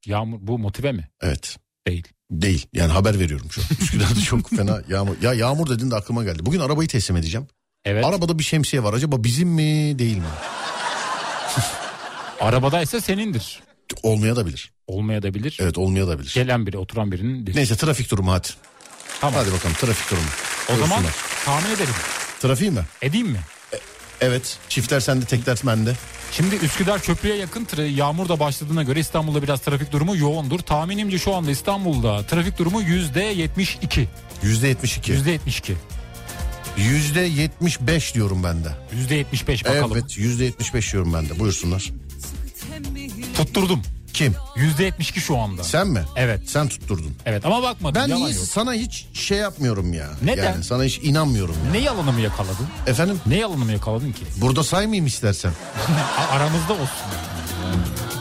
Yağmur 0.05 0.38
bu 0.41 0.60
motive 0.60 0.91
mi? 0.91 1.10
Evet. 1.22 1.58
Değil. 1.88 2.08
Değil. 2.32 2.68
Yani 2.74 2.91
haber 2.91 3.20
veriyorum 3.20 3.51
şu 3.51 3.62
an. 3.62 3.68
Üsküdar'da 3.82 4.20
çok 4.20 4.49
fena 4.49 4.82
yağmur. 4.89 5.16
Ya 5.22 5.34
yağmur 5.34 5.70
dedin 5.70 5.91
de 5.91 5.95
aklıma 5.95 6.24
geldi. 6.24 6.45
Bugün 6.45 6.60
arabayı 6.60 6.88
teslim 6.88 7.18
edeceğim. 7.18 7.47
Evet. 7.88 8.06
Arabada 8.06 8.40
bir 8.40 8.44
şemsiye 8.44 8.84
var. 8.84 8.94
Acaba 8.94 9.24
bizim 9.24 9.50
mi 9.50 10.00
değil 10.00 10.18
mi? 10.18 10.24
Arabadaysa 12.42 13.02
senindir. 13.02 13.60
Olmaya 14.04 14.36
da 14.36 14.46
bilir. 14.46 14.72
Olmaya 14.88 15.24
da 15.24 15.34
bilir. 15.34 15.58
Evet 15.62 15.78
olmaya 15.78 16.08
da 16.08 16.20
bilir. 16.20 16.32
Gelen 16.36 16.68
biri 16.68 16.78
oturan 16.78 17.12
birinin 17.12 17.56
Neyse 17.56 17.76
trafik 17.76 18.12
durumu 18.12 18.32
hadi. 18.32 18.48
Tamam. 19.22 19.40
Hadi 19.40 19.54
bakalım 19.54 19.76
trafik 19.76 20.12
durumu. 20.12 20.28
O 20.74 20.88
zaman 20.88 21.04
tahmin 21.46 21.70
edelim. 21.70 21.94
Trafiği 22.40 22.72
mi? 22.72 22.82
Edeyim 23.02 23.28
mi? 23.28 23.40
Evet. 24.22 24.58
Çiftler 24.70 25.00
sende 25.00 25.26
tekler 25.26 25.58
bende. 25.66 25.94
Şimdi 26.32 26.56
Üsküdar 26.56 27.02
köprüye 27.02 27.36
yakın 27.36 27.66
tra- 27.66 27.94
yağmur 27.94 28.30
da 28.30 28.40
başladığına 28.40 28.84
göre 28.84 29.00
İstanbul'da 29.00 29.44
biraz 29.44 29.60
trafik 29.60 29.92
durumu 29.92 30.18
yoğundur. 30.18 30.60
Tahminimce 30.60 31.20
şu 31.20 31.36
anda 31.36 31.52
İstanbul'da 31.52 32.24
trafik 32.24 32.60
durumu 32.60 32.82
yüzde 32.82 33.24
72. 33.24 34.08
Yüzde 34.44 34.68
yetmiş 34.68 34.98
iki. 34.98 35.12
Yüzde 35.12 35.32
72. 35.32 35.76
Yüzde 36.78 37.21
yetmiş 37.21 37.82
beş 37.82 38.15
diyorum 38.15 38.43
ben 38.43 38.63
de. 38.63 38.69
Yüzde 38.95 39.15
75 39.15 39.65
bakalım. 39.65 39.91
Evet 39.93 40.17
yüzde 40.17 40.45
yetmiş 40.45 40.73
beş 40.73 40.93
diyorum 40.93 41.13
ben 41.13 41.30
de. 41.30 41.39
Buyursunlar. 41.39 41.91
Tutturdum. 43.38 43.82
Kim? 44.18 44.36
Yüzde 44.55 44.84
72 44.84 45.22
şu 45.22 45.38
anda. 45.38 45.63
Sen 45.63 45.88
mi? 45.88 46.01
Evet. 46.15 46.41
Sen 46.49 46.68
tutturdun. 46.68 47.15
Evet 47.26 47.45
ama 47.45 47.63
bakmadım. 47.63 48.01
Ben 48.01 48.07
yalan 48.07 48.28
hiç, 48.30 48.36
yok. 48.36 48.45
sana 48.45 48.74
hiç 48.74 49.05
şey 49.13 49.38
yapmıyorum 49.38 49.93
ya. 49.93 50.07
Neden? 50.24 50.43
Yani 50.43 50.63
sana 50.63 50.84
hiç 50.84 50.97
inanmıyorum 51.03 51.55
ya. 51.65 51.72
Ne 51.72 51.78
yalanımı 51.78 52.22
yakaladın? 52.22 52.68
Efendim? 52.88 53.20
Ne 53.26 53.36
yalanımı 53.36 53.72
yakaladın 53.72 54.11
ki? 54.11 54.24
Burada 54.38 54.63
saymayayım 54.63 55.05
istersen. 55.05 55.51
Aramızda 56.32 56.74
olsun. 56.74 56.88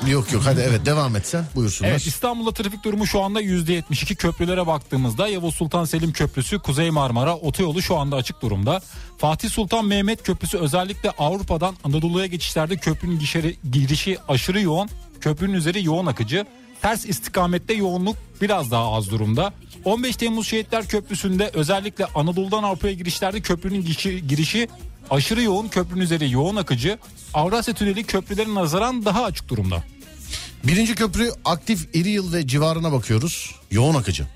Yok 0.06 0.32
yok 0.32 0.42
hadi 0.46 0.60
evet 0.60 0.86
devam 0.86 1.16
et 1.16 1.26
sen. 1.26 1.44
Buyursunlar. 1.54 1.90
Evet 1.90 2.06
İstanbul'da 2.06 2.52
trafik 2.52 2.84
durumu 2.84 3.06
şu 3.06 3.22
anda 3.22 3.42
%72 3.42 4.14
köprülere 4.14 4.66
baktığımızda 4.66 5.28
Yavuz 5.28 5.54
Sultan 5.54 5.84
Selim 5.84 6.12
Köprüsü 6.12 6.58
Kuzey 6.58 6.90
Marmara 6.90 7.36
otoyolu 7.36 7.82
şu 7.82 7.96
anda 7.96 8.16
açık 8.16 8.42
durumda. 8.42 8.80
Fatih 9.18 9.50
Sultan 9.50 9.84
Mehmet 9.84 10.22
Köprüsü 10.22 10.58
özellikle 10.58 11.10
Avrupa'dan 11.10 11.76
Anadolu'ya 11.84 12.26
geçişlerde 12.26 12.76
köprünün 12.76 13.18
gişeri- 13.18 13.56
girişi 13.72 14.18
aşırı 14.28 14.60
yoğun. 14.60 14.88
Köprünün 15.20 15.52
üzeri 15.54 15.84
yoğun 15.84 16.06
akıcı. 16.06 16.46
Ters 16.82 17.04
istikamette 17.06 17.74
yoğunluk 17.74 18.16
biraz 18.42 18.70
daha 18.70 18.92
az 18.92 19.10
durumda. 19.10 19.52
15 19.84 20.16
Temmuz 20.16 20.48
Şehitler 20.48 20.86
Köprüsü'nde 20.86 21.50
özellikle 21.54 22.04
Anadolu'dan 22.04 22.62
Avrupa'ya 22.62 22.94
girişlerde 22.94 23.40
köprünün 23.40 23.84
gişi- 23.84 24.26
girişi 24.28 24.68
aşırı 25.10 25.42
yoğun. 25.42 25.68
Köprünün 25.68 26.00
üzeri 26.00 26.30
yoğun 26.30 26.56
akıcı. 26.56 26.98
Avrasya 27.34 27.74
Tüneli 27.74 28.04
köprülerin 28.04 28.54
nazaran 28.54 29.04
daha 29.04 29.24
açık 29.24 29.48
durumda. 29.48 29.84
Birinci 30.64 30.94
köprü 30.94 31.30
aktif 31.44 31.88
iri 31.94 32.08
yıl 32.08 32.32
ve 32.32 32.46
civarına 32.46 32.92
bakıyoruz. 32.92 33.54
Yoğun 33.70 33.94
akıcı. 33.94 34.26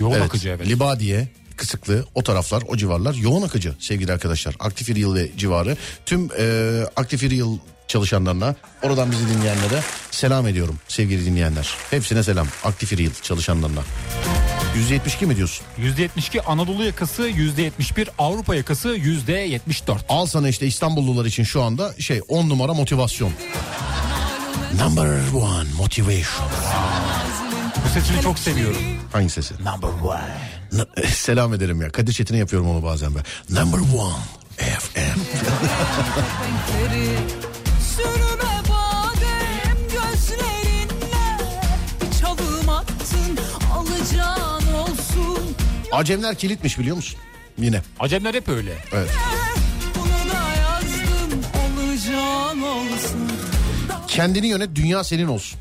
Yoğun 0.00 0.12
Evet. 0.12 0.22
akıcı 0.22 0.48
evet. 0.48 0.68
Libadiye, 0.68 1.28
Kısıklı 1.56 2.04
o 2.14 2.22
taraflar 2.22 2.62
o 2.68 2.76
civarlar 2.76 3.14
yoğun 3.14 3.42
akıcı 3.42 3.74
sevgili 3.80 4.12
arkadaşlar. 4.12 4.56
Aktif 4.60 4.88
iri 4.88 5.00
yıl 5.00 5.14
ve 5.14 5.30
civarı 5.38 5.76
tüm 6.06 6.28
e, 6.38 6.80
aktif 6.96 7.22
iri 7.22 7.34
yıl 7.34 7.58
çalışanlarına 7.92 8.54
oradan 8.82 9.10
bizi 9.12 9.28
dinleyenlere 9.28 9.80
selam 10.10 10.46
ediyorum 10.46 10.78
sevgili 10.88 11.26
dinleyenler. 11.26 11.74
Hepsine 11.90 12.22
selam 12.22 12.46
aktif 12.64 13.00
yıl 13.00 13.12
çalışanlarına. 13.22 13.80
%72 14.90 15.26
mi 15.26 15.36
diyorsun? 15.36 15.66
%72 15.78 16.40
Anadolu 16.40 16.84
yakası, 16.84 17.28
%71 17.28 18.08
Avrupa 18.18 18.54
yakası, 18.54 18.88
%74. 18.96 19.96
Al 20.08 20.26
sana 20.26 20.48
işte 20.48 20.66
İstanbullular 20.66 21.24
için 21.24 21.44
şu 21.44 21.62
anda 21.62 21.92
şey 21.98 22.20
10 22.28 22.48
numara 22.48 22.74
motivasyon. 22.74 23.32
Number 24.84 25.08
one 25.34 25.68
motivation. 25.76 26.48
Bu 27.84 27.88
sesini 27.94 28.22
çok 28.22 28.38
seviyorum. 28.38 28.82
Hangi 29.12 29.30
sesi? 29.30 29.54
Number 29.54 29.88
one. 29.88 31.06
Selam 31.06 31.54
ederim 31.54 31.82
ya. 31.82 31.90
Kadir 31.90 32.12
Çetin'e 32.12 32.38
yapıyorum 32.38 32.70
onu 32.70 32.82
bazen 32.82 33.12
ben. 33.14 33.24
Number 33.60 33.78
one 33.78 34.22
FM. 34.78 35.18
Sürme 37.96 38.52
badem 38.68 39.76
gözlerinle 39.92 41.38
Bir 42.00 42.20
çalım 42.20 42.68
attın 42.68 43.38
alacağın 43.74 44.72
olsun 44.74 45.56
Acemler 45.92 46.34
kilitmiş 46.34 46.78
biliyor 46.78 46.96
musun? 46.96 47.18
Yine. 47.58 47.82
Acemler 48.00 48.34
hep 48.34 48.48
öyle. 48.48 48.72
Evet. 48.92 49.10
Bunu 49.94 50.32
da 50.32 50.56
yazdım 50.60 51.40
olacağın 51.62 52.62
olsun 52.62 53.30
Kendini 54.08 54.46
yönet 54.46 54.74
dünya 54.74 55.04
senin 55.04 55.26
olsun. 55.28 55.60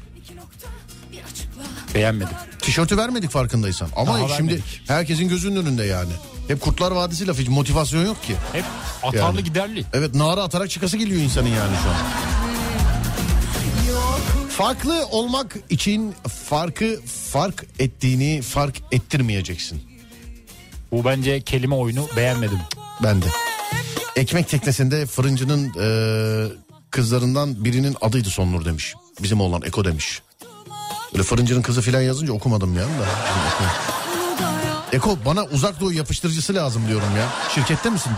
Beğenmedim. 1.96 2.34
Tişörtü 2.62 2.98
vermedik 2.98 3.30
farkındaysan. 3.32 3.90
Ama 3.96 4.20
Daha 4.20 4.38
şimdi 4.38 4.52
vermedik. 4.52 4.82
herkesin 4.88 5.30
gözünün 5.30 5.56
önünde 5.56 5.84
yani. 5.86 6.12
Hep 6.52 6.62
Kurtlar 6.62 6.92
Vadisi 6.92 7.28
lafı 7.28 7.42
hiç 7.42 7.50
motivasyon 7.50 8.06
yok 8.06 8.24
ki. 8.24 8.36
Hep 8.54 8.66
atarlı 9.04 9.36
Yani. 9.38 9.44
giderli. 9.44 9.86
Evet 9.94 10.16
nara 10.16 10.44
atarak 10.44 10.70
çıkası 10.70 10.98
geliyor 10.98 11.22
insanın 11.22 11.48
yani 11.48 11.76
şu 11.84 11.90
an. 11.90 11.96
Farklı 14.50 15.06
olmak 15.12 15.56
için 15.70 16.14
farkı 16.50 17.00
fark 17.32 17.66
ettiğini 17.80 18.42
fark 18.42 18.82
ettirmeyeceksin. 18.92 19.84
Bu 20.92 21.06
bence 21.06 21.42
kelime 21.42 21.76
oyunu 21.76 22.08
beğenmedim. 22.18 22.60
Ben 23.04 23.22
de. 23.22 23.26
Ekmek 24.16 24.50
teknesinde 24.50 25.06
fırıncının 25.06 25.74
eee, 25.74 26.54
kızlarından 26.92 27.66
birinin 27.66 27.96
adıydı 28.02 28.30
Sonnur 28.30 28.66
demiş. 28.66 28.96
Bizim 29.24 29.42
oğlan 29.42 29.62
Eko 29.62 29.86
demiş. 29.86 30.22
Böyle 31.14 31.24
fırıncının 31.24 31.62
kızı 31.62 31.82
filan 31.82 32.02
yazınca 32.02 32.34
okumadım 32.34 32.74
ya 32.76 32.84
da. 32.84 32.88
Eko. 34.92 35.18
Bana 35.26 35.44
uzak 35.46 35.80
doğu 35.80 35.94
yapıştırıcısı 35.94 36.56
lazım 36.56 36.88
diyorum 36.88 37.18
ya. 37.18 37.30
Şirkette 37.56 37.90
misin? 37.90 38.12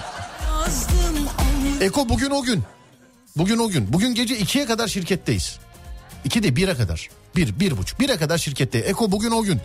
Eko 1.82 2.10
bugün 2.10 2.30
o 2.30 2.44
gün. 2.44 2.64
Bugün 3.38 3.58
o 3.58 3.70
gün. 3.70 3.94
Bugün 3.94 4.16
gece 4.16 4.38
ikiye 4.38 4.66
kadar 4.66 4.88
şirketteyiz. 4.88 5.60
İki 6.26 6.44
de 6.44 6.56
bire 6.56 6.76
kadar. 6.76 7.10
Bir, 7.36 7.60
bir 7.60 7.78
buçuk. 7.78 8.00
Bire 8.00 8.18
kadar 8.18 8.38
şirkette. 8.38 8.80
Eko 8.80 9.12
bugün 9.12 9.32
o 9.32 9.44
gün. 9.44 9.60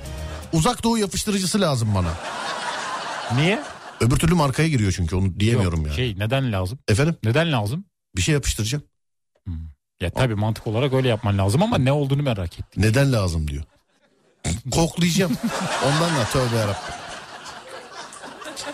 Uzak 0.52 0.84
doğu 0.84 0.98
yapıştırıcısı 0.98 1.60
lazım 1.60 1.94
bana. 1.94 2.08
Niye? 3.34 3.62
Öbür 4.00 4.16
türlü 4.16 4.34
markaya 4.34 4.68
giriyor 4.68 4.92
çünkü 4.96 5.16
onu 5.16 5.40
diyemiyorum 5.40 5.78
Yok, 5.80 5.88
ya. 5.88 5.94
Şey 5.94 6.14
neden 6.18 6.52
lazım? 6.52 6.78
Efendim 6.88 7.16
Neden 7.24 7.52
lazım? 7.52 7.84
bir 8.16 8.22
şey 8.22 8.34
yapıştıracağım. 8.34 8.84
Ya 10.00 10.10
tabii 10.10 10.34
mantık 10.34 10.66
olarak 10.66 10.92
öyle 10.92 11.08
yapman 11.08 11.38
lazım 11.38 11.62
ama 11.62 11.78
ne 11.78 11.92
olduğunu 11.92 12.22
merak 12.22 12.60
ettim. 12.60 12.82
Neden 12.82 13.12
lazım 13.12 13.48
diyor. 13.48 13.64
Koklayacağım. 14.70 15.32
Ondan 15.86 16.16
da 16.16 16.24
tövbe 16.32 16.56
yarabbim. 16.56 16.94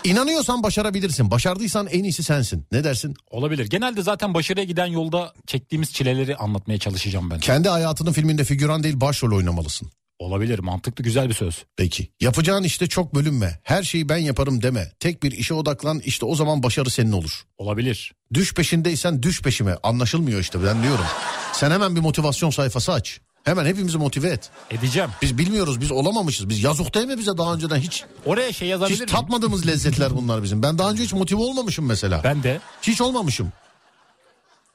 İnanıyorsan 0.04 0.62
başarabilirsin. 0.62 1.30
Başardıysan 1.30 1.86
en 1.86 2.04
iyisi 2.04 2.22
sensin. 2.22 2.66
Ne 2.72 2.84
dersin? 2.84 3.14
Olabilir. 3.30 3.66
Genelde 3.66 4.02
zaten 4.02 4.34
başarıya 4.34 4.64
giden 4.64 4.86
yolda 4.86 5.32
çektiğimiz 5.46 5.92
çileleri 5.92 6.36
anlatmaya 6.36 6.78
çalışacağım 6.78 7.30
ben. 7.30 7.38
Kendi 7.38 7.68
hayatının 7.68 8.12
filminde 8.12 8.44
figüran 8.44 8.82
değil 8.82 9.00
başrol 9.00 9.36
oynamalısın. 9.36 9.90
Olabilir. 10.18 10.58
Mantıklı 10.58 11.04
güzel 11.04 11.28
bir 11.28 11.34
söz. 11.34 11.64
Peki. 11.76 12.08
Yapacağın 12.20 12.62
işte 12.62 12.86
çok 12.86 13.14
bölünme. 13.14 13.60
Her 13.62 13.82
şeyi 13.82 14.08
ben 14.08 14.16
yaparım 14.16 14.62
deme. 14.62 14.92
Tek 15.00 15.22
bir 15.22 15.32
işe 15.32 15.54
odaklan 15.54 16.00
işte 16.04 16.26
o 16.26 16.34
zaman 16.34 16.62
başarı 16.62 16.90
senin 16.90 17.12
olur. 17.12 17.42
Olabilir. 17.58 18.12
Düş 18.34 18.54
peşindeysen 18.54 19.22
düş 19.22 19.42
peşime. 19.42 19.76
Anlaşılmıyor 19.82 20.40
işte 20.40 20.64
ben 20.64 20.82
diyorum. 20.82 21.04
Sen 21.52 21.70
hemen 21.70 21.96
bir 21.96 22.00
motivasyon 22.00 22.50
sayfası 22.50 22.92
aç. 22.92 23.20
Hemen 23.44 23.64
hepimizi 23.66 23.98
motive 23.98 24.28
et. 24.28 24.50
Edeceğim. 24.70 25.10
Biz 25.22 25.38
bilmiyoruz 25.38 25.80
biz 25.80 25.92
olamamışız. 25.92 26.48
Biz 26.48 26.62
yazık 26.62 26.94
değil 26.94 27.06
mi 27.06 27.18
bize 27.18 27.36
daha 27.38 27.54
önceden 27.54 27.76
hiç 27.76 28.04
Oraya 28.26 28.52
şey 28.52 28.68
yazabilir 28.68 28.94
hiç 28.94 29.00
miyim? 29.00 29.12
tatmadığımız 29.12 29.66
lezzetler 29.68 30.16
bunlar 30.16 30.42
bizim. 30.42 30.62
Ben 30.62 30.78
daha 30.78 30.90
önce 30.90 31.02
hiç 31.02 31.12
motive 31.12 31.40
olmamışım 31.40 31.86
mesela. 31.86 32.20
Ben 32.24 32.42
de. 32.42 32.60
Hiç 32.82 33.00
olmamışım. 33.00 33.52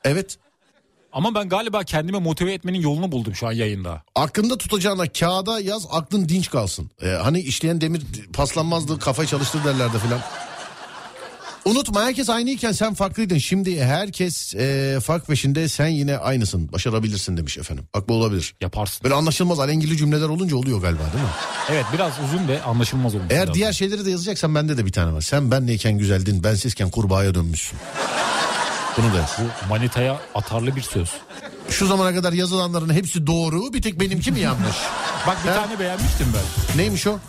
Evet. 0.04 0.38
Ama 1.14 1.36
ben 1.36 1.50
galiba 1.50 1.84
kendimi 1.84 2.20
motive 2.20 2.54
etmenin 2.54 2.80
yolunu 2.82 3.12
buldum 3.12 3.36
şu 3.36 3.48
an 3.48 3.52
yayında. 3.52 4.04
Aklında 4.16 4.58
tutacağına 4.58 5.08
kağıda 5.08 5.60
yaz 5.60 5.86
aklın 5.92 6.30
dinç 6.30 6.50
kalsın. 6.50 6.92
Ee, 7.02 7.08
hani 7.10 7.40
işleyen 7.40 7.82
demir 7.82 8.02
paslanmazdı 8.34 9.00
kafayı 9.00 9.30
çalıştır 9.30 9.64
derlerdi 9.66 9.98
filan. 10.00 10.20
Unutma 11.70 12.02
herkes 12.04 12.30
aynıyken 12.30 12.72
sen 12.72 12.94
farklıydın. 12.94 13.38
Şimdi 13.38 13.84
herkes 13.84 14.56
e, 14.56 14.98
fark 15.04 15.28
peşinde 15.28 15.68
sen 15.70 15.88
yine 15.88 16.18
aynısın. 16.18 16.72
Başarabilirsin 16.72 17.38
demiş 17.38 17.58
efendim. 17.58 17.86
Bak 17.96 18.10
bu 18.10 18.14
olabilir. 18.14 18.56
Yaparsın. 18.62 19.04
Böyle 19.04 19.16
anlaşılmaz 19.16 19.60
alengili 19.60 19.98
cümleler 19.98 20.26
olunca 20.30 20.56
oluyor 20.56 20.82
galiba 20.82 21.00
değil 21.14 21.24
mi? 21.24 21.30
Evet 21.72 21.86
biraz 21.94 22.14
uzun 22.26 22.48
ve 22.48 22.64
anlaşılmaz 22.64 23.16
olmuş. 23.16 23.28
Eğer 23.30 23.44
biraz. 23.44 23.56
diğer 23.56 23.74
şeyleri 23.74 24.06
de 24.06 24.12
yazacaksan 24.12 24.56
bende 24.56 24.78
de 24.78 24.86
bir 24.86 24.92
tane 24.92 25.14
var. 25.14 25.22
Sen 25.22 25.52
benleyken 25.52 25.98
güzeldin, 25.98 26.44
bensizken 26.44 26.90
kurbağaya 26.90 27.36
dönmüşsün. 27.36 27.80
Bunu 28.98 29.06
da. 29.14 29.30
Bu 29.40 29.70
manitaya 29.70 30.20
atarlı 30.36 30.76
bir 30.76 30.82
söz. 30.82 31.10
Şu 31.70 31.88
zamana 31.88 32.14
kadar 32.16 32.34
yazılanların 32.34 32.94
hepsi 32.94 33.28
doğru. 33.28 33.74
Bir 33.74 33.82
tek 33.82 34.00
benimki 34.00 34.32
mi 34.32 34.40
yanlış? 34.40 34.76
Bak 35.28 35.38
bir 35.44 35.50
Ha? 35.50 35.56
tane 35.56 35.80
beğenmiştim 35.80 36.28
ben. 36.34 36.78
Neymiş 36.78 37.08
o? 37.08 37.20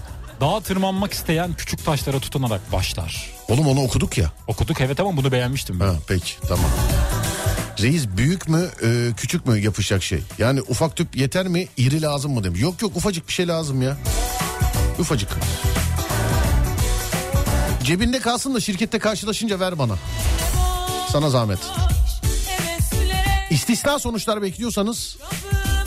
Dağa 0.41 0.61
tırmanmak 0.61 1.12
isteyen 1.12 1.55
küçük 1.55 1.85
taşlara 1.85 2.21
tutunarak 2.21 2.73
başlar. 2.73 3.31
Oğlum 3.49 3.67
onu 3.69 3.83
okuduk 3.83 4.19
ya. 4.19 4.33
Okuduk 4.47 4.81
evet 4.81 5.01
ama 5.01 5.17
bunu 5.17 5.33
beğenmiştim 5.33 5.81
ben. 5.81 5.87
Ha, 5.87 5.95
peki 6.09 6.35
tamam. 6.49 6.71
Reis 7.81 8.09
büyük 8.09 8.49
mü 8.49 8.69
e, 8.83 9.12
küçük 9.17 9.47
mü 9.47 9.59
yapışacak 9.59 10.03
şey? 10.03 10.21
Yani 10.39 10.62
ufak 10.62 10.97
tüp 10.97 11.17
yeter 11.17 11.49
mi 11.49 11.69
iri 11.77 12.03
lazım 12.03 12.33
mı 12.33 12.45
demiş. 12.45 12.61
Yok 12.61 12.83
yok 12.83 12.97
ufacık 12.97 13.29
bir 13.29 13.33
şey 13.33 13.49
lazım 13.49 13.83
ya. 13.83 13.97
Ufacık. 14.99 15.29
Cebinde 17.85 18.19
kalsın 18.19 18.55
da 18.55 18.61
şirkette 18.61 18.99
karşılaşınca 18.99 19.61
ver 19.61 19.79
bana. 19.79 19.95
Sana 21.12 21.31
zahmet. 21.31 21.59
İstisna 23.51 23.99
sonuçlar 23.99 24.43
bekliyorsanız 24.43 25.17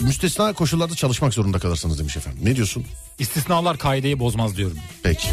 müstesna 0.03 0.53
koşullarda 0.53 0.95
çalışmak 0.95 1.33
zorunda 1.33 1.59
kalırsınız 1.59 1.99
demiş 1.99 2.17
efendim. 2.17 2.41
Ne 2.45 2.55
diyorsun? 2.55 2.85
İstisnalar 3.19 3.77
kaideyi 3.77 4.19
bozmaz 4.19 4.57
diyorum. 4.57 4.77
Peki. 5.03 5.27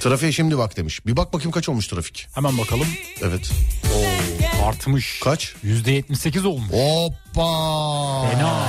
Trafiğe 0.00 0.32
şimdi 0.32 0.58
bak 0.58 0.76
demiş. 0.76 1.06
Bir 1.06 1.16
bak 1.16 1.32
bakayım 1.32 1.50
kaç 1.50 1.68
olmuş 1.68 1.86
trafik. 1.88 2.28
Hemen 2.34 2.58
bakalım. 2.58 2.86
Evet. 3.22 3.50
Oo, 3.94 4.66
artmış. 4.68 5.20
Kaç? 5.24 5.54
%78 5.64 6.46
olmuş. 6.46 6.72
Hoppa. 6.72 8.30
Fena. 8.30 8.66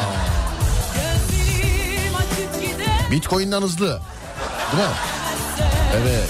Bitcoin'den 3.12 3.62
hızlı. 3.62 4.02
Değil 4.72 4.88
mi? 4.90 4.96
Evet. 5.96 6.30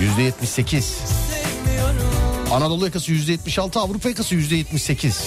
Yüzde 0.00 0.22
yetmiş 0.22 0.50
sekiz. 0.50 0.98
Anadolu 2.52 2.84
yakası 2.84 3.12
yüzde 3.12 3.32
yetmiş 3.32 3.58
altı. 3.58 3.80
Avrupa 3.80 4.08
yakası 4.08 4.34
yüzde 4.34 4.56
yetmiş 4.56 4.82
sekiz. 4.82 5.24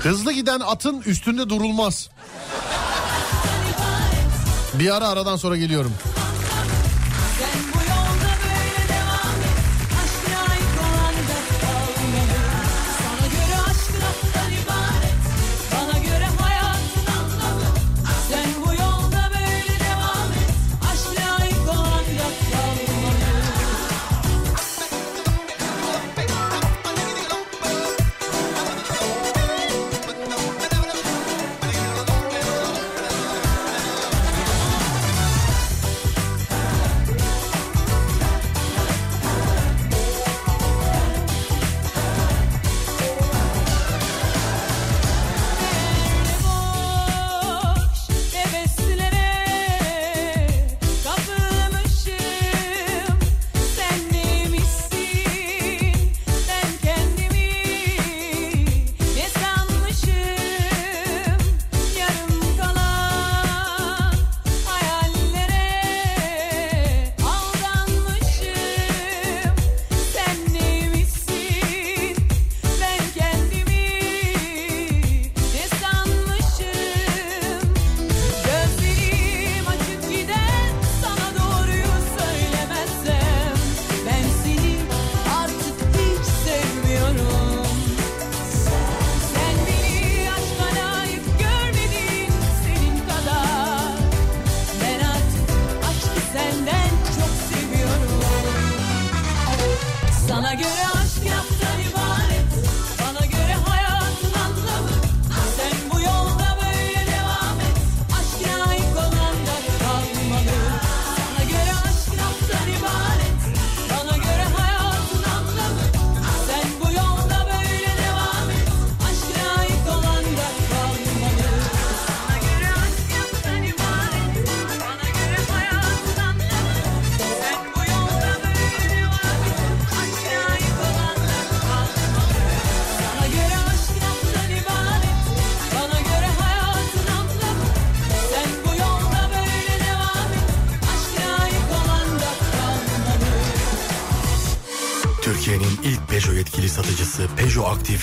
Hızlı 0.00 0.32
giden 0.32 0.60
atın 0.60 1.00
üstünde 1.06 1.48
durulmaz. 1.48 2.08
Bir 4.74 4.96
ara 4.96 5.08
aradan 5.08 5.36
sonra 5.36 5.56
geliyorum. 5.56 5.92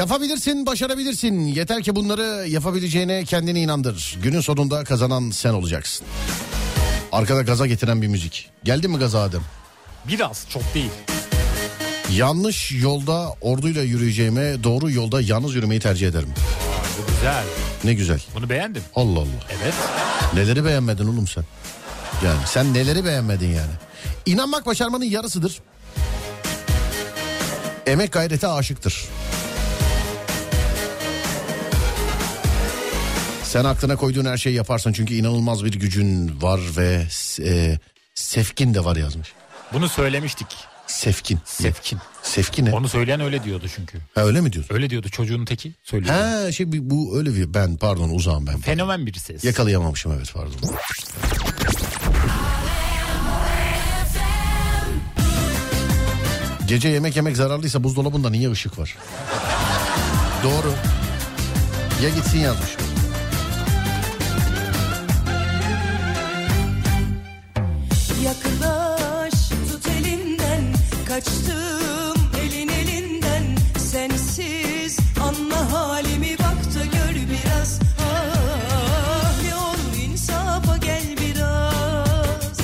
Yapabilirsin, 0.00 0.66
başarabilirsin. 0.66 1.40
Yeter 1.40 1.82
ki 1.82 1.96
bunları 1.96 2.48
yapabileceğine 2.48 3.24
kendini 3.24 3.60
inandır. 3.60 4.18
Günün 4.22 4.40
sonunda 4.40 4.84
kazanan 4.84 5.30
sen 5.30 5.52
olacaksın. 5.52 6.06
Arkada 7.12 7.42
gaza 7.42 7.66
getiren 7.66 8.02
bir 8.02 8.06
müzik. 8.08 8.50
Geldi 8.64 8.88
mi 8.88 8.98
gaza 8.98 9.20
Adem? 9.22 9.40
Biraz 10.08 10.46
çok 10.48 10.62
değil. 10.74 10.90
Yanlış 12.12 12.72
yolda 12.72 13.34
orduyla 13.40 13.82
yürüyeceğime 13.82 14.64
doğru 14.64 14.90
yolda 14.90 15.20
yalnız 15.20 15.54
yürümeyi 15.54 15.80
tercih 15.80 16.08
ederim. 16.08 16.34
Bu 16.98 17.12
güzel. 17.12 17.44
Ne 17.84 17.94
güzel. 17.94 18.22
Bunu 18.34 18.50
beğendim. 18.50 18.82
Allah 18.94 19.18
Allah. 19.18 19.46
Evet. 19.62 19.74
Neleri 20.34 20.64
beğenmedin 20.64 21.04
oğlum 21.04 21.26
sen? 21.26 21.44
Yani 22.24 22.40
sen 22.46 22.74
neleri 22.74 23.04
beğenmedin 23.04 23.48
yani? 23.48 23.72
İnanmak 24.26 24.66
başarmanın 24.66 25.04
yarısıdır. 25.04 25.58
Emek 27.86 28.12
gayrete 28.12 28.46
aşıktır. 28.48 29.04
Sen 33.50 33.64
aklına 33.64 33.96
koyduğun 33.96 34.24
her 34.24 34.36
şeyi 34.36 34.56
yaparsın 34.56 34.92
çünkü 34.92 35.14
inanılmaz 35.14 35.64
bir 35.64 35.72
gücün 35.72 36.42
var 36.42 36.60
ve 36.76 37.06
e, 37.44 37.78
sefkin 38.14 38.74
de 38.74 38.84
var 38.84 38.96
yazmış. 38.96 39.32
Bunu 39.72 39.88
söylemiştik. 39.88 40.46
Sefkin. 40.86 41.38
Sefkin. 41.44 41.98
Sefkin 42.22 42.66
ne? 42.66 42.72
Onu 42.72 42.88
söyleyen 42.88 43.20
öyle 43.20 43.44
diyordu 43.44 43.66
çünkü. 43.76 43.98
Ha, 44.14 44.20
öyle 44.20 44.40
mi 44.40 44.52
diyorsun? 44.52 44.74
Öyle 44.74 44.90
diyordu 44.90 45.08
çocuğun 45.08 45.44
teki 45.44 45.72
söylüyor. 45.82 46.14
Ha 46.14 46.52
şey 46.52 46.66
bu 46.90 47.18
öyle 47.18 47.34
bir 47.34 47.54
ben 47.54 47.76
pardon 47.76 48.08
uzağım 48.08 48.46
ben. 48.46 48.60
Fenomen 48.60 49.06
bir 49.06 49.14
ses. 49.14 49.44
Yakalayamamışım 49.44 50.12
evet 50.12 50.32
pardon. 50.34 50.54
Gece 56.68 56.88
yemek 56.88 57.16
yemek 57.16 57.36
zararlıysa 57.36 57.84
buzdolabında 57.84 58.30
niye 58.30 58.50
ışık 58.50 58.78
var? 58.78 58.96
Doğru. 60.44 60.74
Ya 62.02 62.08
gitsin 62.08 62.38
yazmış. 62.38 62.89
Yaklaş 68.24 69.48
tut 69.48 69.86
elimden 69.88 70.74
Kaçtım 71.08 72.16
elin 72.42 72.68
elinden 72.68 73.56
Sensiz 73.78 74.98
anla 75.20 75.72
halimi 75.72 76.36
Bak 76.38 76.74
da 76.74 76.84
gör 76.84 77.14
biraz 77.14 77.80
Ah 78.00 79.42
ne 79.44 79.56
olur 79.56 80.10
insafa 80.10 80.76
gel 80.76 81.02
biraz 81.20 82.58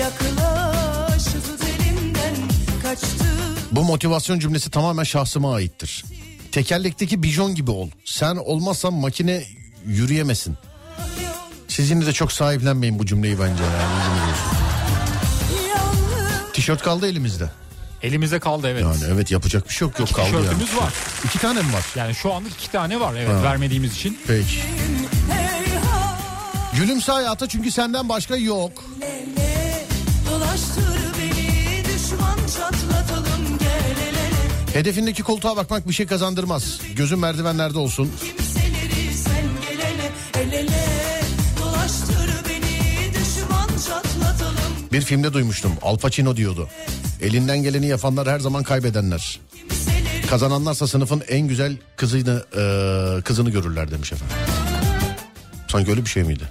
Yaklaş 0.00 1.24
tut 1.24 1.64
elimden 1.68 2.36
Kaçtım 2.82 3.56
Bu 3.72 3.84
motivasyon 3.84 4.38
cümlesi 4.38 4.70
tamamen 4.70 5.04
şahsıma 5.04 5.54
aittir. 5.54 6.04
Tekerlekteki 6.52 7.22
bijon 7.22 7.54
gibi 7.54 7.70
ol. 7.70 7.88
Sen 8.04 8.36
olmazsan 8.36 8.92
makine 8.92 9.44
yürüyemesin. 9.86 10.56
Siz 11.68 11.90
yine 11.90 12.06
de 12.06 12.12
çok 12.12 12.32
sahiplenmeyin 12.32 12.98
bu 12.98 13.06
cümleyi 13.06 13.38
bence. 13.38 13.62
Yani. 13.62 14.19
Tişört 16.52 16.82
kaldı 16.82 17.08
elimizde. 17.08 17.50
Elimizde 18.02 18.38
kaldı 18.40 18.68
evet. 18.68 18.82
Yani 18.82 19.04
evet 19.14 19.30
yapacak 19.30 19.68
bir 19.68 19.74
şey 19.74 19.88
yok. 19.88 19.98
Yok 19.98 20.08
kaldı 20.14 20.28
yani. 20.32 20.42
tişörtümüz 20.42 20.76
var. 20.76 20.92
İki 21.24 21.38
tane 21.38 21.62
mi 21.62 21.72
var? 21.72 21.84
Yani 21.96 22.14
şu 22.14 22.32
anlık 22.32 22.52
iki 22.52 22.70
tane 22.72 23.00
var 23.00 23.14
evet 23.14 23.28
Ha. 23.34 23.42
vermediğimiz 23.42 23.92
için. 23.96 24.18
Peki. 24.26 24.62
Gülümse 26.76 27.12
hayata 27.12 27.48
çünkü 27.48 27.70
senden 27.70 28.08
başka 28.08 28.36
yok. 28.36 28.84
Lele, 29.00 29.86
dolaştır 30.30 30.98
beni 31.18 31.82
düşman 31.84 32.36
çatlatalım 32.38 33.58
gel 33.58 33.96
ele 34.08 34.74
Hedefindeki 34.78 35.22
koltuğa 35.22 35.56
bakmak 35.56 35.88
bir 35.88 35.94
şey 35.94 36.06
kazandırmaz. 36.06 36.80
Gözün 36.96 37.18
merdivenlerde 37.18 37.78
olsun. 37.78 38.12
kimseleri 38.20 39.14
sen 39.14 39.44
gelene 39.70 40.10
el 40.34 40.52
ele 40.52 40.99
Bir 44.92 45.00
filmde 45.00 45.32
duymuştum. 45.32 45.72
Al 45.82 45.98
Pacino 45.98 46.36
diyordu. 46.36 46.68
Elinden 47.20 47.62
geleni 47.62 47.86
yapanlar 47.86 48.28
her 48.28 48.40
zaman 48.40 48.62
kaybedenler. 48.62 49.40
Kazananlarsa 50.30 50.86
sınıfın 50.86 51.22
en 51.28 51.48
güzel 51.48 51.76
kızını 51.96 52.44
e, 52.56 53.22
kızını 53.22 53.50
görürler 53.50 53.90
demiş 53.90 54.12
efendim. 54.12 54.36
Sanki 55.68 55.90
öyle 55.90 56.04
bir 56.04 56.10
şey 56.10 56.22
miydi? 56.22 56.44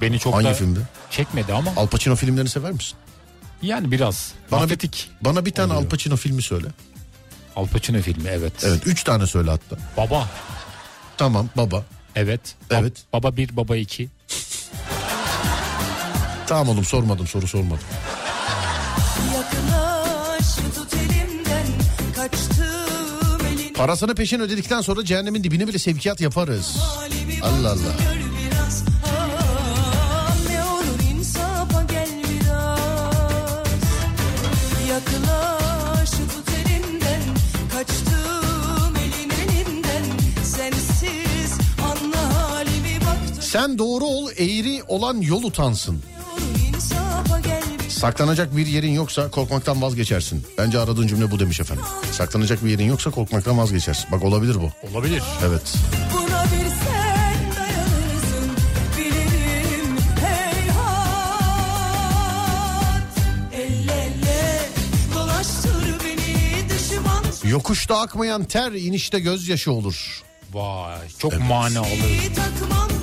Beni 0.00 0.18
çok 0.18 0.34
Hangi 0.34 0.46
da 0.46 0.54
filmde? 0.54 0.80
çekmedi 1.10 1.52
ama 1.52 1.72
Al 1.76 1.86
Pacino 1.86 2.16
filmlerini 2.16 2.48
sever 2.48 2.72
misin? 2.72 2.96
yani 3.62 3.90
biraz. 3.92 4.32
Bana 4.50 4.58
bir, 4.60 4.62
Mafyatik. 4.64 5.10
bana 5.20 5.46
bir 5.46 5.50
tane 5.50 5.72
oluyor. 5.72 5.84
Al 5.86 5.88
Pacino 5.90 6.16
filmi 6.16 6.42
söyle. 6.42 6.66
Al 7.56 7.66
Pacino 7.66 8.02
filmi 8.02 8.28
evet. 8.28 8.52
Evet 8.64 8.86
üç 8.86 9.04
tane 9.04 9.26
söyle 9.26 9.50
hatta. 9.50 9.76
Baba 9.96 10.28
Tamam 11.16 11.48
baba. 11.56 11.84
evet. 12.16 12.40
Bab- 12.70 12.80
Evet. 12.80 12.92
Baba 13.12 13.36
bir 13.36 13.56
baba 13.56 13.76
iki. 13.76 14.08
Tamam 16.46 16.68
oğlum 16.68 16.84
sormadım 16.84 17.26
soru 17.26 17.46
sormadım. 17.48 17.84
Parasını 23.74 24.14
peşin 24.14 24.40
ödedikten 24.40 24.80
sonra 24.80 25.04
cehennemin 25.04 25.44
dibine 25.44 25.68
bile 25.68 25.78
sevkiyat 25.78 26.20
yaparız. 26.20 26.76
Allah 27.42 27.68
Allah. 27.70 27.94
Ah, 29.06 29.34
Sen 43.40 43.78
doğru 43.78 44.04
ol 44.04 44.30
eğri 44.30 44.82
olan 44.88 45.16
yol 45.20 45.42
utansın. 45.42 46.02
Saklanacak 47.98 48.56
bir 48.56 48.66
yerin 48.66 48.92
yoksa 48.92 49.30
korkmaktan 49.30 49.82
vazgeçersin. 49.82 50.46
Bence 50.58 50.78
aradığın 50.78 51.06
cümle 51.06 51.30
bu 51.30 51.38
demiş 51.38 51.60
efendim. 51.60 51.84
Saklanacak 52.12 52.64
bir 52.64 52.70
yerin 52.70 52.84
yoksa 52.84 53.10
korkmaktan 53.10 53.58
vazgeçersin. 53.58 54.12
Bak 54.12 54.22
olabilir 54.24 54.54
bu. 54.54 54.70
Olabilir. 54.92 55.22
Evet. 55.46 55.74
Buna 56.12 56.44
bir 56.44 56.70
sen 56.70 57.56
dayanırsın 57.56 58.50
bilirim 58.98 59.96
heyhat 60.20 60.78
El 63.52 63.88
ele 63.88 64.68
dolaştır 65.14 65.84
beni 66.04 66.68
düşman 66.68 67.24
Yokuşta 67.50 67.98
akmayan 68.00 68.44
ter 68.44 68.72
inişte 68.72 69.20
gözyaşı 69.20 69.72
olur. 69.72 70.22
Vay 70.52 70.98
çok 71.18 71.32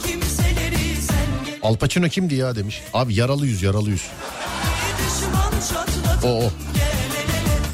kimseleri 0.06 0.96
sen 1.02 1.46
gel 1.46 1.60
Al 1.64 1.76
Pacino 1.76 2.10
kimdi 2.10 2.36
ya 2.36 2.56
demiş. 2.56 2.82
Abi 2.94 3.16
yaralı 3.16 3.46
yüz 3.90 4.08
O 6.24 6.28
o. 6.28 6.52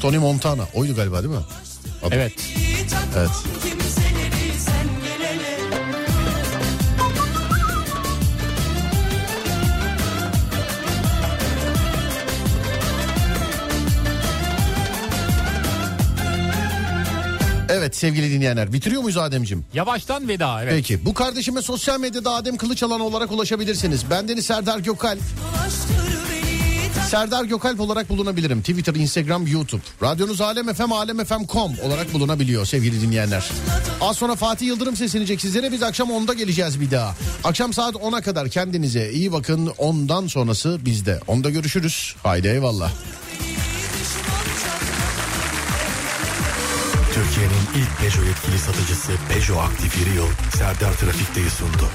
Tony 0.00 0.18
Montana. 0.18 0.62
Oydu 0.74 0.94
galiba 0.96 1.22
değil 1.22 1.34
mi? 1.34 1.40
Adı. 2.02 2.14
Evet. 2.14 2.32
Evet. 3.16 3.30
Evet 17.68 17.96
sevgili 17.96 18.30
dinleyenler 18.30 18.72
bitiriyor 18.72 19.02
muyuz 19.02 19.16
Ademciğim? 19.16 19.64
Yavaştan 19.74 20.28
veda 20.28 20.62
evet. 20.62 20.72
Peki 20.72 21.04
bu 21.04 21.14
kardeşime 21.14 21.62
sosyal 21.62 22.00
medyada 22.00 22.30
Adem 22.32 22.56
Kılıçalan 22.56 23.00
olarak 23.00 23.32
ulaşabilirsiniz. 23.32 24.10
Bendeniz 24.10 24.46
Serdar 24.46 24.78
Gökal. 24.78 25.18
dolaştır 25.18 25.88
beni 25.90 26.07
Serdar 27.08 27.44
Gökalp 27.44 27.80
olarak 27.80 28.08
bulunabilirim. 28.08 28.60
Twitter, 28.60 28.94
Instagram, 28.94 29.46
YouTube. 29.46 29.82
Radyonuz 30.02 30.40
Alem 30.40 30.74
FM, 30.74 30.92
alemfm.com 30.92 31.72
olarak 31.82 32.12
bulunabiliyor 32.14 32.66
sevgili 32.66 33.00
dinleyenler. 33.00 33.50
Az 34.00 34.16
sonra 34.16 34.34
Fatih 34.34 34.66
Yıldırım 34.66 34.96
seslenecek 34.96 35.40
sizlere. 35.40 35.72
Biz 35.72 35.82
akşam 35.82 36.08
10'da 36.08 36.34
geleceğiz 36.34 36.80
bir 36.80 36.90
daha. 36.90 37.16
Akşam 37.44 37.72
saat 37.72 37.94
10'a 37.94 38.20
kadar 38.20 38.48
kendinize 38.48 39.10
iyi 39.12 39.32
bakın. 39.32 39.72
Ondan 39.78 40.26
sonrası 40.26 40.78
bizde. 40.84 41.20
10'da 41.28 41.50
görüşürüz. 41.50 42.14
Haydi 42.22 42.48
eyvallah. 42.48 42.90
Türkiye'nin 47.14 47.82
ilk 47.82 47.98
Peugeot 47.98 48.26
yetkili 48.26 48.58
satıcısı 48.58 49.12
Peugeot 49.28 49.58
Aktif 49.58 50.00
Yeri 50.00 50.16
Yıl 50.16 50.26
Serdar 50.58 50.92
Trafik'teyi 50.92 51.50
sundu. 51.50 51.88